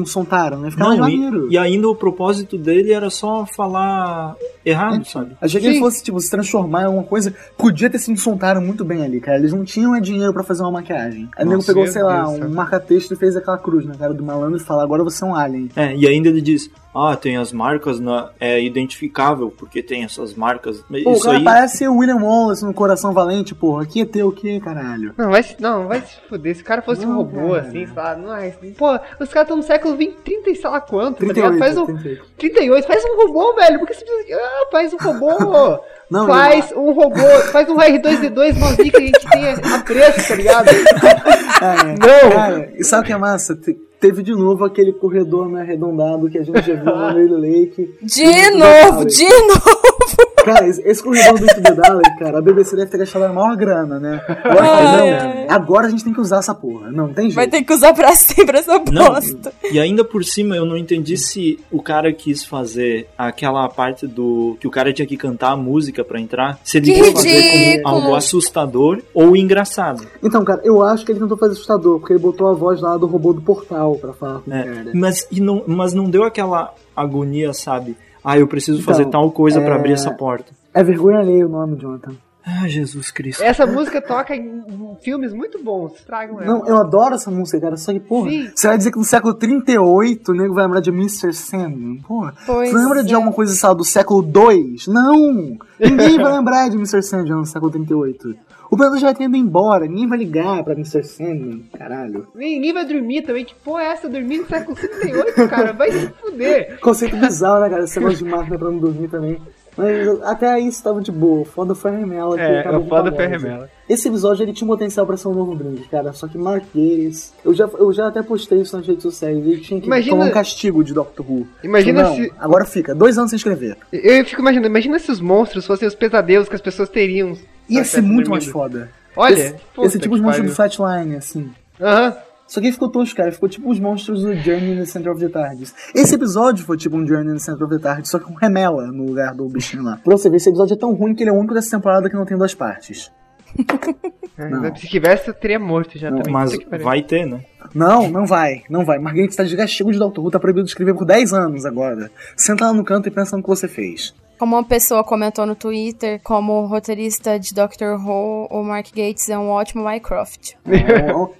um 0.00 0.04
Sontara, 0.06 0.56
né? 0.58 0.68
Mais 0.76 0.98
Não, 0.98 0.98
maneiro. 0.98 1.48
e, 1.50 1.54
e 1.54 1.58
ainda 1.58 1.88
o 1.88 1.94
propósito 1.94 2.56
dele 2.56 2.92
era 2.92 3.10
só 3.10 3.46
falar 3.46 4.36
errado, 4.64 5.04
sabe? 5.04 5.36
Achei 5.40 5.60
que 5.60 5.66
ele 5.66 5.78
fosse, 5.78 6.02
tipo, 6.02 6.20
se 6.20 6.30
transformar 6.30 6.82
em 6.82 6.86
alguma 6.86 7.04
coisa. 7.04 7.34
Podia 7.56 7.90
ter 7.90 7.98
se 7.98 8.14
Sontara 8.16 8.60
muito 8.60 8.84
bem 8.84 9.02
ali, 9.02 9.20
cara. 9.20 9.38
Eles 9.38 9.52
não 9.52 9.64
tinham 9.64 9.94
é, 9.94 10.00
dinheiro 10.00 10.32
pra 10.32 10.42
fazer 10.42 10.62
uma 10.62 10.70
maquiagem. 10.70 11.28
Aí 11.36 11.44
o 11.44 11.48
nego 11.48 11.64
pegou, 11.64 11.86
sei 11.86 12.02
lá, 12.02 12.28
um 12.28 12.48
marca-texto 12.48 13.12
e 13.12 13.16
fez 13.16 13.36
aquela 13.36 13.58
cruz 13.58 13.84
na 13.84 13.94
cara 13.94 14.14
do 14.14 14.22
malandro 14.22 14.56
e 14.56 14.60
falou: 14.60 14.82
agora 14.82 15.04
você 15.04 15.24
é 15.24 15.26
um 15.26 15.34
alien. 15.34 15.68
É, 15.76 15.94
e 15.94 16.06
ainda 16.06 16.28
ele 16.28 16.40
diz, 16.40 16.70
ah, 16.94 17.16
tem 17.16 17.36
as 17.36 17.50
marcas, 17.50 17.98
na, 17.98 18.30
é 18.38 18.62
identificável, 18.62 19.50
porque 19.50 19.82
tem 19.82 20.04
essas 20.04 20.34
marcas. 20.34 20.80
Pô, 20.80 21.10
o 21.10 21.12
Isso 21.14 21.24
cara 21.24 21.38
aí, 21.38 21.44
parece 21.44 21.78
ser 21.78 21.88
o 21.88 21.96
William 21.96 22.22
Wallace 22.22 22.64
no 22.64 22.72
Coração 22.72 23.12
Valente, 23.12 23.54
porra. 23.54 23.82
Aqui 23.82 24.02
é 24.02 24.04
teu 24.04 24.28
o 24.28 24.32
quê, 24.32 24.60
caralho? 24.60 25.12
Não, 25.16 25.30
vai 25.30 25.42
se, 25.42 25.56
não, 25.60 25.88
vai 25.88 26.00
se 26.02 26.16
fuder. 26.28 26.54
Se 26.54 26.62
o 26.62 26.64
cara 26.64 26.82
fosse 26.82 27.04
um 27.04 27.10
Não, 27.10 27.16
robô, 27.16 27.48
cara. 27.48 27.62
assim, 27.62 27.84
sei 27.86 27.96
lá, 27.96 28.16
não 28.16 28.36
é. 28.36 28.50
Pô, 28.78 28.94
os 29.18 29.28
caras 29.28 29.46
estão 29.46 29.56
no 29.56 29.62
século 29.64 29.96
20, 29.96 30.14
30 30.18 30.50
e 30.50 30.54
sei 30.54 30.70
lá 30.70 30.80
quanto, 30.80 31.14
tá 31.14 31.24
38, 31.24 31.52
ligado? 31.52 31.58
Faz 31.58 31.78
um. 31.78 31.86
38. 31.86 32.24
38, 32.38 32.86
faz 32.86 33.04
um 33.04 33.16
robô, 33.16 33.54
velho. 33.56 33.78
Por 33.80 33.88
que 33.88 33.94
você 33.94 34.04
precisa. 34.04 34.38
Ah, 34.38 34.66
faz 34.70 34.92
um 34.92 34.96
robô! 34.96 35.80
Não, 36.10 36.26
faz 36.26 36.70
um 36.72 36.92
robô, 36.92 37.26
faz 37.50 37.68
um 37.68 37.76
R2D2 37.76 38.58
novinho 38.58 38.92
que 38.92 38.96
a 38.96 39.00
gente 39.00 39.30
tenha 39.30 39.54
a 39.74 39.78
preço, 39.80 40.28
tá 40.28 40.34
ligado? 40.34 40.66
É, 41.64 41.84
Não. 41.84 42.30
Cara, 42.30 42.70
e 42.76 42.84
sabe 42.84 43.04
o 43.04 43.06
que 43.06 43.12
é 43.12 43.16
massa? 43.16 43.56
Te- 44.04 44.08
Teve 44.08 44.22
de 44.22 44.32
novo 44.32 44.64
aquele 44.66 44.92
corredor 44.92 45.48
né, 45.48 45.62
arredondado 45.62 46.28
que 46.28 46.36
a 46.38 46.42
gente 46.42 46.60
já 46.60 46.74
viu 46.74 46.84
no 46.84 47.38
Lake. 47.40 47.94
De 48.02 48.50
No 48.50 48.58
novo, 48.58 49.04
de 49.06 49.24
novo. 49.24 50.23
Cara, 50.44 50.68
esse, 50.68 50.82
esse 50.82 51.02
corredor 51.02 51.38
do 51.38 51.46
the 51.46 51.72
Dalek, 51.74 52.18
cara, 52.18 52.38
a 52.38 52.42
BBC 52.42 52.76
deve 52.76 52.90
ter 52.90 52.98
gastado 52.98 53.22
a 53.24 53.32
maior 53.32 53.56
grana, 53.56 53.98
né? 53.98 54.20
Eu 54.44 54.50
acho 54.52 54.78
que 54.78 55.46
não, 55.46 55.54
agora 55.54 55.86
a 55.86 55.90
gente 55.90 56.04
tem 56.04 56.12
que 56.12 56.20
usar 56.20 56.38
essa 56.38 56.54
porra. 56.54 56.90
Não, 56.90 57.08
tem 57.12 57.24
jeito. 57.24 57.34
Vai 57.36 57.48
ter 57.48 57.62
que 57.62 57.72
usar 57.72 57.92
pra 57.94 58.12
sempre 58.16 58.58
essa 58.58 58.78
Não, 58.92 59.06
bosta. 59.14 59.52
e 59.70 59.78
ainda 59.80 60.04
por 60.04 60.24
cima 60.24 60.54
eu 60.56 60.64
não 60.66 60.76
entendi 60.76 61.16
se 61.16 61.58
o 61.70 61.82
cara 61.82 62.12
quis 62.12 62.44
fazer 62.44 63.08
aquela 63.16 63.68
parte 63.68 64.06
do 64.06 64.56
que 64.60 64.66
o 64.66 64.70
cara 64.70 64.92
tinha 64.92 65.06
que 65.06 65.16
cantar 65.16 65.52
a 65.52 65.56
música 65.56 66.04
pra 66.04 66.20
entrar, 66.20 66.58
se 66.62 66.76
ele 66.78 66.92
quis 66.92 67.12
fazer 67.12 67.82
como 67.82 67.96
algo 67.96 68.14
assustador 68.14 69.00
ou 69.14 69.36
engraçado. 69.36 70.06
Então, 70.22 70.44
cara, 70.44 70.60
eu 70.64 70.82
acho 70.82 71.04
que 71.04 71.12
ele 71.12 71.20
tentou 71.20 71.36
fazer 71.36 71.52
assustador, 71.52 71.98
porque 71.98 72.12
ele 72.12 72.20
botou 72.20 72.48
a 72.48 72.52
voz 72.52 72.80
lá 72.80 72.96
do 72.96 73.06
robô 73.06 73.32
do 73.32 73.40
portal 73.40 73.96
pra 73.96 74.12
falar 74.12 74.40
com 74.40 74.50
o 74.50 74.54
É, 74.54 74.62
cara. 74.62 74.90
mas, 74.94 75.26
e 75.30 75.40
não, 75.40 75.62
mas 75.66 75.92
não 75.94 76.04
deu 76.10 76.24
aquela 76.24 76.74
agonia, 76.94 77.52
sabe? 77.52 77.96
Ah, 78.24 78.38
eu 78.38 78.46
preciso 78.48 78.80
Então, 78.80 78.92
fazer 78.94 79.06
tal 79.10 79.30
coisa 79.30 79.60
pra 79.60 79.74
é- 79.74 79.78
abrir 79.78 79.92
essa 79.92 80.10
porta. 80.10 80.52
É 80.72 80.82
vergonha 80.82 81.18
alheia 81.18 81.46
o 81.46 81.48
nome, 81.50 81.76
Jonathan. 81.76 82.12
Ah, 82.46 82.68
Jesus 82.68 83.10
Cristo. 83.10 83.42
Essa 83.42 83.64
música 83.64 84.02
toca 84.02 84.36
em, 84.36 84.62
filmes 85.02 85.32
muito 85.32 85.62
bons. 85.64 85.92
Tragam 86.04 86.42
ela. 86.42 86.44
Não, 86.58 86.66
eu 86.66 86.76
adoro 86.76 87.14
essa 87.14 87.30
música, 87.30 87.58
cara. 87.58 87.74
Só 87.78 87.90
que, 87.90 88.00
porra, 88.00 88.28
Sim. 88.28 88.50
você 88.54 88.68
vai 88.68 88.76
dizer 88.76 88.90
que 88.90 88.98
no 88.98 89.04
século 89.04 89.32
38 89.32 90.30
o 90.30 90.34
nego 90.34 90.52
vai 90.52 90.64
lembrar 90.64 90.80
de 90.80 90.90
Mr. 90.90 91.32
Sandman? 91.32 92.02
Porra, 92.06 92.34
Pois 92.44 92.70
você 92.70 92.76
lembra 92.76 93.02
de 93.02 93.12
é. 93.12 93.14
alguma 93.14 93.32
coisa, 93.32 93.54
sabe, 93.54 93.76
do 93.78 93.84
século 93.84 94.20
2? 94.20 94.86
Não! 94.88 95.56
Ninguém 95.80 96.18
vai 96.20 96.32
lembrar 96.32 96.68
de 96.68 96.76
Mr. 96.76 97.02
Sandman 97.02 97.36
no 97.38 97.46
século 97.46 97.70
38. 97.70 98.34
O 98.74 98.76
planeta 98.76 98.98
já 98.98 99.12
vai 99.12 99.26
indo 99.28 99.36
embora, 99.36 99.86
ninguém 99.86 100.08
vai 100.08 100.18
ligar 100.18 100.64
pra 100.64 100.72
Mr. 100.74 101.04
Sandman, 101.04 101.62
caralho. 101.78 102.26
Ninguém 102.34 102.72
vai 102.72 102.84
dormir 102.84 103.22
também. 103.22 103.44
Que 103.44 103.54
porra 103.54 103.82
é 103.82 103.86
essa? 103.92 104.08
Dormir 104.08 104.38
no 104.38 104.46
século 104.48 104.76
38, 104.76 105.48
cara? 105.48 105.72
Vai 105.72 105.92
se 105.92 106.08
fuder. 106.08 106.76
Conceito 106.82 107.16
bizarro, 107.16 107.60
né, 107.60 107.70
cara? 107.70 107.84
Esse 107.84 108.00
negócio 108.00 108.18
de 108.18 108.24
máquina 108.24 108.58
pra 108.58 108.68
não 108.72 108.78
dormir 108.78 109.06
também. 109.06 109.38
Mas 109.76 110.08
até 110.22 110.48
aí 110.52 110.66
isso 110.66 110.82
tava 110.82 111.00
de 111.00 111.12
boa. 111.12 111.44
Foda 111.44 111.72
foi 111.72 111.92
a 111.92 111.96
remela. 111.98 112.40
É, 112.40 112.68
o 112.76 112.84
foda 112.86 113.12
foi 113.12 113.24
a 113.24 113.28
remela. 113.28 113.70
Esse 113.88 114.08
episódio 114.08 114.42
ele 114.42 114.52
tinha 114.52 114.66
um 114.66 114.70
potencial 114.72 115.06
pra 115.06 115.16
ser 115.16 115.28
um 115.28 115.34
novo 115.34 115.54
brinde, 115.54 115.82
cara. 115.88 116.12
Só 116.12 116.26
que 116.26 116.36
Gatiss. 116.36 117.32
Eu 117.44 117.54
já, 117.54 117.66
eu 117.78 117.92
já 117.92 118.08
até 118.08 118.22
postei 118.24 118.60
isso 118.60 118.76
nas 118.76 118.84
redes 118.84 119.04
sociais. 119.04 119.36
Ele 119.36 119.58
tinha 119.60 119.80
que 119.80 119.86
Imagina- 119.86 120.16
tomar 120.16 120.30
um 120.30 120.32
castigo 120.32 120.82
de 120.82 120.92
Doctor 120.92 121.24
Who. 121.28 121.46
Imagina 121.62 122.02
Não, 122.02 122.16
se- 122.16 122.32
Agora 122.40 122.64
fica, 122.64 122.92
dois 122.92 123.16
anos 123.18 123.30
sem 123.30 123.36
escrever. 123.36 123.76
Eu 123.92 124.24
fico 124.24 124.40
imaginando, 124.40 124.66
imagina 124.68 124.98
se 124.98 125.12
os 125.12 125.20
monstros 125.20 125.64
fossem 125.64 125.86
os 125.86 125.94
pesadelos 125.94 126.48
que 126.48 126.56
as 126.56 126.60
pessoas 126.60 126.88
teriam. 126.88 127.36
Ia 127.68 127.80
na 127.80 127.84
ser 127.84 128.02
muito 128.02 128.30
mais 128.30 128.46
foda. 128.46 128.90
Olha, 129.16 129.32
esse, 129.34 129.54
puta 129.74 129.86
esse 129.86 129.98
tipo 129.98 130.16
de 130.16 130.22
monstro 130.22 130.44
do. 130.44 130.52
Flatline, 130.52 131.16
assim. 131.16 131.50
Aham. 131.80 132.16
Só 132.46 132.60
que 132.60 132.70
ficou 132.70 132.90
tosco, 132.90 133.16
cara. 133.16 133.32
Ficou 133.32 133.48
tipo 133.48 133.70
os 133.70 133.80
monstros 133.80 134.22
do 134.22 134.34
Journey 134.36 134.74
in 134.74 134.76
the 134.76 134.84
Center 134.84 135.10
of 135.10 135.20
the 135.20 135.28
TARDIS. 135.28 135.74
Esse 135.94 136.14
episódio 136.14 136.64
foi 136.64 136.76
tipo 136.76 136.96
um 136.96 137.06
Journey 137.06 137.30
in 137.30 137.34
the 137.34 137.40
Center 137.40 137.64
of 137.64 137.74
the 137.74 137.80
TARDIS, 137.80 138.10
só 138.10 138.18
que 138.18 138.26
com 138.26 138.34
remela 138.34 138.86
no 138.88 139.06
lugar 139.06 139.34
do 139.34 139.48
bichinho 139.48 139.82
lá. 139.82 139.98
Pra 140.02 140.16
você 140.16 140.28
ver, 140.28 140.36
esse 140.36 140.50
episódio 140.50 140.74
é 140.74 140.76
tão 140.76 140.92
ruim 140.92 141.14
que 141.14 141.22
ele 141.22 141.30
é 141.30 141.32
o 141.32 141.36
único 141.36 141.54
dessa 141.54 141.70
temporada 141.76 142.08
que 142.10 142.14
não 142.14 142.26
tem 142.26 142.36
duas 142.36 142.54
partes. 142.54 143.10
Não. 144.36 144.74
Se 144.74 144.88
tivesse, 144.88 145.28
eu 145.28 145.34
teria 145.34 145.60
morto 145.60 145.96
já 145.96 146.10
também. 146.10 146.32
Mas 146.32 146.58
vai 146.82 147.02
ter, 147.02 147.24
né? 147.24 147.44
Não, 147.72 148.10
não 148.10 148.26
vai, 148.26 148.64
não 148.68 148.84
vai. 148.84 148.98
Marguerite 148.98 149.36
tá 149.36 149.44
de 149.44 149.56
castigo 149.56 149.92
de 149.92 149.98
Doctor 149.98 150.24
Who, 150.24 150.30
tá 150.32 150.40
proibido 150.40 150.64
de 150.64 150.70
escrever 150.70 150.92
por 150.92 151.04
10 151.04 151.32
anos 151.32 151.64
agora. 151.64 152.10
Senta 152.36 152.66
lá 152.66 152.72
no 152.72 152.84
canto 152.84 153.08
e 153.08 153.12
pensa 153.12 153.36
no 153.36 153.42
que 153.44 153.48
você 153.48 153.68
fez. 153.68 154.12
Como 154.38 154.56
uma 154.56 154.64
pessoa 154.64 155.04
comentou 155.04 155.46
no 155.46 155.54
Twitter, 155.54 156.20
como 156.22 156.66
roteirista 156.66 157.38
de 157.38 157.54
Doctor 157.54 157.98
Who, 157.98 158.48
o 158.50 158.62
Mark 158.62 158.88
Gates 158.88 159.28
é 159.28 159.38
um 159.38 159.48
ótimo 159.50 159.88
Mycroft. 159.88 160.54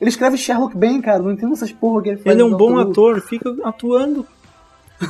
Ele 0.01 0.11
escreve 0.11 0.37
Sherlock 0.37 0.77
bem, 0.77 1.01
cara. 1.01 1.19
Não 1.19 1.33
entendo 1.33 1.53
essas 1.53 1.73
porra 1.73 2.03
que 2.03 2.09
ele 2.11 2.17
faz. 2.19 2.35
Ele 2.35 2.43
é 2.43 2.45
um 2.45 2.57
bom 2.57 2.79
ator, 2.79 3.21
fica 3.21 3.55
atuando. 3.65 4.27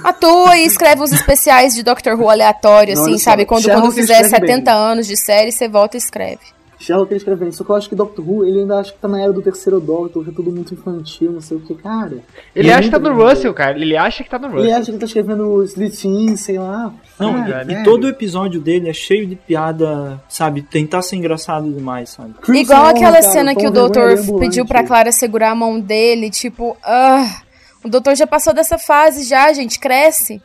Atua 0.03 0.57
e 0.57 0.65
escreve 0.65 1.03
uns 1.03 1.13
especiais 1.13 1.75
de 1.75 1.83
Doctor 1.83 2.19
Who 2.19 2.29
aleatório, 2.29 2.95
assim, 2.95 3.11
olha 3.11 3.19
só, 3.19 3.25
sabe? 3.31 3.45
Quando, 3.45 3.63
Sherlock 3.63 3.87
quando 3.87 3.95
fizer 3.95 4.23
escreve 4.23 4.47
70 4.47 4.71
bem. 4.71 4.81
anos 4.81 5.07
de 5.07 5.17
série, 5.17 5.53
você 5.53 5.69
volta 5.69 5.97
e 5.97 5.99
escreve. 5.99 6.41
Sherlock 6.79 7.11
ele 7.11 7.19
escreve 7.19 7.45
bem. 7.45 7.53
Só 7.53 7.65
que 7.65 7.71
eu 7.71 7.77
acho 7.77 7.89
que 7.89 7.95
Doctor 7.95 8.29
Who, 8.29 8.45
ele 8.45 8.61
ainda 8.61 8.79
acha 8.79 8.93
que 8.93 8.99
tá 8.99 9.09
na 9.09 9.21
era 9.23 9.33
do 9.33 9.41
terceiro 9.43 9.81
Doctor, 9.81 10.25
que 10.25 10.31
é 10.31 10.33
tudo 10.33 10.51
muito 10.51 10.75
infantil, 10.75 11.33
não 11.33 11.41
sei 11.41 11.57
o 11.57 11.61
que, 11.61 11.75
cara. 11.75 12.19
Ele 12.55 12.69
é 12.71 12.73
acha 12.75 12.85
que 12.85 12.91
tá 12.91 12.99
no 12.99 13.15
bom. 13.15 13.23
Russell, 13.29 13.55
cara. 13.55 13.79
Ele 13.79 13.97
acha 13.97 14.23
que 14.25 14.31
tá 14.31 14.39
no 14.39 14.47
Ele 14.49 14.57
Russell. 14.57 14.77
acha 14.77 14.93
que 14.93 14.99
tá 14.99 15.07
escrevendo 15.07 15.63
Slitin, 15.65 16.37
sei 16.37 16.59
lá. 16.59 16.93
Não, 17.19 17.33
Cara, 17.45 17.65
e, 17.73 17.75
e 17.75 17.85
todo 17.85 18.09
episódio 18.09 18.61
dele 18.61 18.89
é 18.89 18.93
cheio 18.93 19.27
de 19.27 19.37
piada, 19.37 20.21
sabe? 20.29 20.63
Tentar 20.63 21.03
ser 21.03 21.17
engraçado 21.17 21.71
demais, 21.73 22.11
sabe? 22.11 22.35
Crimson 22.43 22.61
Igual 22.73 22.87
aquela 22.87 23.21
cara, 23.21 23.23
cena 23.23 23.55
que 23.55 23.67
o 23.67 23.71
doutor 23.71 24.07
Vergonha 24.09 24.23
ambulante. 24.23 24.47
pediu 24.49 24.67
pra 24.67 24.85
Clara 24.85 25.13
segurar 25.13 25.51
a 25.53 25.55
mão 25.55 25.79
dele, 25.81 26.31
tipo, 26.31 26.77
ah, 26.85 27.25
o 27.85 27.89
doutor 27.89 28.17
já 28.17 28.27
passou 28.27 28.53
dessa 28.53 28.79
fase 28.79 29.23
já, 29.25 29.53
gente, 29.53 29.79
cresce. 29.79 30.43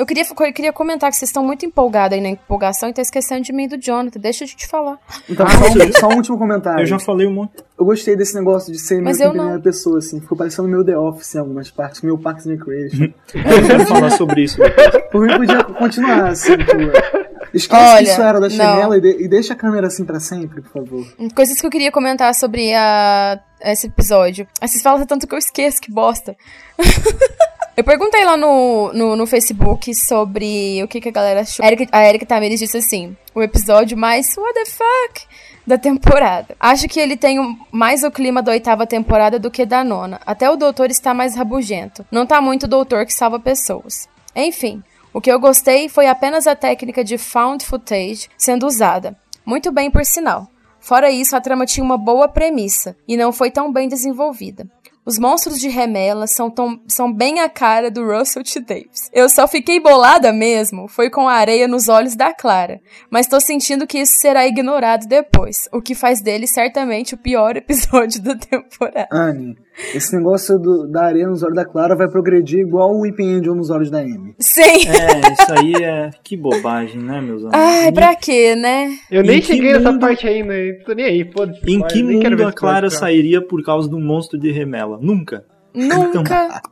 Eu 0.00 0.06
queria, 0.06 0.24
eu 0.24 0.52
queria 0.54 0.72
comentar 0.72 1.10
que 1.10 1.16
vocês 1.18 1.28
estão 1.28 1.44
muito 1.44 1.66
empolgados 1.66 2.16
aí 2.16 2.22
na 2.22 2.30
empolgação 2.30 2.88
e 2.88 2.92
tá 2.94 3.02
esquecendo 3.02 3.42
de 3.42 3.52
mim 3.52 3.64
e 3.64 3.68
do 3.68 3.76
Jonathan. 3.76 4.18
Deixa 4.18 4.44
eu 4.44 4.48
te 4.48 4.66
falar. 4.66 4.98
Então, 5.28 5.46
só, 5.46 5.58
um, 5.58 5.92
só 5.92 6.08
um 6.08 6.16
último 6.16 6.38
comentário. 6.38 6.80
Eu 6.80 6.86
já 6.86 6.98
falei 6.98 7.26
um 7.26 7.34
monte. 7.34 7.52
Eu 7.78 7.84
gostei 7.84 8.16
desse 8.16 8.34
negócio 8.34 8.72
de 8.72 8.78
ser 8.78 8.94
meio 8.94 9.04
Mas 9.04 9.18
que 9.18 9.24
eu 9.24 9.28
em 9.28 9.32
primeira 9.32 9.60
pessoa, 9.60 9.98
assim. 9.98 10.18
Ficou 10.18 10.38
parecendo 10.38 10.68
meu 10.68 10.82
The 10.82 10.96
Office 10.96 11.34
em 11.34 11.38
algumas 11.38 11.70
partes, 11.70 12.00
meu 12.00 12.16
Parks 12.16 12.46
and 12.46 12.52
Recreation. 12.52 13.12
Eu 13.34 13.66
quero 13.66 13.86
falar 13.86 14.10
sobre 14.12 14.44
isso. 14.44 14.56
Por 15.12 15.20
mim 15.20 15.36
podia 15.36 15.64
continuar, 15.64 16.28
assim, 16.28 16.56
tipo... 16.56 17.19
Esquece 17.52 17.82
Olha, 17.82 18.04
que 18.04 18.10
isso 18.10 18.20
era 18.22 18.40
da 18.40 18.48
chinela 18.50 18.96
e, 18.96 19.00
de- 19.00 19.24
e 19.24 19.28
deixa 19.28 19.52
a 19.54 19.56
câmera 19.56 19.86
assim 19.88 20.04
pra 20.04 20.20
sempre, 20.20 20.62
por 20.62 20.70
favor. 20.72 21.06
Coisas 21.34 21.60
que 21.60 21.66
eu 21.66 21.70
queria 21.70 21.90
comentar 21.90 22.34
sobre 22.34 22.72
a, 22.74 23.40
esse 23.62 23.86
episódio. 23.88 24.46
Vocês 24.60 24.82
falam 24.82 25.04
tanto 25.06 25.26
que 25.26 25.34
eu 25.34 25.38
esqueço, 25.38 25.80
que 25.80 25.90
bosta. 25.92 26.36
eu 27.76 27.84
perguntei 27.84 28.24
lá 28.24 28.36
no, 28.36 28.92
no, 28.92 29.16
no 29.16 29.26
Facebook 29.26 29.94
sobre 29.94 30.82
o 30.82 30.88
que, 30.88 31.00
que 31.00 31.08
a 31.08 31.12
galera 31.12 31.40
achou. 31.40 31.64
A 31.64 31.68
Erika, 31.68 31.86
a 31.90 32.06
Erika 32.08 32.26
Tamires 32.26 32.60
disse 32.60 32.76
assim: 32.76 33.16
o 33.34 33.42
episódio 33.42 33.96
mais 33.96 34.36
what 34.36 34.54
the 34.54 34.66
fuck 34.66 35.26
da 35.66 35.78
temporada. 35.78 36.54
Acho 36.58 36.88
que 36.88 36.98
ele 36.98 37.16
tem 37.16 37.38
um- 37.38 37.56
mais 37.70 38.02
o 38.02 38.10
clima 38.10 38.42
da 38.42 38.52
oitava 38.52 38.86
temporada 38.86 39.38
do 39.38 39.50
que 39.50 39.64
da 39.66 39.84
nona. 39.84 40.20
Até 40.26 40.50
o 40.50 40.56
doutor 40.56 40.90
está 40.90 41.14
mais 41.14 41.34
rabugento. 41.34 42.04
Não 42.10 42.26
tá 42.26 42.40
muito 42.40 42.66
doutor 42.66 43.06
que 43.06 43.12
salva 43.14 43.38
pessoas. 43.38 44.08
Enfim, 44.34 44.82
o 45.12 45.20
que 45.20 45.30
eu 45.30 45.40
gostei 45.40 45.88
foi 45.88 46.06
apenas 46.06 46.46
a 46.46 46.54
técnica 46.54 47.02
de 47.02 47.18
found 47.18 47.64
footage 47.64 48.28
sendo 48.36 48.66
usada. 48.66 49.16
Muito 49.44 49.72
bem, 49.72 49.90
por 49.90 50.04
sinal. 50.04 50.48
Fora 50.78 51.10
isso, 51.10 51.36
a 51.36 51.40
trama 51.40 51.66
tinha 51.66 51.84
uma 51.84 51.98
boa 51.98 52.28
premissa 52.28 52.96
e 53.06 53.16
não 53.16 53.32
foi 53.32 53.50
tão 53.50 53.72
bem 53.72 53.88
desenvolvida. 53.88 54.66
Os 55.04 55.18
monstros 55.18 55.58
de 55.58 55.68
remela 55.68 56.26
são, 56.26 56.50
tão, 56.50 56.80
são 56.86 57.12
bem 57.12 57.40
a 57.40 57.48
cara 57.48 57.90
do 57.90 58.04
Russell 58.06 58.44
T. 58.44 58.60
Davis. 58.60 59.10
Eu 59.12 59.28
só 59.30 59.48
fiquei 59.48 59.80
bolada 59.80 60.30
mesmo, 60.32 60.86
foi 60.86 61.08
com 61.08 61.26
a 61.26 61.32
areia 61.32 61.66
nos 61.66 61.88
olhos 61.88 62.14
da 62.14 62.34
Clara, 62.34 62.80
mas 63.10 63.26
tô 63.26 63.40
sentindo 63.40 63.86
que 63.86 63.98
isso 63.98 64.18
será 64.20 64.46
ignorado 64.46 65.06
depois, 65.06 65.68
o 65.72 65.80
que 65.80 65.94
faz 65.94 66.22
dele 66.22 66.46
certamente 66.46 67.14
o 67.14 67.18
pior 67.18 67.56
episódio 67.58 68.22
da 68.22 68.36
temporada. 68.36 69.08
Anne, 69.10 69.56
esse 69.94 70.16
negócio 70.16 70.58
do- 70.58 70.86
da 70.86 71.04
areia 71.04 71.26
nos 71.28 71.42
olhos 71.42 71.56
da 71.56 71.64
Clara 71.64 71.96
vai 71.96 72.08
progredir 72.08 72.60
igual 72.60 72.92
o 72.94 73.00
Weeping 73.00 73.34
Angel 73.38 73.54
nos 73.54 73.70
olhos 73.70 73.90
da 73.90 73.98
Amy. 74.00 74.34
Sim! 74.38 74.62
É, 74.62 75.32
isso 75.32 75.52
aí 75.58 75.74
é. 75.84 76.10
Que 76.22 76.36
bobagem, 76.36 77.00
né, 77.00 77.20
meus 77.20 77.42
amigos? 77.44 77.52
Ai, 77.58 77.92
pra 77.92 78.14
quê, 78.16 78.54
né? 78.54 78.90
Eu 79.10 79.22
nem 79.22 79.40
cheguei 79.42 79.72
nessa 79.72 79.90
mundo- 79.92 80.00
parte 80.00 80.26
ainda, 80.26 80.54
eu 80.54 80.82
tô 80.84 80.92
nem 80.92 81.04
aí, 81.06 81.30
foda-se. 81.32 81.60
Em 81.70 81.80
que 81.86 82.02
mundo 82.02 82.46
a 82.46 82.52
Clara 82.52 82.86
episódio, 82.86 82.90
sairia 82.98 83.40
por 83.46 83.62
causa 83.64 83.88
do 83.88 83.98
monstro 83.98 84.38
de 84.38 84.50
remela? 84.50 84.98
Nunca. 85.00 85.44
Nunca. 85.74 86.60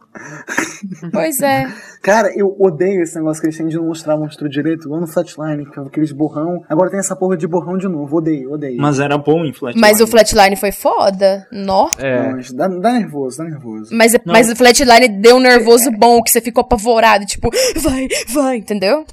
Pois 1.12 1.40
é. 1.40 1.66
Cara, 2.02 2.32
eu 2.36 2.54
odeio 2.58 3.02
esse 3.02 3.16
negócio 3.16 3.40
que 3.40 3.46
eles 3.46 3.56
têm 3.56 3.68
de 3.68 3.76
não 3.76 3.84
mostrar 3.84 4.16
monstro 4.16 4.48
direito, 4.48 4.86
igual 4.86 5.00
no 5.00 5.06
Flatline, 5.06 5.64
que 5.70 5.78
é 5.78 5.82
aqueles 5.82 6.12
borrão. 6.12 6.64
Agora 6.68 6.90
tem 6.90 6.98
essa 6.98 7.14
porra 7.14 7.36
de 7.36 7.46
borrão 7.46 7.76
de 7.76 7.86
novo, 7.86 8.16
odeio, 8.16 8.52
odeio. 8.52 8.80
Mas 8.80 8.98
era 8.98 9.16
bom 9.16 9.44
em 9.44 9.52
Flatline. 9.52 9.80
Mas 9.80 10.00
o 10.00 10.06
Flatline 10.06 10.56
foi 10.56 10.72
foda. 10.72 11.46
Nó. 11.52 11.90
É. 11.98 12.32
Não, 12.32 12.38
dá, 12.54 12.68
dá 12.68 12.92
nervoso, 12.92 13.38
dá 13.38 13.44
nervoso. 13.44 13.94
Mas, 13.94 14.12
mas 14.24 14.50
o 14.50 14.56
Flatline 14.56 15.08
deu 15.20 15.36
um 15.36 15.40
nervoso 15.40 15.90
bom, 15.92 16.22
que 16.22 16.30
você 16.30 16.40
ficou 16.40 16.62
apavorado, 16.62 17.24
tipo, 17.24 17.50
vai, 17.80 18.08
vai, 18.32 18.56
entendeu? 18.56 19.04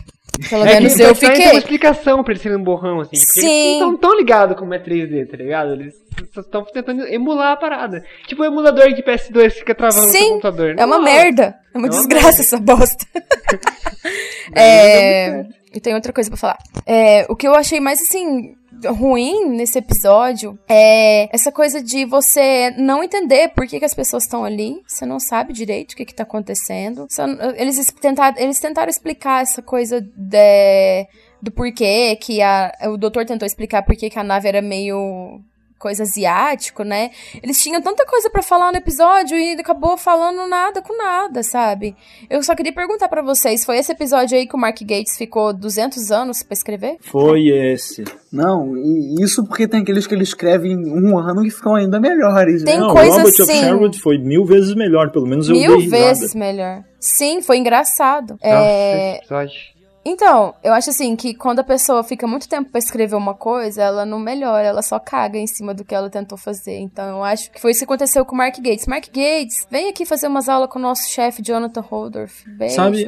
Pelo 0.50 0.66
É 0.66 0.74
menos 0.80 1.00
eu 1.00 1.16
Flatline 1.16 1.20
Tem 1.20 1.30
uma 1.30 1.36
fiquei. 1.46 1.58
explicação 1.60 2.24
pra 2.24 2.34
eles 2.34 2.42
serem 2.42 2.58
um 2.58 2.64
borrão, 2.64 3.00
assim. 3.02 3.18
Porque 3.18 3.42
Sim. 3.42 3.48
eles 3.70 3.80
não 3.82 3.94
estão 3.96 4.10
tão 4.12 4.18
ligados 4.20 4.58
como 4.58 4.74
é 4.74 4.80
3D, 4.80 5.30
tá 5.30 5.38
ligado? 5.38 5.74
Eles 5.74 5.94
estão 6.38 6.64
tentando 6.66 7.08
emular 7.08 7.54
a 7.54 7.58
parada. 7.58 8.04
Tipo 8.28 8.42
o 8.42 8.46
emulador 8.46 8.94
de 8.94 9.02
PS2 9.04 9.52
que 9.54 9.60
fica 9.60 9.76
travando 9.76 10.06
no 10.06 10.12
seu 10.12 10.22
Sim, 10.22 10.30
computador. 10.30 10.76
é 10.78 10.86
uma 10.86 10.98
Não, 10.98 11.04
merda. 11.04 11.56
É 11.74 11.78
uma 11.78 11.88
É 11.88 11.90
uma 11.92 11.98
desgraça 11.98 12.26
merda. 12.28 12.42
essa 12.42 12.58
bosta. 12.60 13.06
é, 14.56 15.32
muito 15.34 15.56
e 15.74 15.80
tem 15.82 15.94
outra 15.94 16.14
coisa 16.14 16.30
pra 16.30 16.38
falar. 16.38 16.58
É, 16.86 17.26
o 17.30 17.36
que 17.36 17.48
eu 17.48 17.54
achei 17.54 17.80
mais, 17.82 18.00
assim, 18.02 18.56
ruim 18.88 19.50
nesse 19.50 19.78
episódio 19.80 20.58
é 20.68 21.30
essa 21.34 21.52
coisa 21.52 21.82
de 21.82 22.06
você 22.06 22.72
não 22.78 23.04
entender 23.04 23.50
por 23.50 23.68
que, 23.68 23.80
que 23.80 23.86
as 23.86 23.94
pessoas 23.94 24.24
estão 24.24 24.44
ali. 24.44 24.82
Você 24.88 25.06
não 25.06 25.20
sabe 25.20 25.54
direito 25.54 25.94
o 25.94 25.96
que, 25.96 26.06
que 26.06 26.14
tá 26.16 26.24
acontecendo. 26.24 27.08
Eles, 27.56 27.78
es- 27.78 27.88
tentaram, 28.00 28.38
eles 28.38 28.60
tentaram 28.60 28.90
explicar 28.90 29.42
essa 29.44 29.62
coisa 29.62 30.02
de, 30.02 31.08
do 31.42 31.52
porquê 31.52 32.16
que 32.18 32.42
a, 32.42 32.72
o 32.90 32.98
doutor 32.98 33.26
tentou 33.26 33.46
explicar 33.46 33.84
por 33.84 33.96
que 33.96 34.12
a 34.18 34.24
nave 34.24 34.48
era 34.48 34.62
meio 34.62 35.40
coisa 35.86 36.02
asiático, 36.02 36.82
né? 36.84 37.12
Eles 37.44 37.62
tinham 37.62 37.80
tanta 37.80 38.04
coisa 38.08 38.28
pra 38.28 38.42
falar 38.42 38.72
no 38.72 38.78
episódio 38.80 39.38
e 39.38 39.52
acabou 39.54 39.96
falando 39.96 40.48
nada 40.50 40.82
com 40.82 40.98
nada, 40.98 41.44
sabe? 41.44 41.96
Eu 42.28 42.42
só 42.42 42.56
queria 42.56 42.74
perguntar 42.74 43.08
pra 43.08 43.22
vocês, 43.22 43.64
foi 43.64 43.78
esse 43.78 43.92
episódio 43.92 44.36
aí 44.36 44.48
que 44.48 44.56
o 44.56 44.60
Mark 44.60 44.80
Gates 44.82 45.16
ficou 45.16 45.54
200 45.54 46.10
anos 46.12 46.42
pra 46.42 46.54
escrever? 46.54 46.98
Foi 47.02 47.50
esse. 47.50 48.04
Não, 48.34 48.76
e 48.76 49.24
isso 49.24 49.46
porque 49.46 49.68
tem 49.68 49.82
aqueles 49.84 50.08
que 50.08 50.16
ele 50.16 50.24
escreve 50.24 50.70
em 50.70 50.90
um 50.92 51.20
ano 51.20 51.46
e 51.46 51.52
ficam 51.52 51.76
ainda 51.76 52.00
melhores. 52.00 52.64
Tem 52.64 52.74
né? 52.76 52.80
Não, 52.82 52.94
coisa 52.94 53.18
Robert 53.18 53.28
of 53.34 53.42
assim. 53.44 53.60
Sherwood 53.60 54.00
foi 54.02 54.18
mil 54.18 54.44
vezes 54.44 54.74
melhor, 54.74 55.12
pelo 55.12 55.28
menos 55.28 55.48
eu 55.48 55.56
Mil 55.56 55.78
dei 55.78 55.88
vezes 55.88 56.34
risada. 56.34 56.40
melhor. 56.40 56.84
Sim, 57.00 57.44
foi 57.44 57.58
engraçado. 57.58 58.32
Nossa, 58.32 58.40
É, 58.44 59.10
esse 59.12 59.18
episódio. 59.20 59.75
Então, 60.06 60.54
eu 60.64 60.72
acho 60.72 60.92
assim 60.92 61.16
que 61.16 61.34
quando 61.34 61.60
a 61.60 61.64
pessoa 61.64 62.04
fica 62.04 62.28
muito 62.28 62.48
tempo 62.48 62.70
pra 62.70 62.78
escrever 62.78 63.16
uma 63.16 63.34
coisa, 63.34 63.82
ela 63.82 64.06
não 64.06 64.20
melhora, 64.20 64.68
ela 64.68 64.84
só 64.84 65.00
caga 65.00 65.38
em 65.40 65.48
cima 65.48 65.74
do 65.74 65.84
que 65.84 65.96
ela 65.96 66.10
tentou 66.10 66.38
fazer. 66.38 66.78
Então, 66.78 67.18
eu 67.18 67.24
acho 67.24 67.52
que 67.52 67.60
foi 67.60 67.72
isso 67.72 67.80
que 67.80 67.86
aconteceu 67.86 68.24
com 68.24 68.36
o 68.36 68.38
Mark 68.38 68.56
Gates. 68.58 68.86
Mark 68.86 69.06
Gates, 69.08 69.68
vem 69.70 69.90
aqui 69.90 70.06
fazer 70.06 70.28
umas 70.28 70.48
aulas 70.48 70.70
com 70.70 70.78
o 70.78 70.82
nosso 70.82 71.10
chefe 71.10 71.42
Jonathan 71.42 71.82
Holdorf. 71.82 72.48
Beijos. 72.48 72.76
Sabe, 72.76 73.06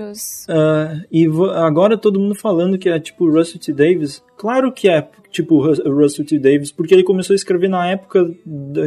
Ah, 0.50 0.96
e 1.12 1.28
agora 1.56 1.98
todo 1.98 2.20
mundo 2.20 2.34
falando 2.34 2.78
que 2.80 2.90
é 2.90 3.00
tipo 3.00 3.30
Russell 3.30 3.60
T. 3.60 3.74
Davis. 3.74 4.24
Claro 4.36 4.72
que 4.72 4.90
é, 4.90 5.08
tipo, 5.32 5.56
o 5.56 5.94
Russell 5.94 6.26
T. 6.26 6.40
Davis, 6.40 6.72
porque 6.72 6.94
ele 6.94 7.04
começou 7.04 7.34
a 7.34 7.36
escrever 7.36 7.70
na 7.70 7.88
época 7.88 8.30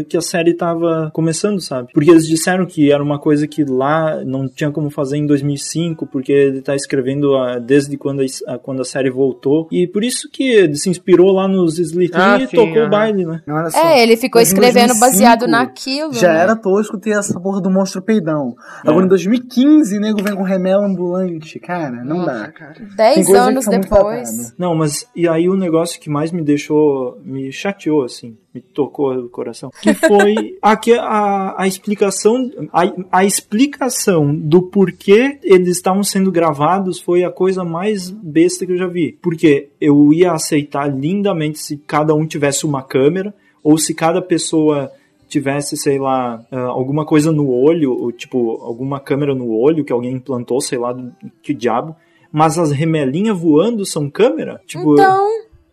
que 0.09 0.17
a 0.17 0.21
série 0.21 0.55
tava 0.55 1.11
começando, 1.13 1.61
sabe? 1.61 1.89
Porque 1.93 2.11
eles 2.11 2.27
disseram 2.27 2.67
que 2.67 2.91
era 2.91 3.03
uma 3.03 3.19
coisa 3.19 3.47
que 3.47 3.65
lá 3.65 4.25
não 4.25 4.49
tinha 4.49 4.71
como 4.71 4.91
fazer 4.91 5.17
em 5.17 5.27
2005, 5.27 6.07
porque 6.07 6.33
ele 6.33 6.63
tá 6.63 6.75
escrevendo 6.75 7.37
ah, 7.37 7.59
desde 7.59 7.97
quando 7.97 8.23
a, 8.23 8.25
ah, 8.47 8.59
quando 8.59 8.83
a 8.83 8.85
série 8.85 9.11
voltou. 9.11 9.69
E 9.71 9.87
por 9.87 10.03
isso 10.03 10.29
que 10.31 10.45
ele 10.45 10.77
se 10.77 10.89
inspirou 10.89 11.33
lá 11.33 11.47
nos 11.47 11.79
Slithin 11.79 12.17
Ah, 12.17 12.39
e 12.39 12.47
sim, 12.47 12.57
tocou 12.57 12.79
aham. 12.79 12.87
o 12.87 12.91
baile, 12.91 13.25
né? 13.27 13.43
Só. 13.71 13.79
É, 13.79 14.03
ele 14.03 14.17
ficou 14.17 14.41
escrevendo 14.41 14.89
2005 14.89 15.01
baseado 15.01 15.47
naquilo. 15.47 16.13
Já 16.15 16.33
né? 16.33 16.41
era 16.41 16.57
tosco 16.57 16.99
ter 16.99 17.11
essa 17.11 17.39
porra 17.41 17.61
do 17.61 17.71
monstro 17.71 18.03
peidão. 18.03 18.55
É. 18.85 18.91
Agora 18.91 19.05
em 19.05 19.09
2015, 19.09 19.97
o 19.97 20.01
nego 20.01 20.23
vem 20.23 20.35
com 20.35 20.43
remela 20.43 20.87
ambulante. 20.87 21.59
Cara, 21.59 22.05
não 22.05 22.25
dá. 22.25 22.53
Tem 22.77 22.87
Dez 22.97 23.29
anos 23.31 23.67
depois. 23.67 24.55
Não, 24.59 24.75
mas 24.75 25.07
e 25.15 25.29
aí 25.29 25.49
o 25.49 25.57
negócio 25.57 26.01
que 26.01 26.11
mais 26.11 26.33
me 26.33 26.40
deixou, 26.43 27.19
me 27.25 27.53
chateou 27.53 28.03
assim, 28.03 28.37
me 28.55 28.61
tocou 28.61 29.13
o 29.15 29.29
coração, 29.29 29.71
que 29.81 29.95
foi 29.95 30.57
aqui 30.61 30.93
a, 30.95 31.55
a 31.57 31.67
explicação, 31.67 32.51
a, 32.73 33.21
a 33.21 33.25
explicação 33.25 34.35
do 34.35 34.63
porquê 34.63 35.39
eles 35.43 35.77
estavam 35.77 36.03
sendo 36.03 36.31
gravados 36.31 37.01
foi 37.01 37.25
a 37.25 37.31
coisa 37.31 37.65
mais 37.65 38.11
besta 38.11 38.67
que 38.67 38.73
eu 38.73 38.79
já 38.79 38.87
vi. 38.87 39.19
Porque 39.23 39.69
eu 39.81 40.13
ia 40.13 40.33
aceitar 40.33 40.87
lindamente 40.87 41.59
se 41.59 41.77
cada 41.77 42.15
um 42.15 42.27
tivesse 42.27 42.67
uma 42.67 42.83
câmera 42.83 43.35
ou 43.63 43.79
se 43.79 43.95
cada 43.95 44.21
pessoa 44.23 44.91
tivesse, 45.31 45.77
sei 45.77 45.99
lá, 45.99 46.45
ah, 46.51 46.61
alguma 46.63 47.07
coisa 47.07 47.31
no 47.31 47.49
olho, 47.49 47.93
ou, 47.93 48.11
tipo, 48.11 48.61
alguma 48.63 48.99
câmera 48.99 49.35
no 49.35 49.51
olho 49.51 49.85
que 49.85 49.93
alguém 49.93 50.13
implantou, 50.13 50.61
sei 50.61 50.77
lá, 50.77 50.95
que 51.43 51.55
diabo. 51.55 51.95
Mas 52.33 52.59
as 52.59 52.73
remelinhas 52.73 53.39
voando 53.39 53.87
são 53.87 54.11
câmera? 54.11 54.61
Tipo, 54.67 54.95
Então, 54.95 55.29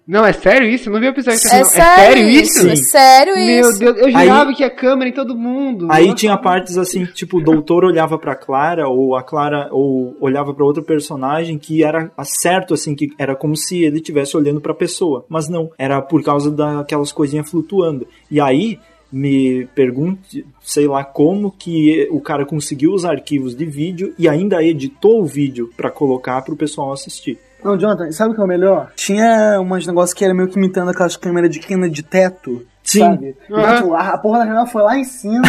Não, 0.08 0.26
é 0.26 0.32
sério 0.32 0.68
isso? 0.70 0.88
Eu 0.88 0.94
não 0.94 1.00
vi 1.02 1.08
o 1.08 1.10
episódio. 1.10 1.40
é 1.52 1.58
não. 1.60 1.66
sério 1.66 2.30
isso? 2.30 2.68
É 2.70 2.76
sério 2.78 3.36
Meu 3.36 3.70
isso? 3.70 3.80
Deus, 3.80 3.98
eu 3.98 4.06
Aí- 4.06 4.14
jurava 4.14 4.54
que 4.54 4.64
a 4.64 4.70
câmera 4.70 5.10
em 5.10 5.14
todo 5.14 5.36
mundo. 5.38 5.88
Aí 5.92 6.06
Nossa. 6.06 6.16
tinha 6.16 6.38
partes 6.38 6.78
assim, 6.78 7.06
tipo, 7.06 7.40
o 7.40 7.44
doutor 7.44 7.84
olhava 7.84 8.18
pra 8.18 8.34
Clara, 8.36 8.88
ou 8.88 9.16
a 9.18 9.22
Clara 9.24 9.68
ou 9.72 10.16
olhava 10.22 10.54
pra 10.54 10.64
outro 10.64 10.82
personagem 10.82 11.58
que 11.58 11.84
era 11.84 12.10
certo, 12.24 12.74
assim, 12.74 12.96
que 12.96 13.10
era 13.18 13.36
como 13.36 13.58
se 13.58 13.84
ele 13.84 13.98
estivesse 13.98 14.38
olhando 14.38 14.62
pra 14.62 14.74
pessoa. 14.74 15.26
Mas 15.28 15.50
não, 15.50 15.70
era 15.78 16.02
por 16.02 16.24
causa 16.24 16.50
daquelas 16.50 17.12
coisinhas 17.12 17.50
flutuando. 17.50 18.08
E 18.32 18.40
aí, 18.40 18.80
me 19.12 19.66
pergunte, 19.76 20.46
sei 20.62 20.88
lá, 20.88 21.04
como 21.04 21.52
que 21.52 22.08
o 22.12 22.20
cara 22.22 22.46
conseguiu 22.46 22.94
os 22.94 23.04
arquivos 23.06 23.56
de 23.56 23.66
vídeo 23.66 24.14
e 24.18 24.28
ainda 24.28 24.64
editou 24.64 25.22
o 25.22 25.26
vídeo 25.26 25.70
pra 25.76 25.90
colocar 25.92 26.42
pro 26.44 26.56
pessoal 26.56 26.92
assistir. 26.94 27.38
Não, 27.64 27.78
Jonathan, 27.78 28.12
sabe 28.12 28.32
o 28.32 28.36
que 28.36 28.42
é 28.42 28.44
o 28.44 28.48
melhor? 28.48 28.92
Tinha 28.96 29.60
umas 29.60 29.86
negócios 29.86 30.14
que 30.14 30.24
era 30.24 30.34
meio 30.34 30.48
que 30.48 30.58
imitando 30.58 30.90
aquelas 30.90 31.18
câmeras 31.18 31.50
de 31.50 31.60
quina 31.60 31.90
de 31.90 32.04
teto. 32.04 32.66
Sim. 32.84 33.00
Sabe? 33.00 33.36
Então, 33.50 33.76
tipo, 33.76 33.94
a, 33.94 34.10
a 34.10 34.18
porra 34.18 34.40
da 34.40 34.46
remela 34.46 34.66
foi 34.68 34.82
lá 34.84 34.98
em 34.98 35.04
cima. 35.04 35.42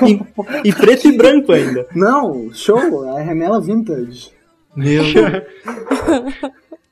E 0.64 0.72
preto 0.72 1.06
e 1.08 1.16
branco 1.16 1.52
ainda. 1.52 1.86
Não, 1.94 2.50
show, 2.52 3.08
a 3.16 3.20
remela 3.20 3.60
vintage. 3.60 4.30
Meu 4.74 5.02
Deus. 5.12 5.42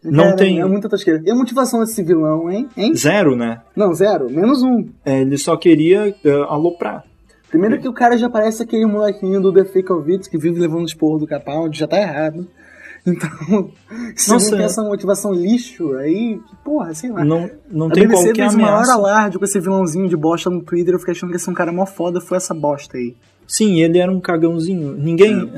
Não 0.03 0.25
Cara, 0.25 0.37
tem- 0.37 0.61
É 0.61 0.65
muita 0.65 0.89
tosqueira. 0.89 1.21
E 1.25 1.31
a 1.31 1.35
motivação 1.35 1.81
desse 1.81 2.03
vilão, 2.03 2.51
hein? 2.51 2.69
hein? 2.77 2.95
Zero, 2.95 3.37
né? 3.37 3.61
Não, 3.77 3.93
zero. 3.95 4.31
Menos 4.31 4.63
um. 4.63 4.89
É, 5.05 5.21
ele 5.21 5.37
só 5.37 5.57
queria 5.57 6.15
eh, 6.25 6.31
aloprar. 6.49 7.05
Primeiro 7.51 7.79
que 7.81 7.89
o 7.89 7.93
cara 7.93 8.17
já 8.17 8.31
parece 8.31 8.63
aquele 8.63 8.87
molequinho 8.87 9.41
do 9.41 9.53
The 9.53 9.65
Fake 9.65 9.93
of 9.93 10.11
It 10.11 10.31
que 10.31 10.39
vive 10.39 10.61
levando 10.61 10.87
esporro 10.87 11.19
do 11.19 11.27
Capaldi, 11.27 11.79
já 11.81 11.87
tá 11.89 11.99
errado. 12.01 12.47
Então, 13.07 13.31
se 14.15 14.31
Nossa, 14.31 14.45
não 14.51 14.51
tem 14.57 14.61
é. 14.61 14.65
essa 14.65 14.83
motivação 14.83 15.33
lixo, 15.33 15.95
aí, 15.95 16.39
porra, 16.65 16.93
sei 16.95 17.11
lá. 17.11 17.25
Não, 17.25 17.51
não 17.71 17.87
a 17.87 17.91
tem 17.91 18.07
BBC 18.07 18.25
qualquer 18.27 18.43
fez 18.51 18.55
maior 18.57 18.85
alarde 18.91 19.39
com 19.39 19.45
esse 19.45 19.59
vilãozinho 19.59 20.09
de 20.09 20.17
bosta 20.17 20.51
no 20.51 20.63
Twitter, 20.63 20.95
eu 20.95 20.99
fiquei 20.99 21.13
achando 21.13 21.31
que 21.31 21.37
esse 21.37 21.49
é 21.49 21.53
um 21.53 21.55
cara 21.55 21.73
mó 21.73 21.87
foda, 21.87 22.21
foi 22.21 22.37
essa 22.37 22.53
bosta 22.55 22.97
aí. 22.97 23.17
Sim, 23.47 23.81
ele 23.83 23.99
era 23.99 24.13
um 24.13 24.21
cagãozinho. 24.21 24.93
Ninguém. 24.97 25.53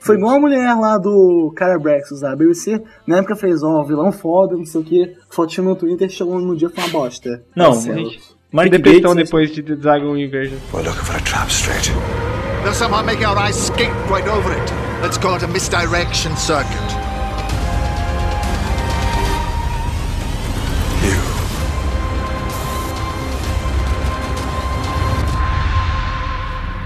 Foi 0.00 0.16
igual 0.16 0.36
a 0.36 0.40
mulher 0.40 0.74
lá 0.74 0.96
do 0.96 1.52
Cara 1.54 1.78
Brexus, 1.78 2.24
a 2.24 2.34
BBC, 2.34 2.80
na 3.06 3.18
época 3.18 3.36
fez, 3.36 3.62
ó, 3.62 3.82
vilão 3.84 4.10
foda, 4.10 4.56
não 4.56 4.64
sei 4.64 4.80
o 4.80 4.84
que, 4.84 5.14
fotinho 5.28 5.68
no 5.68 5.76
Twitter, 5.76 6.08
chegou 6.08 6.40
no 6.40 6.56
dia 6.56 6.70
foi 6.70 6.82
uma 6.84 6.90
bosta. 6.90 7.42
Não. 7.54 7.72
Mark 8.50 8.70
Depressão 8.70 9.14
Gates- 9.14 9.24
depois 9.24 9.50
de 9.50 9.62
Dragon 9.76 10.16
Inversion. 10.16 10.56
We're 10.72 10.86
looking 10.88 11.04
for 11.04 11.16
a 11.16 11.20
trap 11.20 11.50
straight. 11.50 11.90
They'll 12.62 12.72
somehow 12.74 13.04
make 13.04 13.22
our 13.26 13.36
eyes 13.36 13.56
skate 13.56 13.90
right 14.10 14.26
over 14.28 14.52
it. 14.52 14.91
Let's 15.02 15.18
call 15.18 15.34
it 15.34 15.42
a 15.42 15.48
misdirection 15.48 16.36
circuit. 16.36 16.90
You. 21.02 21.18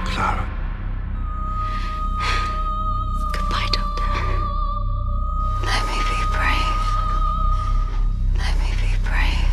Clara. 0.06 0.48
Goodbye, 3.34 3.68
Doctor. 3.70 4.08
Let 5.62 5.82
me 5.84 5.98
be 6.08 6.18
brave. 6.32 6.80
Let 8.38 8.54
me 8.62 8.70
be 8.80 8.90
brave. 9.04 9.44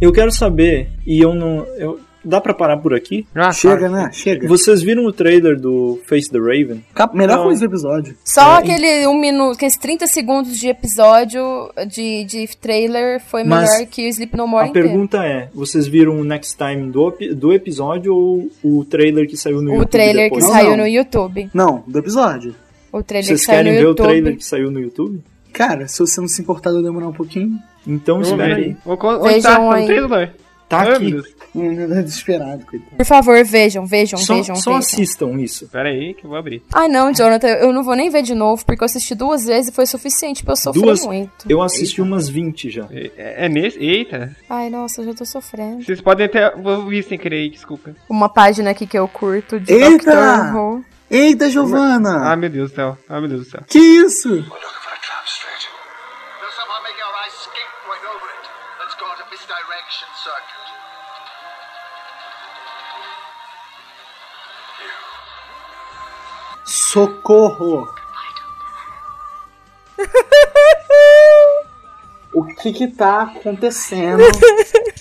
Eu 0.00 0.10
quero 0.12 0.32
saber, 0.32 0.90
e 1.06 1.20
eu 1.20 1.36
não. 1.36 1.64
Eu, 1.76 2.00
dá 2.28 2.40
pra 2.40 2.52
parar 2.54 2.76
por 2.76 2.94
aqui? 2.94 3.26
Chega, 3.54 3.88
né? 3.88 4.10
Chega. 4.12 4.46
Vocês 4.46 4.82
viram 4.82 5.04
o 5.04 5.12
trailer 5.12 5.58
do 5.58 5.98
Face 6.06 6.30
the 6.30 6.38
Raven? 6.38 6.84
Cap- 6.94 7.16
Melhor 7.16 7.38
Não. 7.38 7.44
coisa 7.44 7.60
do 7.60 7.66
episódio. 7.66 8.14
Só 8.24 8.56
É, 8.56 8.58
aquele 8.58 9.06
um 9.06 9.18
minuto, 9.18 9.56
aqueles 9.56 9.76
30 9.76 10.06
segundos 10.06 10.56
de 10.58 10.68
episódio 10.68 11.70
de, 11.88 12.24
de 12.24 12.48
trailer 12.60 13.20
foi 13.20 13.44
Mas 13.44 13.70
melhor 13.70 13.86
que 13.86 14.06
o 14.06 14.08
Sleep 14.08 14.36
No 14.36 14.46
More 14.46 14.66
A 14.66 14.68
inteiro. 14.68 14.88
pergunta 14.88 15.24
é: 15.24 15.48
vocês 15.54 15.86
viram 15.86 16.20
o 16.20 16.24
Next 16.24 16.56
Time 16.56 16.90
do, 16.90 17.14
do 17.34 17.52
episódio 17.52 18.14
ou 18.14 18.48
o 18.62 18.84
trailer 18.84 19.26
que 19.28 19.36
saiu 19.36 19.62
no 19.62 19.70
O 19.70 19.74
YouTube? 19.74 19.90
trailer 19.90 20.30
que 20.30 20.36
depois? 20.36 20.52
saiu 20.52 20.76
no 20.76 20.86
YouTube. 20.86 21.50
Não, 21.54 21.82
do 21.86 21.98
episódio. 21.98 22.54
O 22.92 23.02
trailer 23.02 23.26
Vocês 23.28 23.40
que 23.40 23.46
saiu 23.46 23.58
no 23.58 23.64
querem 23.64 23.78
ver 23.78 23.84
o 23.84 23.88
YouTube. 23.90 24.06
trailer 24.06 24.36
que 24.36 24.44
saiu 24.44 24.70
no 24.70 24.80
YouTube? 24.80 25.20
Cara, 25.52 25.88
se 25.88 25.98
você 25.98 26.20
não 26.20 26.28
se 26.28 26.40
importar 26.40 26.70
de 26.70 26.76
eu 26.76 26.82
demorar 26.82 27.08
um 27.08 27.12
pouquinho. 27.12 27.58
Então 27.86 28.20
espera 28.20 28.54
ver. 28.54 28.64
aí. 28.64 28.76
Onde 28.86 29.00
tá? 29.00 29.18
Vejam 29.18 29.42
Tá 29.42 29.58
no 29.60 29.70
aí. 29.70 29.86
trailer? 29.86 30.34
Tá 30.68 30.80
Ai, 30.82 30.92
aqui. 30.92 31.22
É 31.58 32.02
desesperado, 32.02 32.64
coitado. 32.66 32.96
Por 32.96 33.06
favor, 33.06 33.42
vejam, 33.44 33.84
vejam, 33.86 34.18
Só, 34.18 34.36
vejam, 34.36 34.54
só 34.54 34.70
vejam. 34.72 34.78
assistam 34.78 35.40
isso. 35.40 35.66
Pera 35.66 35.88
aí 35.88 36.12
que 36.14 36.24
eu 36.24 36.28
vou 36.28 36.38
abrir. 36.38 36.62
Ai 36.72 36.88
não, 36.88 37.12
Jonathan, 37.12 37.48
eu 37.48 37.72
não 37.72 37.82
vou 37.82 37.96
nem 37.96 38.10
ver 38.10 38.22
de 38.22 38.34
novo, 38.34 38.64
porque 38.64 38.82
eu 38.82 38.86
assisti 38.86 39.14
duas 39.14 39.46
vezes 39.46 39.70
e 39.70 39.72
foi 39.74 39.86
suficiente 39.86 40.44
pra 40.44 40.52
eu 40.52 40.56
sofrer 40.56 40.82
Duas. 40.82 41.04
muito. 41.04 41.32
Eu 41.48 41.62
assisti 41.62 42.00
umas 42.02 42.28
20 42.28 42.70
já. 42.70 42.86
É, 42.92 43.46
é 43.46 43.48
nesse? 43.48 43.78
Eita. 43.82 44.36
Ai, 44.48 44.68
nossa, 44.68 45.00
eu 45.00 45.06
já 45.06 45.14
tô 45.14 45.24
sofrendo. 45.24 45.82
Vocês 45.82 46.00
podem 46.02 46.26
até. 46.26 46.54
Vou 46.54 46.86
vir 46.86 47.02
sem 47.02 47.18
querer 47.18 47.36
aí, 47.36 47.50
desculpa. 47.50 47.96
Uma 48.08 48.28
página 48.28 48.70
aqui 48.70 48.86
que 48.86 48.98
eu 48.98 49.08
curto 49.08 49.58
de 49.58 49.72
Eita! 49.72 50.12
Doctor 50.14 50.54
Who. 50.54 50.84
Eita, 51.10 51.48
Giovana! 51.48 52.30
Ah, 52.30 52.36
meu 52.36 52.50
Deus 52.50 52.70
do 52.70 52.74
céu. 52.76 52.98
Ah, 53.08 53.18
meu 53.18 53.28
Deus 53.30 53.46
do 53.46 53.50
céu. 53.50 53.62
Que 53.66 53.78
isso? 53.78 54.44
Socorro! 66.92 67.86
O 72.32 72.44
que 72.44 72.72
que 72.72 72.88
tá 72.88 73.22
acontecendo 73.24 74.22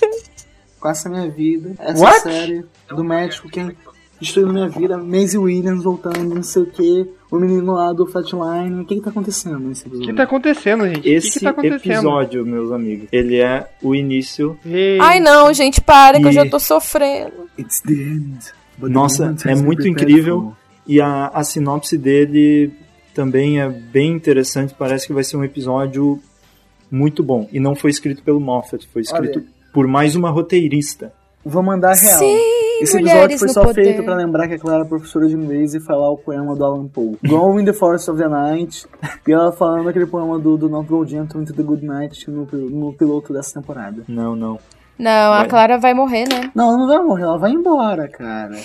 com 0.82 0.90
essa 0.90 1.08
minha 1.08 1.30
vida? 1.30 1.76
Essa 1.80 2.04
What? 2.04 2.20
série 2.24 2.66
do 2.90 3.04
médico 3.06 3.48
que 3.48 3.74
destruiu 4.20 4.52
minha 4.52 4.68
vida, 4.68 4.98
Maisie 4.98 5.38
Williams 5.38 5.84
voltando, 5.84 6.36
não 6.36 6.44
sei 6.44 6.64
o 6.64 6.66
que, 6.66 7.10
o 7.32 7.38
menino 7.38 7.74
lá 7.74 7.94
do 7.94 8.06
Flatline. 8.06 8.82
O 8.82 8.86
que 8.86 8.96
que 8.96 9.02
tá 9.02 9.10
acontecendo 9.10 9.60
nesse 9.60 9.86
O 9.86 9.88
episódio? 9.88 10.08
que 10.10 10.14
tá 10.18 10.24
acontecendo, 10.24 10.88
gente? 10.88 11.00
o 11.00 11.02
que, 11.04 11.10
Esse 11.10 11.40
que 11.40 11.46
tá 11.46 11.52
acontecendo? 11.52 11.94
episódio, 11.94 12.46
meus 12.46 12.70
amigos, 12.70 13.08
ele 13.14 13.38
é 13.40 13.66
o 13.82 13.96
início. 13.96 14.60
Ei, 14.66 15.00
Ai 15.00 15.22
não, 15.22 15.54
gente, 15.54 15.80
para 15.80 16.20
que 16.20 16.26
eu 16.28 16.34
já 16.34 16.50
tô 16.50 16.60
sofrendo. 16.60 17.50
It's 17.58 17.80
the 17.80 17.94
end. 17.94 18.40
Nossa, 18.78 19.34
é 19.46 19.56
muito 19.56 19.88
incrível. 19.88 20.54
E 20.88 21.02
a, 21.02 21.28
a 21.28 21.44
sinopse 21.44 21.98
dele 21.98 22.72
também 23.14 23.60
é 23.60 23.68
bem 23.70 24.12
interessante. 24.14 24.74
Parece 24.78 25.08
que 25.08 25.14
vai 25.14 25.24
ser 25.24 25.38
um 25.38 25.44
episódio 25.44 26.20
muito 26.90 27.22
bom. 27.24 27.48
E 27.52 27.60
não 27.60 27.76
foi 27.76 27.92
escrito 27.92 28.24
pelo 28.24 28.40
Moffat, 28.40 28.88
foi 28.88 29.02
escrito 29.02 29.40
Olha. 29.40 29.48
por 29.74 29.88
mais 29.88 30.16
uma 30.16 30.30
roteirista. 30.30 31.12
Vou 31.44 31.64
mandar 31.64 31.94
real. 31.96 32.20
Sim, 32.20 32.38
Esse 32.82 32.98
episódio 32.98 33.40
foi 33.40 33.50
só 33.50 33.64
poder. 33.64 33.84
feito 33.84 34.04
pra 34.04 34.16
lembrar 34.16 34.48
que 34.48 34.56
a 34.56 34.60
Clara 34.60 34.84
é 34.84 34.88
professora 34.88 35.28
de 35.28 35.34
inglês 35.36 35.74
e 35.74 35.80
falar 35.80 36.10
o 36.12 36.18
poema 36.18 36.56
do 36.56 36.64
Alan 36.66 36.88
Poe. 36.88 37.18
Go 37.26 37.58
in 37.60 37.64
the 37.66 37.72
Forest 37.74 38.12
of 38.12 38.22
the 38.22 38.28
Night. 38.28 38.86
E 39.26 39.32
ela 39.32 39.52
falando 39.52 39.88
aquele 39.88 40.06
poema 40.06 40.38
do, 40.38 40.58
do 40.58 40.68
Not 40.70 40.88
Go 40.90 41.06
Gentle 41.06 41.42
into 41.42 41.54
the 41.54 41.64
Good 41.64 41.86
Night 41.86 42.30
no, 42.30 42.46
no 42.52 42.94
piloto 42.94 43.32
dessa 43.34 43.60
temporada. 43.62 44.04
Não, 44.08 44.36
não. 44.36 44.60
Não, 45.00 45.32
a 45.34 45.40
Vai. 45.40 45.48
Clara 45.48 45.78
vai 45.78 45.94
morrer, 45.94 46.28
né? 46.28 46.52
Não, 46.56 46.70
ela 46.70 46.78
não 46.78 46.88
vai 46.88 47.00
morrer, 47.00 47.24
ela 47.24 47.38
vai 47.38 47.52
embora, 47.52 48.08
cara. 48.10 48.58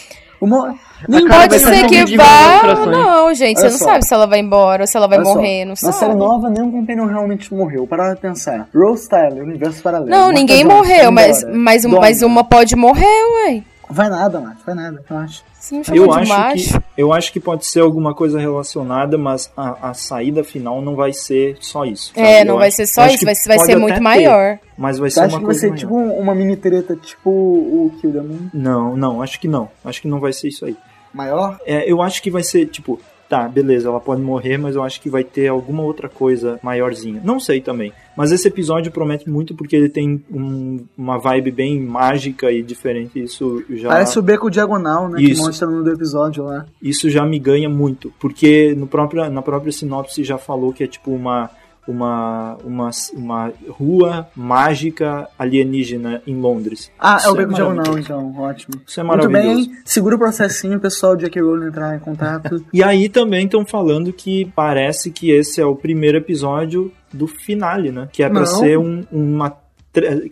Mo... 0.46 0.74
Nem 1.08 1.26
Pode 1.28 1.58
ser 1.58 1.86
que 1.86 2.16
vá. 2.16 2.62
Não, 2.86 3.34
gente, 3.34 3.58
Olha 3.58 3.70
você 3.70 3.72
não 3.72 3.78
só. 3.78 3.84
sabe 3.86 4.06
se 4.06 4.14
ela 4.14 4.26
vai 4.26 4.38
embora 4.40 4.82
ou 4.82 4.86
se 4.86 4.96
ela 4.96 5.06
vai 5.08 5.18
Olha 5.18 5.26
só, 5.26 5.34
morrer, 5.34 5.64
não 5.64 5.70
Na 5.70 5.76
sabe. 5.76 5.94
série 5.94 6.14
nova, 6.14 6.48
nenhum 6.50 6.70
Companion 6.70 7.06
realmente 7.06 7.52
morreu. 7.52 7.86
Para 7.86 8.14
pensar. 8.16 8.68
Rose 8.74 9.08
Tyler, 9.08 9.42
universo 9.42 9.82
paralelo. 9.82 10.10
Não, 10.10 10.30
ninguém 10.30 10.62
Jones, 10.64 10.74
morreu, 10.76 11.10
mas, 11.12 11.44
mas, 11.52 11.84
um- 11.84 11.98
mas 12.00 12.22
uma 12.22 12.44
pode 12.44 12.76
morrer, 12.76 13.04
ué. 13.46 13.62
Vai 13.92 14.08
nada, 14.08 14.40
Macho, 14.40 14.58
vai 14.64 14.74
nada, 14.74 15.04
eu 15.08 15.16
acho. 15.18 15.44
Você 15.52 15.76
me 15.78 15.84
chamou 15.84 16.04
Eu 16.04 16.10
de 16.12 16.18
acho, 16.20 16.28
macho. 16.32 16.80
que, 16.80 16.84
eu 16.96 17.12
acho 17.12 17.32
que 17.32 17.38
pode 17.40 17.66
ser 17.66 17.80
alguma 17.80 18.14
coisa 18.14 18.38
relacionada, 18.40 19.16
mas 19.18 19.52
a, 19.56 19.90
a 19.90 19.94
saída 19.94 20.42
final 20.42 20.80
não 20.80 20.96
vai 20.96 21.12
ser 21.12 21.56
só 21.60 21.84
isso. 21.84 22.12
sabe? 22.14 22.26
É, 22.26 22.40
Eu 22.42 22.46
não 22.46 22.56
vai 22.58 22.68
acho- 22.68 22.76
ser 22.78 22.82
eu 22.82 22.86
só 22.86 23.06
isso, 23.06 23.24
vai, 23.24 23.34
vai 23.46 23.58
ser 23.66 23.76
muito 23.76 23.94
ter, 23.94 24.00
maior. 24.00 24.58
Mas 24.76 24.98
vai 24.98 25.10
Você 25.10 25.14
ser 25.14 25.20
acha 25.26 25.28
uma 25.36 25.38
que 25.40 25.44
vai 25.44 25.54
coisa 25.54 25.60
ser 25.60 25.66
maior. 25.68 25.78
tipo 25.78 25.94
uma 26.20 26.34
mini 26.34 26.56
treta, 26.56 26.96
tipo 26.96 27.30
o 27.30 27.92
Kill 28.00 28.12
the 28.12 28.20
Moon? 28.20 28.48
Não, 28.52 28.96
não, 28.96 29.22
acho 29.22 29.38
que 29.38 29.46
não. 29.46 29.68
Acho 29.84 30.00
que 30.02 30.08
não 30.08 30.18
vai 30.20 30.32
ser 30.32 30.48
isso 30.48 30.64
aí. 30.64 30.76
Maior? 31.12 31.58
É, 31.66 31.90
eu 31.90 32.00
acho 32.00 32.22
que 32.22 32.30
vai 32.30 32.42
ser, 32.42 32.66
tipo, 32.66 32.98
tá, 33.32 33.48
beleza, 33.48 33.88
ela 33.88 33.98
pode 33.98 34.20
morrer, 34.20 34.58
mas 34.58 34.74
eu 34.76 34.82
acho 34.82 35.00
que 35.00 35.08
vai 35.08 35.24
ter 35.24 35.48
alguma 35.48 35.82
outra 35.82 36.06
coisa 36.06 36.60
maiorzinha. 36.62 37.18
Não 37.24 37.40
sei 37.40 37.62
também. 37.62 37.90
Mas 38.14 38.30
esse 38.30 38.46
episódio 38.46 38.92
promete 38.92 39.26
muito 39.30 39.54
porque 39.54 39.74
ele 39.74 39.88
tem 39.88 40.22
um- 40.30 40.84
uma 40.98 41.16
vibe 41.16 41.50
bem 41.50 41.80
mágica 41.80 42.52
e 42.52 42.62
diferente. 42.62 43.18
Isso 43.18 43.64
já. 43.70 43.88
Parece 43.88 44.18
o 44.18 44.22
beco 44.22 44.50
diagonal, 44.50 45.08
né? 45.08 45.22
Isso. 45.22 45.40
Que 45.40 45.46
mostra 45.46 45.66
no 45.66 45.82
do 45.82 45.90
episódio 45.90 46.44
lá. 46.44 46.66
isso 46.82 47.08
já 47.08 47.24
me 47.24 47.38
ganha 47.38 47.70
muito, 47.70 48.12
porque 48.20 48.74
no 48.76 48.86
próprio, 48.86 49.30
na 49.30 49.40
própria 49.40 49.72
sinopse 49.72 50.22
já 50.22 50.36
falou 50.36 50.70
que 50.74 50.84
é 50.84 50.86
tipo 50.86 51.10
uma 51.10 51.48
uma, 51.86 52.56
uma, 52.64 52.90
uma 53.14 53.52
rua 53.68 54.28
mágica 54.36 55.28
alienígena 55.38 56.22
em 56.26 56.34
Londres. 56.40 56.90
Ah, 56.98 57.16
Isso 57.16 57.28
é 57.28 57.30
o 57.30 57.34
beco 57.34 57.54
diagonal, 57.54 57.76
maravilhoso. 57.76 58.00
então, 58.04 58.40
ótimo. 58.40 58.74
Isso 58.86 59.00
é 59.00 59.02
Muito 59.02 59.28
maravilhoso. 59.30 59.68
bem, 59.70 59.78
segura 59.84 60.16
o 60.16 60.18
processinho, 60.18 60.78
pessoal, 60.80 61.16
Jack 61.16 61.40
Rowling 61.40 61.66
entrar 61.66 61.96
em 61.96 61.98
contato. 62.00 62.64
E 62.72 62.82
aí 62.82 63.08
também 63.08 63.44
estão 63.44 63.64
falando 63.66 64.12
que 64.12 64.50
parece 64.54 65.10
que 65.10 65.30
esse 65.30 65.60
é 65.60 65.66
o 65.66 65.74
primeiro 65.76 66.18
episódio 66.18 66.92
do 67.12 67.26
finale, 67.26 67.90
né? 67.92 68.08
Que 68.12 68.22
é 68.22 68.28
pra 68.28 68.40
Não. 68.40 68.46
ser 68.46 68.78
um, 68.78 69.04
uma 69.10 69.56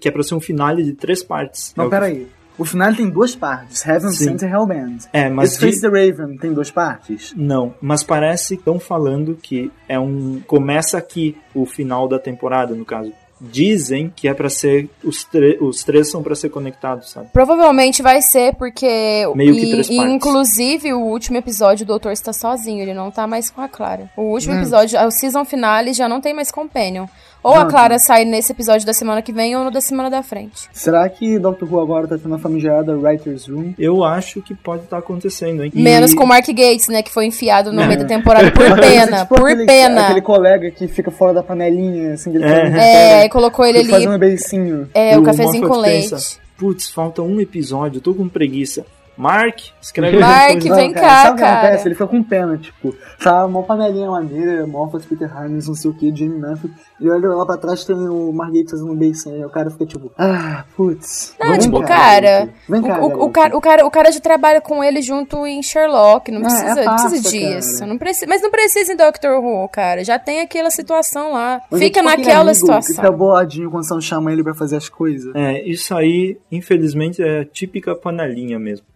que 0.01 0.09
é 0.09 0.11
para 0.11 0.23
ser 0.23 0.35
um 0.35 0.41
finale 0.41 0.83
de 0.83 0.93
três 0.95 1.23
partes. 1.23 1.75
É 1.77 1.81
Não, 1.81 1.85
que- 1.87 1.91
peraí. 1.91 2.27
O 2.61 2.65
final 2.65 2.95
tem 2.95 3.09
duas 3.09 3.35
partes, 3.35 3.85
Heaven 3.87 4.11
Sim. 4.13 4.25
Sent 4.25 4.43
e 4.43 4.45
Hellband. 4.45 4.99
É, 5.13 5.29
mas 5.29 5.53
Esse 5.53 5.61
Face 5.61 5.81
de- 5.81 5.91
the 5.91 6.07
Raven 6.07 6.37
tem 6.37 6.53
duas 6.53 6.71
partes? 6.71 7.33
Não, 7.35 7.75
mas 7.81 8.05
parece 8.05 8.55
que 8.57 8.61
estão 8.61 8.79
falando 8.79 9.37
que 9.43 9.73
é 9.89 9.99
um 9.99 10.41
começa 10.47 10.99
aqui 10.99 11.37
o 11.55 11.65
final 11.67 12.07
da 12.07 12.19
temporada, 12.19 12.75
no 12.75 12.85
caso. 12.85 13.13
Dizem 13.43 14.13
que 14.15 14.29
é 14.29 14.35
pra 14.35 14.51
ser 14.51 14.91
os, 15.03 15.27
os 15.63 15.83
três 15.83 16.11
são 16.11 16.23
pra 16.23 16.35
ser 16.35 16.51
conectados, 16.51 17.11
sabe? 17.11 17.29
Provavelmente 17.33 18.03
vai 18.03 18.21
ser 18.21 18.55
porque. 18.57 19.25
Meio 19.35 19.55
que 19.55 19.65
e- 19.65 19.71
três 19.71 19.89
e, 19.89 19.97
partes. 19.97 20.15
inclusive, 20.15 20.93
o 20.93 21.01
último 21.01 21.39
episódio, 21.39 21.85
o 21.85 21.87
doutor 21.87 22.13
está 22.13 22.35
sozinho, 22.35 22.83
ele 22.83 22.93
não 22.93 23.11
tá 23.11 23.27
mais 23.27 23.49
com 23.49 23.63
a 23.63 23.69
Clara. 23.69 24.11
O 24.15 24.25
último 24.25 24.53
Hum. 24.55 24.59
episódio, 24.59 25.01
o 25.07 25.11
season 25.11 25.47
finale, 25.47 25.95
já 25.95 26.07
não 26.07 26.21
tem 26.21 26.35
mais 26.35 26.51
companion. 26.51 27.07
Ou 27.43 27.55
a 27.55 27.61
Não. 27.65 27.71
Clara 27.71 27.99
sai 27.99 28.25
nesse 28.25 28.53
episódio 28.53 28.87
da 28.87 28.93
semana 28.93 29.23
que 29.23 29.33
vem 29.33 29.57
ou 29.57 29.65
no 29.65 29.71
da 29.71 29.81
semana 29.81 30.11
da 30.11 30.23
frente. 30.23 30.69
Será 30.73 31.09
que 31.09 31.39
Doctor 31.39 31.73
Who 31.73 31.81
agora 31.81 32.07
tá 32.07 32.19
tendo 32.19 32.35
a 32.35 32.39
famigerada 32.39 32.95
Writer's 32.97 33.47
Room? 33.47 33.73
Eu 33.79 34.05
acho 34.05 34.43
que 34.43 34.55
pode 34.55 34.85
estar 34.85 34.99
acontecendo, 34.99 35.65
hein? 35.65 35.73
E- 35.75 35.81
Menos 35.83 36.13
com 36.13 36.25
o 36.25 36.27
Mark 36.27 36.47
Gates, 36.47 36.89
né? 36.89 37.03
Que 37.03 37.11
foi 37.11 37.25
enfiado 37.27 37.73
no 37.73 37.81
É. 37.81 37.87
meio 37.87 38.01
da 38.01 38.05
temporada 38.07 38.51
por 38.53 38.79
pena. 38.79 39.23
tipo 39.23 39.35
por 39.37 39.49
aquele, 39.49 39.65
pena. 39.67 40.05
Aquele 40.05 40.21
colega 40.23 40.71
que 40.71 40.87
fica 40.87 41.11
fora 41.11 41.33
da 41.33 41.43
panelinha, 41.43 42.13
assim, 42.15 42.31
que 42.31 42.37
ele 42.37 42.45
É. 42.45 42.61
tá 42.65 42.69
no 42.71 42.77
É, 42.77 43.23
aí 43.23 43.29
colocou 43.31 43.65
ele 43.65 43.79
ali. 43.79 44.07
um 44.09 44.19
beicinho. 44.19 44.89
É, 44.93 45.15
E 45.15 45.19
o 45.19 45.23
cafezinho 45.23 45.67
com 45.67 45.77
leite. 45.77 46.11
pensa, 46.11 46.39
Putz, 46.59 46.91
falta 46.91 47.23
um 47.23 47.41
episódio, 47.41 47.99
eu 47.99 48.03
tô 48.03 48.13
com 48.13 48.29
preguiça. 48.29 48.85
Mark, 49.21 49.59
escreve 49.81 50.19
Mark, 50.19 50.63
vem 50.63 50.93
cara, 50.93 51.07
cá, 51.07 51.23
sabe 51.23 51.31
o 51.31 51.35
que 51.37 51.41
cara. 51.43 51.59
acontece? 51.59 51.89
Ele 51.89 51.95
fica 51.95 52.07
com 52.07 52.23
pena, 52.23 52.57
tipo, 52.57 52.95
tá 53.23 53.45
uma 53.45 53.63
panelinha 53.63 54.11
maneira, 54.11 54.67
Moffat, 54.67 55.07
Peter 55.07 55.29
Hynes, 55.31 55.69
não 55.69 55.75
sei 55.75 55.91
o 55.91 55.95
que, 55.95 56.15
Jimmy 56.15 56.39
Manfield, 56.39 56.75
e 56.99 57.11
olha 57.11 57.29
lá 57.29 57.45
pra 57.45 57.57
trás 57.59 57.85
tem 57.85 57.95
o 57.97 58.33
Margate 58.33 58.71
fazendo 58.71 58.91
um 58.91 58.97
beicinho, 58.97 59.35
aí 59.37 59.45
o 59.45 59.51
cara 59.51 59.71
fica 59.71 59.85
tipo, 59.85 60.11
ah, 60.19 60.65
putz. 60.77 61.35
Não, 61.39 61.59
tipo, 61.59 61.81
cá, 61.81 61.87
cara. 61.89 62.49
Vem 62.69 62.83
cá, 62.83 63.01
o, 63.01 63.25
o, 63.27 63.31
cara, 63.31 63.57
o, 63.57 63.61
cara, 63.61 63.87
o 63.87 63.91
cara 63.91 64.11
já 64.11 64.21
trabalha 64.21 64.61
com 64.61 64.83
ele 64.83 65.03
junto 65.03 65.47
em 65.47 65.63
Sherlock, 65.63 66.31
não 66.31 66.41
Ah, 66.41 66.45
precisa, 66.45 66.81
é 66.81 66.85
não 66.85 66.95
precisa 66.97 67.23
pasta, 67.23 67.31
disso. 67.31 67.79
cara. 67.79 67.87
Não 67.91 67.99
precisa, 67.99 68.27
mas 68.27 68.43
não 68.43 68.51
precisa 68.51 68.93
em 68.93 68.97
Doctor 68.97 69.45
Who, 69.45 69.69
cara. 69.69 70.03
Já 70.03 70.19
tem 70.19 70.41
aquela 70.41 70.71
situação 70.71 71.33
lá. 71.33 71.61
Mas 71.71 71.81
é 71.81 71.85
Fica 71.85 72.01
tipo 72.01 72.11
naquela 72.17 72.41
amigo 72.41 72.55
situação. 72.55 72.95
Fica 72.95 73.11
boladinho 73.13 73.71
quando 73.71 73.87
você 73.87 74.01
chama 74.01 74.33
ele 74.33 74.43
pra 74.43 74.55
fazer 74.55 74.77
as 74.77 74.89
coisas. 74.89 75.35
É, 75.35 75.63
isso 75.69 75.95
aí, 75.95 76.39
infelizmente, 76.51 77.23
é 77.23 77.41
a 77.41 77.45
típica 77.45 77.95
panelinha 77.95 78.59
mesmo. 78.59 78.87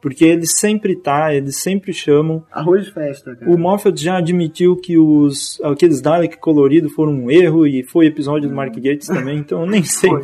Porque 0.00 0.24
eles 0.24 0.58
sempre 0.58 0.94
tá, 0.94 1.34
eles 1.34 1.56
sempre 1.60 1.92
chamam. 1.92 2.42
Arroz 2.52 2.84
de 2.84 2.92
festa, 2.92 3.34
cara. 3.34 3.50
O 3.50 3.58
Moffat 3.58 4.00
já 4.00 4.18
admitiu 4.18 4.76
que 4.76 4.96
os 4.96 5.60
aqueles 5.62 6.00
Dalek 6.00 6.36
coloridos 6.38 6.92
foram 6.92 7.12
um 7.12 7.30
erro 7.30 7.66
e 7.66 7.82
foi 7.82 8.06
episódio 8.06 8.48
do 8.48 8.54
Mark 8.54 8.74
Gates 8.74 9.08
também, 9.08 9.38
então 9.38 9.62
eu 9.62 9.66
nem 9.66 9.82
sei. 9.84 10.10
Foi. 10.10 10.22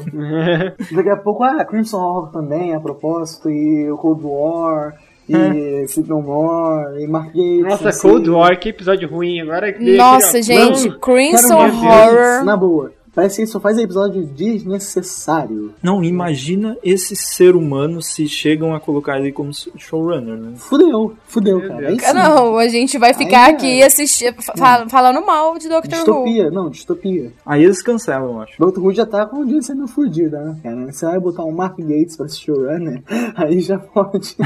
Daqui 0.92 1.10
a 1.10 1.16
pouco, 1.16 1.42
ah, 1.42 1.64
Crimson 1.64 1.98
Hall 1.98 2.26
também, 2.28 2.74
a 2.74 2.80
propósito, 2.80 3.50
e 3.50 3.90
o 3.90 3.96
Cold 3.96 4.22
War, 4.24 4.94
e 5.28 5.84
Sleep 5.88 6.08
No 6.08 6.22
More, 6.22 7.02
e 7.02 7.06
Mark 7.08 7.28
Gates. 7.28 7.64
Nossa, 7.64 7.88
assim. 7.88 8.08
Cold 8.08 8.30
War, 8.30 8.58
que 8.58 8.68
episódio 8.68 9.08
ruim. 9.08 9.40
Agora 9.40 9.74
Nossa, 9.78 10.40
gente. 10.42 10.90
Crimson 10.98 11.56
Horror. 11.56 12.44
Na 12.44 12.56
boa. 12.56 12.92
Parece 13.14 13.36
que 13.36 13.42
ele 13.42 13.50
só 13.50 13.60
faz 13.60 13.78
episódio 13.78 14.24
desnecessário. 14.24 15.72
Não, 15.82 16.02
imagina 16.02 16.76
esse 16.82 17.14
ser 17.16 17.54
humano 17.56 18.02
se 18.02 18.26
chegam 18.28 18.74
a 18.74 18.80
colocar 18.80 19.18
ele 19.18 19.32
como 19.32 19.50
showrunner, 19.76 20.36
né? 20.36 20.52
Fudeu, 20.56 21.14
fudeu, 21.26 21.60
cara. 21.66 21.88
Aí 21.88 22.00
sim. 22.00 22.12
Não, 22.12 22.58
a 22.58 22.68
gente 22.68 22.98
vai 22.98 23.14
ficar 23.14 23.46
Aí, 23.46 23.54
aqui 23.54 23.82
é. 23.82 23.86
assisti- 23.86 24.34
fa- 24.56 24.86
falando 24.88 25.24
mal 25.24 25.56
de 25.58 25.68
Doctor 25.68 25.92
Who. 25.98 26.04
Distopia, 26.04 26.50
não, 26.50 26.70
distopia. 26.70 27.32
Aí 27.46 27.62
eles 27.64 27.82
cancelam, 27.82 28.32
eu 28.32 28.40
acho. 28.40 28.52
Doctor 28.58 28.82
Who 28.84 28.92
já 28.92 29.06
tá 29.06 29.26
com 29.26 29.38
o 29.40 29.46
dia 29.46 29.62
sendo 29.62 29.86
fudida, 29.86 30.40
né, 30.40 30.56
cara? 30.62 30.92
Você 30.92 31.06
vai 31.06 31.20
botar 31.20 31.44
um 31.44 31.52
Mark 31.52 31.78
Gates 31.78 32.16
pra 32.16 32.28
ser 32.28 32.36
showrunner, 32.40 33.02
aí 33.36 33.60
já 33.60 33.78
pode 33.78 34.36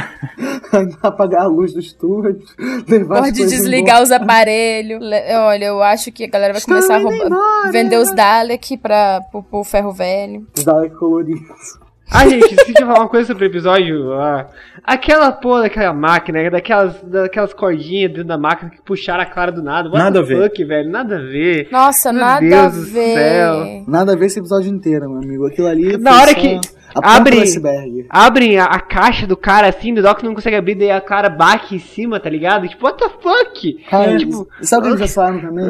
apagar 1.02 1.42
a 1.42 1.46
luz 1.46 1.72
do 1.72 1.80
estúdio, 1.80 2.38
levar 2.86 3.22
Pode 3.22 3.32
desligar 3.32 3.96
embora. 4.00 4.02
os 4.04 4.10
aparelhos. 4.12 5.00
Olha, 5.02 5.64
eu 5.66 5.82
acho 5.82 6.12
que 6.12 6.24
a 6.24 6.28
galera 6.28 6.52
vai 6.52 6.62
começar 6.62 6.96
a 6.96 6.98
roubar, 6.98 7.26
embora. 7.26 7.72
vender 7.72 7.96
os 7.96 8.12
Dalek 8.59 8.76
pra, 8.78 9.20
pro, 9.30 9.42
pro 9.42 9.64
ferro 9.64 9.92
velho. 9.92 10.46
Os 10.56 10.64
Dalek 10.64 10.94
coloridos. 10.96 11.78
Ah, 12.11 12.26
gente, 12.26 12.42
esqueci 12.46 12.72
de 12.72 12.80
falar 12.80 13.00
uma 13.00 13.09
coisa 13.09 13.26
sobre 13.26 13.44
o 13.44 13.48
episódio. 13.48 14.12
ah, 14.14 14.46
aquela 14.82 15.30
porra 15.30 15.62
daquela 15.62 15.92
máquina, 15.92 16.50
daquelas, 16.50 17.02
daquelas 17.02 17.52
cordinhas 17.52 18.11
dentro 18.11 18.24
da 18.24 18.38
máquina 18.38 18.70
que 18.70 18.80
puxaram 18.80 19.22
a 19.22 19.26
Clara 19.26 19.52
do 19.52 19.62
nada. 19.62 19.90
What 19.90 19.98
Nada 19.98 20.24
the 20.24 20.32
a 20.34 20.38
ver. 20.38 20.42
Fuck, 20.48 20.64
velho, 20.64 20.90
nada 20.90 21.16
a 21.16 21.20
ver. 21.20 21.68
Nossa, 21.70 22.11
Meu 22.11 22.22
nada 22.22 22.40
Deus 22.40 22.54
a 22.62 22.68
do 22.70 22.82
ver. 22.86 23.14
céu. 23.14 23.84
Nada 23.86 24.12
a 24.12 24.16
ver 24.16 24.24
esse 24.26 24.38
episódio 24.38 24.70
inteiro, 24.70 25.09
meu 25.11 25.18
amigo. 25.18 25.46
Aquilo 25.46 25.66
ali 25.66 25.98
Na 25.98 26.18
hora 26.18 26.30
só 26.30 26.34
que 26.40 26.61
a 26.95 27.16
abre- 27.16 27.41
iceberg. 27.41 28.07
Abrem 28.09 28.59
a, 28.59 28.64
a 28.64 28.80
caixa 28.80 29.26
do 29.26 29.36
cara 29.36 29.68
assim, 29.68 29.93
do 29.95 30.03
Doc 30.03 30.22
não 30.22 30.34
consegue 30.34 30.57
abrir, 30.57 30.74
daí 30.74 30.91
a 30.91 31.01
Clara 31.01 31.28
bate 31.28 31.74
em 31.74 31.78
cima, 31.78 32.18
tá 32.20 32.28
ligado? 32.30 32.68
Tipo, 32.68 32.86
what 32.86 32.99
the 32.99 33.09
fuck? 33.20 33.84
Cara, 33.91 34.16
tipo, 34.16 34.49
sabe 34.62 34.80
o 34.80 34.84
que 34.84 34.89
eles 34.97 35.01
já 35.11 35.14
falaram 35.14 35.41
também? 35.41 35.66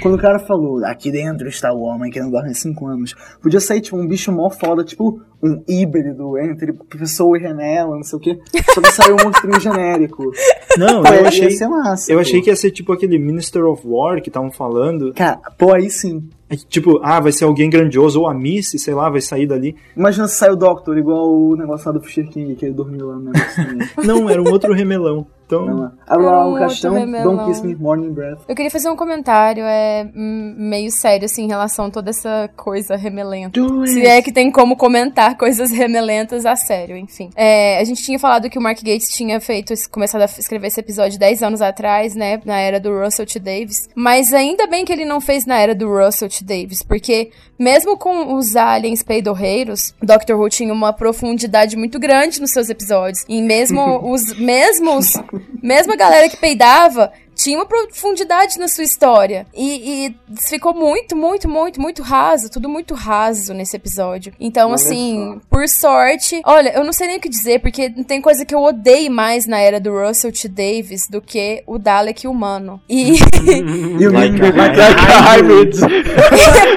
Quando 0.00 0.14
o 0.14 0.20
cara 0.20 0.38
falou, 0.38 0.84
aqui 0.84 1.10
dentro 1.10 1.48
está 1.48 1.72
o 1.72 1.80
homem 1.82 2.10
que 2.10 2.20
não 2.20 2.30
dorme 2.30 2.50
há 2.50 2.54
5 2.54 2.86
anos. 2.86 3.14
Podia 3.42 3.60
sair, 3.60 3.80
tipo, 3.80 3.96
um 3.96 4.06
bicho 4.06 4.30
mó 4.32 4.50
foda, 4.50 4.84
tipo 4.84 5.20
um 5.44 5.60
híbrido 5.68 6.38
entre 6.38 6.72
pessoa 6.72 7.36
e 7.36 7.40
Renela, 7.42 7.96
não 7.96 8.04
sei 8.04 8.16
o 8.16 8.20
quê. 8.20 8.38
Só 8.72 8.80
que 8.80 8.92
saiu 8.92 9.16
um 9.16 9.24
monstrinho 9.24 9.58
genérico. 9.60 10.30
Não, 10.78 11.02
Pô, 11.02 11.08
eu 11.12 11.22
ia 11.22 11.28
achei. 11.28 11.50
ser 11.50 11.66
massa, 11.66 12.12
Eu 12.12 12.16
pô. 12.16 12.20
achei 12.22 12.40
que 12.40 12.48
ia 12.48 12.54
ser 12.54 12.70
tipo 12.70 12.92
aquele 12.92 13.18
Minister 13.18 13.64
of 13.64 13.82
War 13.84 14.22
que 14.22 14.28
estavam 14.28 14.52
falando. 14.52 15.12
Cara, 15.14 15.40
pô, 15.58 15.74
aí 15.74 15.90
sim. 15.90 16.28
É 16.52 16.56
Tipo, 16.68 17.00
ah, 17.02 17.18
vai 17.18 17.32
ser 17.32 17.44
alguém 17.44 17.70
grandioso, 17.70 18.20
ou 18.20 18.28
a 18.28 18.34
Missy, 18.34 18.78
sei 18.78 18.92
lá, 18.92 19.08
vai 19.08 19.22
sair 19.22 19.46
dali. 19.46 19.74
Imagina 19.96 20.28
se 20.28 20.36
sai 20.36 20.50
o 20.50 20.56
Doctor, 20.56 20.98
igual 20.98 21.32
o 21.32 21.56
negócio 21.56 21.86
lá 21.86 21.98
do 21.98 22.04
Fisher 22.04 22.28
King, 22.28 22.54
que 22.54 22.66
ele 22.66 22.74
dormiu 22.74 23.06
lá 23.06 23.16
no 23.16 23.32
negócio. 23.32 23.64
Não, 24.04 24.28
era 24.28 24.42
um 24.42 24.50
outro 24.50 24.74
remelão. 24.74 25.26
Não, 25.60 25.92
Abre 26.06 26.26
lá 26.26 26.32
Era 26.32 26.40
o 26.40 26.46
outro 26.46 26.60
caixão, 26.60 26.94
remelão. 26.94 27.36
Don't 27.36 27.50
Kiss 27.50 27.66
Me 27.66 27.74
Morning 27.74 28.12
Breath. 28.12 28.40
Eu 28.48 28.54
queria 28.54 28.70
fazer 28.70 28.88
um 28.88 28.96
comentário 28.96 29.64
é 29.64 30.08
hum, 30.14 30.54
meio 30.56 30.90
sério, 30.90 31.24
assim, 31.24 31.44
em 31.44 31.48
relação 31.48 31.86
a 31.86 31.90
toda 31.90 32.10
essa 32.10 32.48
coisa 32.56 32.96
remelenta. 32.96 33.60
Se 33.86 34.06
é 34.06 34.22
que 34.22 34.32
tem 34.32 34.50
como 34.50 34.76
comentar 34.76 35.36
coisas 35.38 35.70
remelentas 35.70 36.46
a 36.46 36.56
sério, 36.56 36.96
enfim. 36.96 37.30
É, 37.36 37.78
a 37.78 37.84
gente 37.84 38.02
tinha 38.02 38.18
falado 38.18 38.48
que 38.48 38.58
o 38.58 38.62
Mark 38.62 38.78
Gates 38.78 39.08
tinha 39.08 39.40
feito, 39.40 39.74
começado 39.90 40.22
a 40.22 40.24
escrever 40.24 40.68
esse 40.68 40.80
episódio 40.80 41.18
10 41.18 41.42
anos 41.42 41.62
atrás, 41.62 42.14
né? 42.14 42.40
Na 42.44 42.58
era 42.58 42.80
do 42.80 42.90
Russell 42.96 43.26
T. 43.26 43.38
Davis. 43.38 43.88
Mas 43.94 44.32
ainda 44.32 44.66
bem 44.66 44.84
que 44.84 44.92
ele 44.92 45.04
não 45.04 45.20
fez 45.20 45.46
na 45.46 45.58
era 45.58 45.74
do 45.74 45.88
Russell 45.88 46.28
T. 46.28 46.44
Davis, 46.44 46.82
porque 46.82 47.30
mesmo 47.58 47.96
com 47.96 48.34
os 48.34 48.56
aliens 48.56 49.02
peidorreiros, 49.02 49.94
Doctor 50.02 50.36
Who 50.36 50.48
tinha 50.48 50.72
uma 50.72 50.92
profundidade 50.92 51.76
muito 51.76 51.98
grande 51.98 52.40
nos 52.40 52.50
seus 52.50 52.68
episódios. 52.68 53.24
E 53.28 53.40
mesmo 53.40 54.00
os 54.10 54.36
mesmos, 54.36 55.12
mesmo 55.62 55.92
a 55.92 55.96
galera 55.96 56.28
que 56.28 56.36
peidava 56.36 57.12
tinha 57.42 57.58
uma 57.58 57.66
profundidade 57.66 58.58
na 58.58 58.68
sua 58.68 58.84
história. 58.84 59.46
E, 59.54 60.06
e 60.06 60.16
ficou 60.48 60.74
muito, 60.74 61.16
muito, 61.16 61.48
muito, 61.48 61.80
muito 61.80 62.02
raso. 62.02 62.50
Tudo 62.50 62.68
muito 62.68 62.94
raso 62.94 63.52
nesse 63.52 63.76
episódio. 63.76 64.32
Então, 64.38 64.68
Olha 64.68 64.74
assim, 64.74 65.40
por 65.50 65.68
sorte. 65.68 66.40
Olha, 66.44 66.70
eu 66.74 66.84
não 66.84 66.92
sei 66.92 67.08
nem 67.08 67.16
o 67.18 67.20
que 67.20 67.28
dizer, 67.28 67.60
porque 67.60 67.90
tem 68.04 68.20
coisa 68.20 68.44
que 68.44 68.54
eu 68.54 68.62
odeio 68.62 69.10
mais 69.10 69.46
na 69.46 69.58
era 69.58 69.80
do 69.80 69.90
Russell 69.90 70.32
T. 70.32 70.48
Davis 70.48 71.08
do 71.08 71.20
que 71.20 71.62
o 71.66 71.78
Dalek 71.78 72.26
humano. 72.26 72.80
E. 72.88 73.16
E 73.42 74.06
o 74.06 74.12
Like 74.12 74.38
hybrid. 74.38 75.74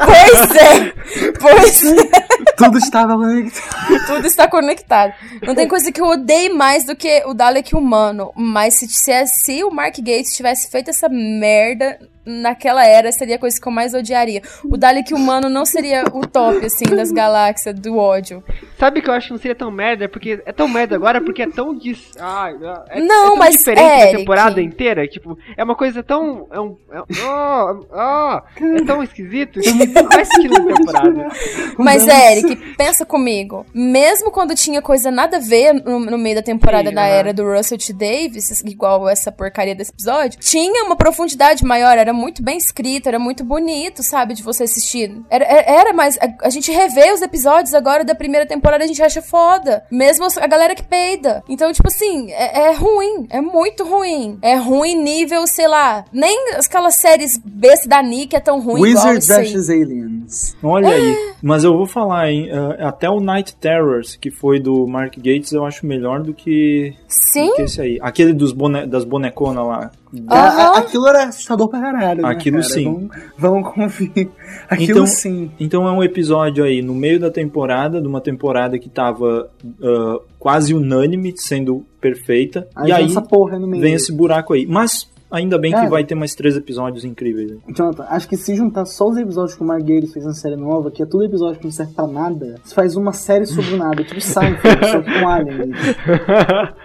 pois 0.05 0.55
é! 0.55 0.93
Pois 1.39 1.83
é! 1.83 2.25
Tudo 2.57 2.77
estava 2.77 3.15
conectado. 3.15 4.05
Tudo 4.07 4.27
está 4.27 4.47
conectado. 4.47 5.13
Não 5.41 5.55
tem 5.55 5.67
coisa 5.67 5.91
que 5.91 6.01
eu 6.01 6.05
odeio 6.05 6.55
mais 6.55 6.85
do 6.85 6.95
que 6.95 7.23
o 7.25 7.33
Dalek 7.33 7.75
humano. 7.75 8.31
Mas 8.35 8.75
se, 8.75 8.87
se, 8.87 9.27
se 9.27 9.63
o 9.63 9.71
Mark 9.71 9.95
Gates 9.97 10.35
tivesse 10.35 10.54
feito 10.55 10.89
essa 10.89 11.09
merda 11.09 11.99
naquela 12.25 12.85
era, 12.85 13.11
seria 13.11 13.35
a 13.35 13.39
coisa 13.39 13.59
que 13.59 13.67
eu 13.67 13.71
mais 13.71 13.93
odiaria. 13.93 14.41
O 14.63 14.77
Dalek 14.77 15.13
humano 15.13 15.49
não 15.49 15.65
seria 15.65 16.03
o 16.13 16.25
top, 16.25 16.65
assim, 16.65 16.85
das 16.85 17.11
galáxias, 17.11 17.75
do 17.79 17.97
ódio. 17.97 18.43
Sabe 18.79 19.01
que 19.01 19.09
eu 19.09 19.13
acho 19.13 19.27
que 19.27 19.33
não 19.33 19.39
seria 19.39 19.55
tão 19.55 19.71
merda? 19.71 20.09
Porque 20.09 20.41
é 20.45 20.51
tão 20.51 20.67
merda 20.67 20.95
agora 20.95 21.21
porque 21.21 21.41
é 21.41 21.49
tão 21.49 21.75
dis... 21.77 22.11
ah, 22.19 22.49
é, 22.89 22.99
Não, 22.99 23.25
é 23.25 23.27
tão 23.29 23.35
mas, 23.37 23.57
diferente 23.57 23.81
Eric- 23.83 24.11
da 24.13 24.17
temporada 24.19 24.61
inteira. 24.61 25.07
Tipo, 25.07 25.37
é 25.55 25.63
uma 25.63 25.75
coisa 25.75 26.03
tão. 26.03 26.47
É, 26.51 26.59
um, 26.59 26.77
é, 26.91 26.99
oh, 27.01 27.85
oh, 27.91 28.41
é 28.63 28.83
tão 28.85 29.03
esquisito 29.03 29.59
que 29.59 29.87
faz 30.11 30.27
sentido 30.29 30.59
na 30.63 30.75
temporada. 30.75 31.27
Mas, 31.77 32.07
Eric, 32.07 32.55
pensa 32.75 33.05
comigo. 33.05 33.65
Mesmo 33.73 34.31
quando 34.31 34.55
tinha 34.55 34.81
coisa 34.81 35.11
nada 35.11 35.37
a 35.37 35.39
ver 35.39 35.73
no, 35.73 35.99
no 35.99 36.17
meio 36.17 36.35
da 36.35 36.41
temporada 36.41 36.89
Sim, 36.89 36.95
da 36.95 37.01
aham. 37.03 37.09
era 37.11 37.33
do 37.33 37.43
Russell 37.43 37.77
T. 37.77 37.93
Davis, 37.93 38.61
igual 38.65 39.07
essa 39.07 39.31
porcaria 39.31 39.75
desse 39.75 39.91
episódio, 39.91 40.39
tinha 40.39 40.83
uma 40.83 40.95
profundidade 40.95 41.63
maior, 41.63 41.97
era 41.97 42.13
muito 42.15 42.41
bem 42.41 42.57
escrito, 42.57 43.07
era 43.07 43.19
muito 43.19 43.43
bonito, 43.43 44.01
sabe, 44.01 44.33
de 44.33 44.43
você 44.43 44.63
assistir. 44.63 45.21
Era, 45.29 45.45
era, 45.45 45.71
era 45.71 45.93
mais. 45.93 46.17
A, 46.17 46.47
a 46.47 46.49
gente 46.49 46.71
revê 46.71 47.11
os 47.11 47.21
episódios 47.21 47.73
agora 47.73 48.03
da 48.03 48.15
primeira 48.15 48.45
temporada, 48.45 48.83
a 48.83 48.87
gente 48.87 49.01
acha 49.01 49.21
foda. 49.21 49.85
Mesmo 49.91 50.25
a 50.39 50.47
galera 50.47 50.75
que 50.75 50.83
peida. 50.83 51.43
Então, 51.47 51.71
tipo 51.71 51.87
assim, 51.87 52.31
é, 52.31 52.69
é 52.69 52.73
ruim. 52.73 53.27
É 53.29 53.41
muito 53.41 53.83
ruim. 53.83 54.39
É 54.41 54.55
ruim 54.55 54.95
nível, 54.95 55.45
sei 55.45 55.67
lá. 55.67 56.05
Nem 56.11 56.53
aquelas 56.55 56.95
séries 56.95 57.37
besta 57.43 57.87
da 57.87 58.01
Nick 58.01 58.35
é 58.35 58.39
tão 58.39 58.59
ruim 58.59 58.89
igual 58.89 59.07
Wizard 59.07 59.19
isso 59.19 59.33
aí. 59.33 59.53
vs 59.53 59.69
Aliens. 59.69 60.57
Olha 60.63 60.89
aí. 60.89 61.35
Mas 61.41 61.63
eu 61.63 61.75
vou 61.75 61.85
falar, 61.85 62.31
hein? 62.31 62.49
ah, 62.51 62.89
até 62.89 63.09
o 63.09 63.19
Night 63.19 63.55
Terrors, 63.55 64.15
que 64.15 64.31
foi 64.31 64.59
do 64.59 64.87
Mark 64.87 65.15
Gates, 65.17 65.51
eu 65.51 65.65
acho 65.65 65.85
melhor 65.85 66.21
do 66.21 66.33
que, 66.33 66.93
Sim. 67.07 67.47
do 67.47 67.55
que 67.55 67.61
esse 67.63 67.81
aí. 67.81 67.97
Aquele 68.01 68.33
dos 68.33 68.51
bone, 68.51 68.85
das 68.85 69.03
boneconas 69.03 69.65
lá. 69.65 69.91
A- 70.27 70.77
aquilo 70.79 71.07
era 71.07 71.25
assustador 71.25 71.67
pra 71.69 71.79
caralho. 71.79 72.21
né, 72.21 72.29
Aquilo 72.29 72.57
cara? 72.57 72.69
sim. 72.69 72.83
Vamos, 72.83 73.09
vamos 73.37 73.73
conferir. 73.73 74.29
Aquilo 74.69 74.91
Então- 74.99 75.07
sim. 75.07 75.51
Então 75.59 75.87
é 75.87 75.91
um 75.91 76.03
episódio 76.03 76.63
aí 76.63 76.81
no 76.81 76.93
meio 76.93 77.19
da 77.19 77.29
temporada, 77.31 78.01
de 78.01 78.07
uma 78.07 78.21
temporada 78.21 78.77
que 78.79 78.89
tava 78.89 79.49
ah, 79.83 80.19
quase 80.39 80.73
unânime, 80.73 81.33
sendo 81.37 81.85
perfeita. 81.99 82.67
Aí 82.75 82.89
e 82.89 82.91
aí 82.91 83.05
essa 83.05 83.21
porra 83.21 83.57
no 83.59 83.67
meio. 83.67 83.81
vem 83.81 83.93
esse 83.93 84.11
buraco 84.13 84.53
aí. 84.53 84.65
Mas 84.65 85.09
ainda 85.31 85.57
bem 85.57 85.71
que 85.71 85.77
Cara. 85.77 85.89
vai 85.89 86.03
ter 86.03 86.15
mais 86.15 86.33
três 86.35 86.55
episódios 86.55 87.03
incríveis. 87.03 87.51
né? 87.51 87.57
Jonathan, 87.75 88.05
acho 88.09 88.27
que 88.27 88.37
se 88.37 88.55
juntar 88.55 88.85
só 88.85 89.07
os 89.09 89.17
episódios 89.17 89.55
que 89.55 89.63
o 89.63 89.65
Marguerite 89.67 90.13
fez 90.13 90.25
na 90.25 90.33
série 90.33 90.55
nova, 90.55 90.89
que 90.91 91.01
é 91.03 91.05
tudo 91.05 91.23
episódio 91.25 91.59
que 91.59 91.65
não 91.65 91.71
serve 91.71 91.93
pra 91.93 92.07
nada, 92.07 92.55
você 92.63 92.73
faz 92.75 92.95
uma 92.95 93.13
série 93.13 93.45
sobre 93.45 93.75
nada, 93.75 94.03
tipo 94.03 94.21
Seinfeld, 94.21 94.87
só 94.89 95.01
que 95.01 95.19
com 95.19 95.27
Alien. 95.27 95.71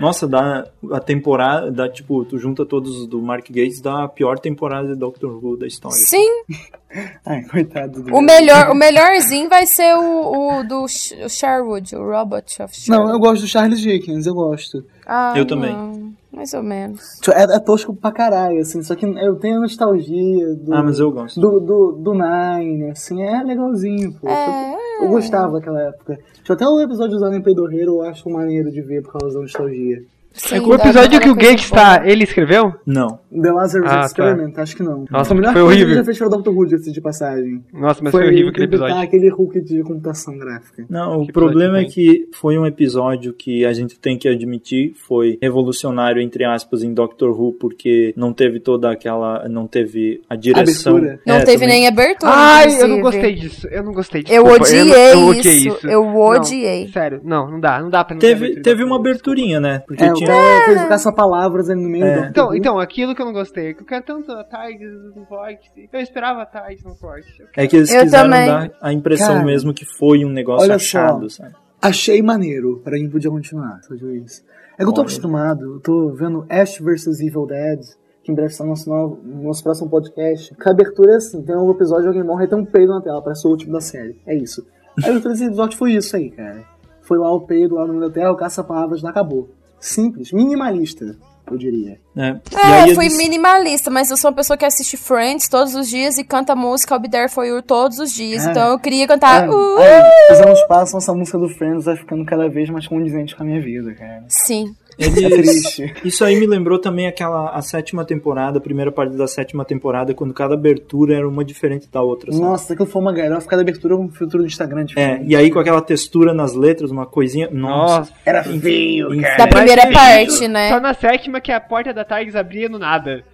Nossa, 0.01 0.27
dá 0.27 0.67
a 0.93 1.01
temporada, 1.01 1.71
dá 1.71 1.89
tipo, 1.89 2.25
tu 2.25 2.39
junta 2.39 2.65
todos 2.67 3.07
do 3.07 3.21
Mark 3.21 3.47
Gates, 3.49 3.81
dá 3.81 4.05
a 4.05 4.09
pior 4.09 4.39
temporada 4.39 4.89
de 4.89 4.97
Doctor 4.97 5.33
Who 5.43 5.57
da 5.59 5.67
história. 5.67 5.97
Sim. 5.97 6.29
Ai, 7.25 7.43
coitado 7.45 8.03
do 8.03 8.15
O 8.15 8.21
melhor, 8.21 8.71
o 8.71 8.75
melhorzinho 8.75 9.49
vai 9.49 9.65
ser 9.67 9.95
o, 9.95 10.59
o 10.59 10.65
do 10.65 10.89
Sh- 10.89 11.15
o 11.25 11.29
Sherwood, 11.29 11.95
o 11.95 12.03
Robot 12.11 12.63
of 12.63 12.75
Sherwood. 12.75 12.91
Não, 13.07 13.13
eu 13.13 13.19
gosto 13.21 13.43
do 13.43 13.47
Charles 13.49 13.81
Dickens, 13.81 14.27
eu 14.27 14.35
gosto. 14.35 14.85
Ah, 15.07 15.33
Eu 15.37 15.47
também. 15.47 16.17
Mais 16.33 16.55
ou 16.55 16.63
menos. 16.63 17.19
Tipo, 17.21 17.33
É, 17.37 17.43
é 17.43 17.59
tosco 17.59 17.95
pra 17.95 18.13
caralho, 18.13 18.61
assim, 18.61 18.83
só 18.83 18.95
que 18.95 19.05
eu 19.07 19.37
tenho 19.37 19.59
a 19.59 19.61
nostalgia 19.61 20.55
do, 20.57 20.75
Ah, 20.75 20.83
mas 20.83 20.99
eu 20.99 21.11
gosto. 21.11 21.41
do, 21.41 21.61
do, 21.61 21.93
do 21.93 22.13
Nine, 22.15 22.91
assim, 22.91 23.23
é 23.23 23.43
legalzinho, 23.43 24.13
pô. 24.21 24.29
É, 24.29 24.77
Eu 25.03 25.09
gostava 25.09 25.55
daquela 25.59 25.81
época. 25.81 26.19
Tipo, 26.35 26.53
até 26.53 26.67
o 26.67 26.81
episódio 26.81 27.19
do 27.19 27.25
Alien 27.25 27.43
Peidorreiro 27.43 27.97
eu 27.97 28.03
acho 28.03 28.29
maneiro 28.31 28.71
de 28.71 28.81
ver 28.83 29.03
por 29.03 29.19
causa 29.19 29.37
da 29.37 29.43
nostalgia. 29.43 30.03
Sim, 30.33 30.61
o 30.61 30.75
episódio 30.75 31.21
que 31.21 31.29
o 31.29 31.35
coisa 31.35 31.51
Gates 31.51 31.69
boa. 31.71 31.83
tá, 31.83 32.03
ele 32.09 32.23
escreveu? 32.25 32.73
Não. 32.87 33.19
The 33.33 33.51
Lazarus 33.53 33.89
Ah, 33.91 34.01
tá. 34.01 34.07
Experiment, 34.07 34.53
acho 34.59 34.77
que 34.77 34.83
não. 34.83 35.05
Nossa, 35.11 35.27
Foi 35.31 35.37
melhor 35.37 35.53
foi 35.53 35.63
coisa 35.63 35.77
que 35.77 35.83
horrível. 35.83 35.89
ele 35.89 35.95
já 35.97 36.05
fez 36.05 36.19
para 36.19 36.27
o 36.29 36.43
Dr. 36.43 36.49
Who, 36.51 36.67
diga-se 36.67 36.93
de 36.93 37.01
passagem. 37.01 37.65
Nossa, 37.73 38.01
mas 38.03 38.11
foi, 38.13 38.27
horrível 38.27 38.49
aquele 38.49 38.65
episódio. 38.67 38.97
aquele 38.97 39.29
Hulk 39.29 39.61
de 39.61 39.83
computação 39.83 40.39
gráfica. 40.39 40.85
Não, 40.89 41.23
o 41.23 41.27
Que 41.27 41.33
problema 41.33 41.79
é 41.79 41.85
que 41.85 42.29
foi 42.33 42.57
um 42.59 42.65
episódio 42.67 43.33
que 43.33 43.65
a 43.65 43.73
gente 43.73 43.99
tem 43.99 44.17
que 44.17 44.29
admitir 44.29 44.95
foi 44.97 45.37
revolucionário, 45.43 46.23
entre 46.23 46.45
aspas, 46.45 46.83
em 46.83 46.95
Doctor 46.95 47.31
Who, 47.39 47.53
porque 47.55 48.15
não 48.17 48.33
teve 48.33 48.61
toda 48.61 48.91
aquela. 48.91 49.49
não 49.49 49.67
teve 49.67 50.23
a 50.31 50.37
direção. 50.37 50.97
Abertura. 50.97 51.21
Não 51.27 51.35
É, 51.37 51.45
teve 51.45 51.59
também. 51.65 51.69
nem 51.81 51.89
abertura. 51.89 52.33
Ai, 52.33 52.67
eu 52.67 52.71
inclusive. 52.71 52.89
não 52.95 53.01
gostei 53.03 53.35
disso. 53.35 53.69
Eu 53.69 53.83
não 53.83 53.93
gostei 53.93 54.23
disso. 54.23 54.35
Eu 54.35 54.45
odiei 54.47 54.81
eu, 54.91 54.95
eu 54.97 55.27
odiei 55.27 55.55
isso, 55.57 55.89
eu 55.89 56.17
odiei. 56.17 56.85
Não, 56.85 56.93
sério, 56.93 57.21
não, 57.25 57.51
não 57.51 57.61
dá, 57.61 57.81
não 57.83 57.91
dá 57.91 58.05
pra 58.05 58.15
não 58.15 58.21
ter 58.21 58.29
Teve, 58.39 58.61
teve 58.63 58.85
uma 58.85 58.97
Doctor 58.97 59.11
aberturinha, 59.11 59.61
né? 59.61 59.83
Porque 59.87 60.05
É, 60.05 60.13
tinha. 60.27 60.65
fez 60.67 60.89
caça-palavras 60.89 61.69
ali 61.71 61.83
no 61.83 61.89
meio 61.89 62.05
É. 62.05 62.21
do 62.23 62.27
Então, 62.29 62.55
então, 62.55 62.79
aquilo 62.79 63.15
que 63.15 63.23
eu 63.23 63.27
não 63.27 63.33
gostei, 63.33 63.75
que 63.75 63.83
eu 63.83 63.87
quero 63.87 64.05
tanto 64.05 64.31
a 64.33 64.45
Tigers 64.45 65.15
no 65.15 65.25
Vórtice. 65.25 65.89
Eu 65.93 66.01
esperava 66.01 66.43
a 66.43 66.47
Tigers 66.47 66.85
no. 66.85 66.91
Eu 67.01 67.47
É 67.57 67.67
que 67.67 67.77
eles 67.77 67.93
Eu 67.93 68.03
quiseram 68.03 68.31
também. 68.31 68.47
dar 68.47 68.71
a 68.81 68.93
impressão 68.93 69.35
Cara, 69.35 69.45
mesmo 69.45 69.73
que 69.75 69.85
foi 69.99 70.25
um 70.25 70.31
negócio 70.31 70.65
olha 70.65 70.77
achado, 70.77 71.29
só. 71.31 71.43
sabe? 71.45 71.55
Achei 71.83 72.21
maneiro, 72.23 72.81
pra 72.85 72.93
mim 72.99 73.09
podia 73.09 73.31
continuar, 73.31 73.81
só 73.83 73.95
digo 73.95 74.11
isso. 74.11 74.43
É 74.75 74.83
que 74.83 74.89
eu 74.89 74.93
tô 74.93 75.01
Olha. 75.01 75.07
acostumado, 75.09 75.75
eu 75.75 75.81
tô 75.81 76.11
vendo 76.11 76.45
Ash 76.49 76.79
vs 76.79 77.21
Evil 77.21 77.47
Dead, 77.47 77.81
que 78.23 78.31
em 78.31 78.35
breve 78.35 78.51
está 78.51 78.65
no 78.65 78.71
nosso, 78.71 78.89
novo, 78.89 79.19
no 79.25 79.43
nosso 79.45 79.63
próximo 79.63 79.89
podcast. 79.91 80.55
Que 80.55 80.69
a 80.69 80.73
abertura 80.73 81.13
é 81.13 81.17
assim, 81.17 81.43
tem 81.43 81.57
um 81.57 81.71
episódio, 81.71 82.09
alguém 82.09 82.23
morre 82.23 82.45
e 82.45 82.49
tem 82.49 82.59
um 82.59 82.65
peido 82.65 82.93
na 82.93 83.01
tela, 83.01 83.23
parece 83.23 83.47
o 83.47 83.51
último 83.51 83.73
da 83.73 83.81
série. 83.81 84.19
É 84.27 84.35
isso. 84.35 84.67
A 85.03 85.09
abertura 85.09 85.33
desse 85.33 85.47
episódio 85.47 85.79
foi 85.79 85.93
isso 85.93 86.15
aí, 86.17 86.31
cara. 86.31 86.65
Foi 87.03 87.19
lá 87.19 87.33
o 87.33 87.41
peido, 87.41 87.75
lá 87.77 87.87
no 87.87 87.95
meio 87.95 88.09
da 88.09 88.13
tela, 88.15 88.33
o 88.33 88.37
caça-palavras, 88.37 89.03
lá 89.03 89.11
acabou. 89.11 89.49
Simples, 89.81 90.31
minimalista, 90.33 91.17
eu 91.51 91.57
diria. 91.57 91.99
É, 92.17 92.29
E 92.53 92.55
É, 92.57 92.83
aí 92.83 92.95
fui 92.95 93.09
minimalista, 93.09 93.91
mas 93.91 94.11
eu 94.11 94.17
sou 94.17 94.31
uma 94.31 94.37
pessoa 94.37 94.57
que 94.57 94.65
assiste 94.65 94.97
Friends 94.97 95.49
todos 95.49 95.75
os 95.75 95.89
dias 95.89 96.19
e 96.19 96.23
canta 96.25 96.53
a 96.53 96.57
música 96.57 96.95
I'll 96.95 97.01
Be 97.01 97.09
There 97.11 97.29
For 97.29 97.45
You 97.45 97.63
todos 97.63 97.99
os 97.99 98.13
dias. 98.13 98.47
É. 98.47 98.51
Então 98.51 98.71
eu 98.71 98.79
queria 98.79 99.07
cantar. 99.09 99.45
É, 99.45 99.51
"Uh", 99.51 99.77
aí, 99.79 100.33
os 100.33 100.41
anos 100.41 100.63
passam, 100.69 100.99
essa 100.99 101.13
música 101.15 101.39
do 101.39 101.49
Friends 101.49 101.87
vai 101.87 101.97
ficando 101.97 102.25
cada 102.25 102.49
vez 102.49 102.69
mais 102.71 102.87
condizente 102.87 103.35
com 103.35 103.43
a 103.43 103.47
minha 103.47 103.61
vida, 103.61 103.93
cara. 103.95 104.25
Sim. 104.29 104.75
Eles- 104.99 105.23
É 105.23 105.29
triste. 105.31 105.95
Isso 106.05 106.25
aí 106.25 106.39
me 106.39 106.47
lembrou 106.47 106.79
também 106.79 107.07
aquela 107.07 107.51
a 107.51 107.63
sétima 107.63 108.05
temporada, 108.05 108.59
a 108.59 108.61
primeira 108.61 108.91
parte 108.93 109.17
da 109.17 109.27
sétima 109.27 109.65
temporada, 109.65 110.13
quando 110.15 110.33
cada 110.35 110.55
abertura 110.55 111.15
era 111.15 111.29
uma 111.29 111.45
diferente 111.45 111.89
da 111.91 112.03
outra. 112.03 112.31
sabe? 112.33 112.45
Nossa, 112.45 112.73
aquilo 112.73 112.89
foi 112.89 113.01
uma 113.03 113.13
galera, 113.13 113.41
cada 113.43 113.63
abertura 113.63 113.97
com 113.97 114.05
um 114.05 114.09
filtro 114.11 114.39
do 114.41 114.47
Instagram. 114.47 114.87
É, 114.97 115.21
e 115.25 115.35
aí 115.37 115.51
com 115.51 115.59
aquela 115.59 115.81
textura 115.81 116.33
nas 116.35 116.55
letras, 116.55 116.91
uma 116.91 117.07
coisinha. 117.07 117.49
Nossa. 117.51 118.13
Era 118.25 118.43
feio, 118.45 119.09
cara. 119.21 119.37
Da 119.37 119.47
primeira 119.47 119.91
parte, 119.93 120.49
né? 120.49 120.69
Só 120.71 120.81
na 120.81 120.95
sétima 120.95 121.41
que 121.41 121.53
a 121.53 121.61
porta 121.61 121.93
da 121.93 122.05
Tigers 122.05 122.37
abria 122.37 122.69
no 122.69 122.79
nada. 122.79 123.25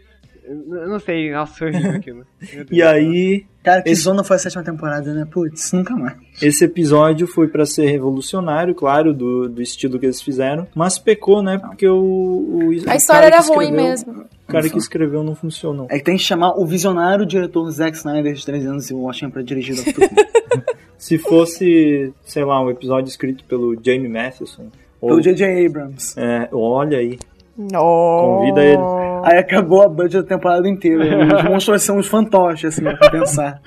Eu 0.49 0.89
não 0.89 0.99
sei, 1.01 1.31
nossa, 1.33 1.65
horrível 1.65 1.91
aquilo. 1.93 2.25
E 2.71 2.83
aí, 2.83 3.45
Cara, 3.65 3.83
que 3.83 3.91
Esse- 3.91 4.03
zona 4.03 4.23
foi 4.23 4.37
a 4.37 4.39
sétima 4.39 4.63
temporada, 4.63 5.13
né? 5.13 5.27
Putz, 5.29 5.73
nunca 5.73 5.97
mais. 5.97 6.15
esse 6.41 6.65
episódio 6.65 7.27
foi 7.27 7.49
pra 7.49 7.67
ser 7.67 7.87
revolucionário, 7.87 8.75
claro, 8.77 9.13
do, 9.13 9.49
do 9.49 9.61
estilo 9.61 9.99
que 9.99 10.07
eles 10.07 10.23
fizeram, 10.23 10.69
mas 10.75 10.99
pecou, 10.99 11.43
né? 11.43 11.59
Porque 11.59 11.89
o. 11.89 11.97
o 11.97 12.71
A 12.89 12.95
história 12.95 13.27
era 13.27 13.43
que 13.43 13.49
ruim 13.49 13.65
escreveu- 13.67 13.85
mesmo. 13.91 14.13
O 14.49 14.53
cara 14.53 14.69
que 14.71 14.79
escreveu 14.79 15.25
não 15.25 15.35
funcionou. 15.35 15.89
É 15.91 15.99
que 15.99 16.05
tem 16.05 16.17
que 16.17 16.23
chamar 16.23 16.53
o 16.57 16.65
visionário 16.65 17.27
diretor 17.27 17.69
Zack 17.73 17.97
Snyder 17.97 18.33
de 18.35 18.47
13 18.47 18.67
anos 18.69 18.89
e 18.89 18.95
Washington 18.95 19.31
pra 19.33 19.43
dirigir 19.43 19.75
o. 19.75 19.83
Se 20.97 21.19
fosse, 21.19 22.13
sei 22.25 22.45
lá, 22.45 22.63
um 22.65 22.71
episódio 22.71 23.09
escrito 23.09 23.45
pelo 23.45 23.75
Jamie 23.85 24.09
Matheson. 24.09 24.71
Ou, 25.01 25.11
Pelo 25.11 25.21
J.J. 25.21 25.67
Abrams. 25.67 26.15
é, 26.19 26.49
olha 26.53 26.99
aí. 26.99 27.19
No. 27.57 28.39
Convida 28.39 28.65
ele. 28.65 28.83
Aí 29.25 29.39
acabou 29.39 29.83
a 29.83 29.89
budget 29.89 30.23
da 30.23 30.29
temporada 30.37 30.69
inteira. 30.69 31.27
Os 31.37 31.45
monstros 31.45 31.83
são 31.83 31.99
os 31.99 32.07
fantoches, 32.07 32.75
assim, 32.75 32.83
pra 32.83 33.11
pensar. 33.11 33.61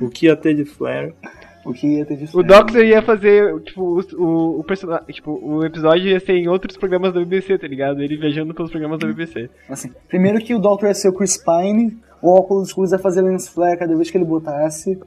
O 0.00 0.08
que 0.08 0.26
ia 0.26 0.36
ter 0.36 0.54
de 0.54 0.64
Flare. 0.64 1.14
O 1.64 1.72
que 1.72 1.86
ia 1.86 2.04
ter 2.04 2.16
de 2.16 2.24
O 2.24 2.40
fé. 2.40 2.42
Doctor 2.42 2.84
ia 2.84 3.00
fazer, 3.02 3.60
tipo, 3.62 3.82
o, 3.82 4.00
o, 4.22 4.60
o 4.60 4.64
personagem. 4.64 5.06
Tipo, 5.06 5.40
o 5.42 5.64
episódio 5.64 6.08
ia 6.08 6.20
ser 6.20 6.34
em 6.34 6.48
outros 6.48 6.76
programas 6.76 7.12
da 7.12 7.20
BBC, 7.20 7.56
tá 7.56 7.66
ligado? 7.66 8.02
Ele 8.02 8.16
viajando 8.16 8.52
pelos 8.52 8.70
programas 8.70 8.98
da 8.98 9.06
BBC. 9.06 9.48
Assim, 9.68 9.90
primeiro 10.08 10.38
que 10.40 10.54
o 10.54 10.58
Doctor 10.58 10.88
ia 10.88 10.94
ser 10.94 11.08
o 11.08 11.12
Chris 11.12 11.36
Pine, 11.36 11.96
o 12.20 12.30
óculos 12.30 12.68
escuros 12.68 12.92
ia 12.92 12.98
fazer 12.98 13.22
lens 13.22 13.48
flare 13.48 13.78
cada 13.78 13.94
vez 13.96 14.10
que 14.10 14.18
ele 14.18 14.24
botasse. 14.24 14.98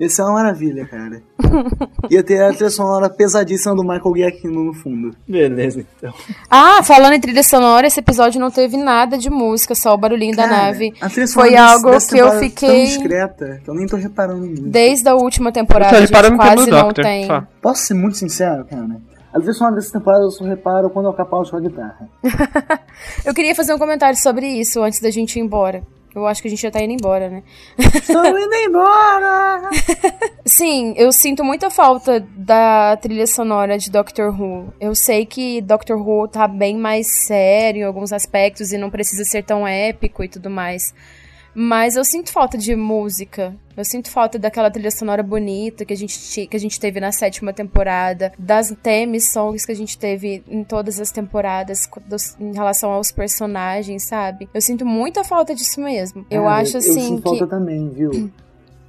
Ia 0.00 0.08
ser 0.08 0.22
uma 0.22 0.32
maravilha, 0.32 0.84
cara. 0.86 1.22
Ia 2.10 2.22
ter 2.22 2.42
a 2.42 2.52
trilha 2.52 2.70
sonora 2.70 3.08
pesadíssima 3.08 3.74
do 3.76 3.82
Michael 3.82 4.16
Giacchino 4.16 4.64
no 4.64 4.74
fundo. 4.74 5.14
Beleza, 5.28 5.84
então. 5.96 6.12
Ah, 6.50 6.82
falando 6.82 7.12
em 7.12 7.20
trilha 7.20 7.42
sonora, 7.44 7.86
esse 7.86 8.00
episódio 8.00 8.40
não 8.40 8.50
teve 8.50 8.76
nada 8.76 9.16
de 9.16 9.30
música, 9.30 9.74
só 9.74 9.94
o 9.94 9.96
barulhinho 9.96 10.34
da 10.36 10.48
Cara, 10.48 10.62
nave. 10.64 10.92
a 11.00 11.08
trilha 11.08 11.26
sonora 11.26 11.48
Foi 11.48 11.56
desse- 11.58 11.72
algo 11.72 11.90
dessa 11.92 12.14
que 12.14 12.20
eu 12.20 12.26
é 12.26 12.30
Tão 12.30 12.40
fiquei. 12.40 12.84
discreta 12.86 13.60
que 13.62 13.70
eu 13.70 13.74
nem 13.74 13.86
tô 13.86 13.96
reparando 13.96 14.44
muito. 14.46 14.62
Desde 14.62 15.08
a 15.08 15.14
última 15.14 15.52
temporada, 15.52 15.96
Eu 15.96 16.18
a 16.18 16.30
no 16.30 16.36
quase 16.36 16.70
não 16.70 16.82
Doctor, 16.86 17.04
tem. 17.04 17.26
só. 17.26 17.44
Posso 17.62 17.82
ser 17.82 17.94
muito 17.94 18.16
sincero, 18.16 18.64
cara? 18.64 18.96
A 19.32 19.38
trilha 19.38 19.52
sonora 19.52 19.76
dessa 19.76 19.92
temporada 19.92 20.24
eu 20.24 20.30
só 20.30 20.44
reparo 20.44 20.90
quando 20.90 21.06
é 21.06 21.08
o 21.10 21.12
Capaldi 21.12 21.50
com 21.50 21.56
a 21.56 21.60
guitarra. 21.60 22.08
Eu 23.24 23.34
queria 23.34 23.54
fazer 23.54 23.74
um 23.74 23.78
comentário 23.78 24.16
sobre 24.16 24.46
isso 24.46 24.80
antes 24.82 25.00
da 25.00 25.10
gente 25.10 25.38
ir 25.38 25.42
embora. 25.42 25.82
Eu 26.14 26.26
acho 26.26 26.40
que 26.40 26.48
a 26.48 26.50
gente 26.50 26.62
já 26.62 26.70
tá 26.70 26.80
indo 26.80 26.92
embora, 26.92 27.28
né? 27.28 27.42
Estou 27.76 28.24
indo 28.38 28.54
embora! 28.54 29.68
Sim, 30.46 30.94
eu 30.96 31.10
sinto 31.10 31.42
muita 31.42 31.70
falta 31.70 32.20
da 32.36 32.96
trilha 32.98 33.26
sonora 33.26 33.76
de 33.76 33.90
Doctor 33.90 34.28
Who. 34.28 34.72
Eu 34.80 34.94
sei 34.94 35.26
que 35.26 35.60
Doctor 35.60 35.96
Who 35.96 36.28
tá 36.28 36.46
bem 36.46 36.76
mais 36.76 37.06
sério 37.26 37.80
em 37.80 37.84
alguns 37.84 38.12
aspectos 38.12 38.72
e 38.72 38.78
não 38.78 38.90
precisa 38.90 39.24
ser 39.24 39.42
tão 39.42 39.66
épico 39.66 40.22
e 40.22 40.28
tudo 40.28 40.48
mais. 40.48 40.94
Mas 41.54 41.94
eu 41.96 42.04
sinto 42.04 42.32
falta 42.32 42.58
de 42.58 42.74
música. 42.74 43.54
Eu 43.76 43.84
sinto 43.84 44.10
falta 44.10 44.38
daquela 44.38 44.70
trilha 44.70 44.90
sonora 44.90 45.22
bonita 45.22 45.84
que 45.84 45.92
a 45.92 45.96
gente, 45.96 46.46
que 46.46 46.56
a 46.56 46.60
gente 46.60 46.78
teve 46.78 47.00
na 47.00 47.10
sétima 47.12 47.52
temporada, 47.52 48.32
das 48.38 48.72
theme 48.82 49.20
songs 49.20 49.64
que 49.66 49.72
a 49.72 49.76
gente 49.76 49.98
teve 49.98 50.42
em 50.48 50.62
todas 50.64 51.00
as 51.00 51.10
temporadas 51.10 51.88
dos- 52.06 52.36
em 52.40 52.52
relação 52.54 52.90
aos 52.90 53.10
personagens, 53.10 54.04
sabe? 54.04 54.48
Eu 54.54 54.60
sinto 54.60 54.84
muita 54.86 55.22
falta 55.24 55.54
disso 55.54 55.80
mesmo. 55.80 56.24
Eu 56.30 56.42
Cara, 56.44 56.56
acho 56.62 56.76
Eu 56.76 56.78
assim 56.78 56.92
sinto 57.00 57.22
que. 57.22 57.28
falta 57.38 57.46
também, 57.46 57.88
viu? 57.90 58.30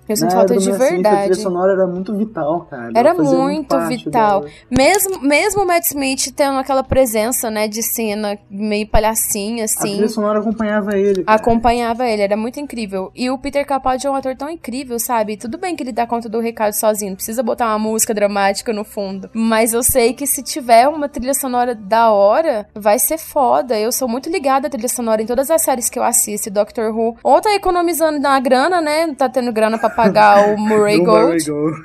Eu 0.08 0.16
sinto 0.16 0.30
Na 0.32 0.36
falta 0.38 0.56
de 0.58 0.70
Matt 0.70 0.80
Smith, 0.82 0.82
A 0.92 0.94
verdade. 0.94 1.18
trilha 1.24 1.36
sonora 1.36 1.72
era 1.74 1.88
muito 1.88 2.16
vital, 2.16 2.62
cara. 2.70 2.92
Era 2.96 3.14
muito 3.14 3.80
vital. 3.88 4.42
dela. 4.42 4.52
Mesmo, 4.70 5.20
mesmo 5.22 5.64
o 5.64 5.66
Matt 5.68 5.86
Smith 5.86 6.32
tendo 6.36 6.58
aquela 6.60 6.84
presença, 6.84 7.50
né, 7.50 7.68
de 7.68 7.82
cena 7.82 8.38
meio 8.50 8.88
palhacinha, 8.88 9.64
A 9.64 9.66
assim, 9.66 9.94
trilha 9.94 10.10
sonora 10.10 10.40
acompanhava 10.40 10.98
ele. 10.98 11.24
cara. 11.24 11.36
acompanhava 11.38 12.08
ele, 12.08 12.22
era 12.22 12.38
muito 12.38 12.60
incrível. 12.60 13.12
E 13.16 13.30
o 13.30 13.38
Peter 13.38 13.66
Capaldi 13.66 14.06
é 14.06 14.10
um 14.10 14.16
ator 14.16 14.36
tão 14.36 14.50
incrível, 14.50 15.00
sabe? 15.00 15.38
Tudo 15.38 15.58
bem 15.58 15.76
que 15.76 15.84
ele 15.84 15.92
dá 15.92 16.06
conta 16.06 16.30
do 16.30 16.40
recado 16.40 16.74
sozinho, 16.74 17.12
não 17.12 17.16
precisa 17.16 17.42
botar 17.42 17.68
uma 17.68 17.80
música 17.80 18.14
dramática 18.14 18.72
no 18.74 18.84
fundo. 18.84 19.30
Mas 19.34 19.74
eu 19.74 19.82
sei 19.84 20.14
que 20.14 20.28
se 20.28 20.44
tiver 20.44 20.88
uma 20.88 21.10
trilha 21.10 21.34
sonora 21.34 21.74
da 21.74 22.12
hora, 22.12 22.68
vai 22.76 23.00
ser 23.00 23.18
foda. 23.18 23.78
Eu 23.80 23.92
sou 23.92 24.08
muito 24.08 24.30
ligada 24.30 24.68
à 24.68 24.70
trilha 24.70 24.88
sonora 24.90 25.22
em 25.22 25.26
todas 25.26 25.50
as 25.50 25.62
séries 25.64 25.90
que 25.90 25.98
eu 25.98 26.04
assisto, 26.04 26.50
Doctor 26.52 26.96
Who. 26.96 27.16
Ou 27.24 27.42
tá 27.42 27.54
economizando 27.56 28.20
na 28.20 28.40
grana, 28.40 28.82
né? 28.82 29.14
Tá 29.16 29.28
tendo 29.30 29.52
grana 29.52 29.78
pra 29.78 29.90
pagar 29.96 30.50
o 30.54 30.58
Murray 30.58 31.00
Gold. 31.00 31.28
Murray 31.28 31.44
Gold. 31.46 31.80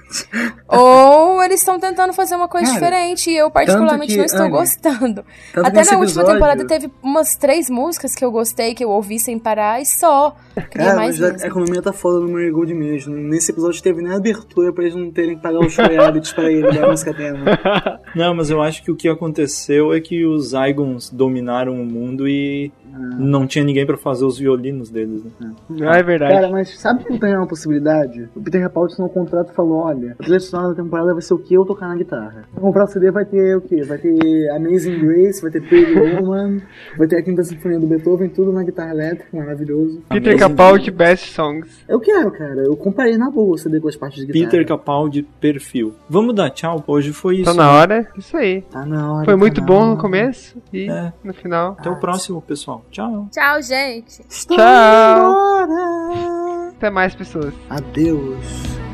Ou 0.69 1.20
eles 1.43 1.61
estão 1.61 1.79
tentando 1.79 2.13
fazer 2.13 2.35
uma 2.35 2.49
coisa 2.49 2.67
Cara, 2.67 2.79
diferente 2.81 3.31
e 3.31 3.37
eu 3.37 3.51
particularmente 3.51 4.13
que, 4.13 4.19
não 4.19 4.25
estou 4.25 4.43
Anne, 4.43 4.51
gostando. 4.51 5.25
Até 5.57 5.73
na 5.73 5.81
última 5.81 6.05
episódio- 6.05 6.33
temporada 6.35 6.67
teve 6.67 6.91
umas 7.03 7.37
três 7.37 7.69
músicas 7.71 8.15
que 8.15 8.25
eu 8.25 8.31
gostei, 8.31 8.75
que 8.75 8.85
eu 8.85 8.91
ouvi 8.91 9.19
sem 9.19 9.39
parar 9.39 9.81
e 9.81 9.87
só. 9.87 10.35
Queria 10.71 10.95
mais 10.95 11.19
mas 11.19 11.23
a 11.31 11.33
mesmo. 11.33 11.47
economia 11.49 11.83
tá 11.83 11.93
foda 11.93 12.21
no 12.21 12.29
Murray 12.29 12.51
Gold 12.51 12.75
mesmo. 12.75 13.15
Nesse 13.15 13.51
episódio 13.53 13.83
teve 13.83 14.03
nem 14.03 14.13
abertura 14.15 14.73
pra 14.73 14.85
eles 14.85 14.95
não 14.97 15.11
terem 15.11 15.37
que 15.37 15.43
pagar 15.43 15.59
os 15.61 15.77
royalties 15.77 16.33
pra 16.33 16.51
ele 16.51 16.71
da 16.73 16.89
música 16.89 17.15
tema. 17.15 17.45
Não, 18.15 18.35
mas 18.35 18.51
eu 18.51 18.61
acho 18.61 18.83
que 18.83 18.91
o 18.91 18.97
que 18.97 19.09
aconteceu 19.09 19.93
é 19.93 20.01
que 20.01 20.27
os 20.27 20.49
Zygons 20.51 21.11
dominaram 21.11 21.75
o 21.81 21.85
mundo 21.85 22.27
e 22.29 22.73
não 23.19 23.47
tinha 23.47 23.65
ninguém 23.65 23.87
pra 23.87 23.97
fazer 23.97 24.25
os 24.25 24.37
violinos 24.37 24.91
deles, 24.91 25.23
né? 25.39 25.53
Ah, 25.89 25.97
é 25.99 26.03
verdade. 26.03 26.35
Cara, 26.35 26.49
mas 26.51 26.77
sabe 26.79 27.05
que 27.05 27.19
tem 27.19 27.37
uma 27.37 27.47
possibilidade? 27.47 28.29
O 28.35 28.41
Peter 28.41 28.61
Capaldi 28.63 29.01
um 29.01 29.09
contrato 29.09 29.53
e 29.53 29.55
falou, 29.55 29.85
olha, 29.85 30.17
a 30.19 30.23
trilha 30.23 30.41
sonora 30.41 30.75
da 30.75 30.83
temporada 30.83 31.13
vai 31.13 31.23
ser 31.23 31.30
o 31.37 31.39
que 31.39 31.55
eu 31.55 31.65
tocar 31.65 31.89
na 31.89 31.97
guitarra. 31.97 32.45
Pra 32.53 32.61
comprar 32.61 32.85
o 32.85 32.87
CD 32.87 33.11
vai 33.11 33.25
ter 33.25 33.57
o 33.57 33.61
quê? 33.61 33.83
Vai 33.83 33.99
ter 33.99 34.51
Amazing 34.51 34.99
Grace, 34.99 35.41
vai 35.43 35.51
ter 35.51 35.61
Pretty 35.63 35.93
Woman, 35.99 36.61
vai 36.97 37.07
ter 37.07 37.17
a 37.19 37.23
Quinta 37.23 37.43
Sinfonia 37.43 37.79
do 37.79 37.87
Beethoven, 37.87 38.29
tudo 38.29 38.53
na 38.53 38.63
guitarra 38.63 38.91
elétrica, 38.91 39.37
maravilhoso. 39.37 40.03
Peter 40.09 40.39
Capaldi 40.39 40.91
Best 40.91 41.33
Songs. 41.33 41.85
Eu 41.89 42.01
quero, 42.01 42.31
cara. 42.31 42.61
Eu 42.63 42.77
comprei 42.77 43.17
na 43.17 43.31
boa 43.31 43.55
o 43.55 43.59
CD 43.59 43.81
com 43.81 43.89
as 43.89 43.97
partes 43.97 44.21
de 44.27 44.27
guitarra. 44.33 44.51
Peter 44.51 44.67
Capaldi, 44.67 45.23
perfil. 45.41 45.95
Vamos 46.09 46.35
dar 46.35 46.51
tchau? 46.51 46.83
Hoje 46.87 47.13
foi 47.13 47.37
isso. 47.37 47.45
Tá 47.45 47.55
na 47.55 47.71
hora. 47.73 48.07
Isso 48.17 48.37
aí. 48.37 48.63
Tá 48.63 48.85
na 48.85 49.13
hora. 49.13 49.25
Foi 49.25 49.37
muito 49.37 49.57
tá 49.57 49.61
na 49.61 49.67
bom 49.67 49.87
no 49.87 49.97
começo 49.97 50.57
e 50.73 50.89
É. 50.91 51.13
no 51.23 51.33
final. 51.33 51.77
Até 51.79 51.91
o 51.91 51.97
próximo, 51.97 52.41
pessoal. 52.43 52.85
Tchau. 52.91 53.29
Tchau, 53.31 53.63
gente. 53.63 54.23
Estou 54.29 54.57
Tchau. 54.57 55.65
embora. 55.67 56.71
Até 56.71 56.91
mais 56.91 57.15
pessoas. 57.15 57.53
Adeus. 57.69 58.90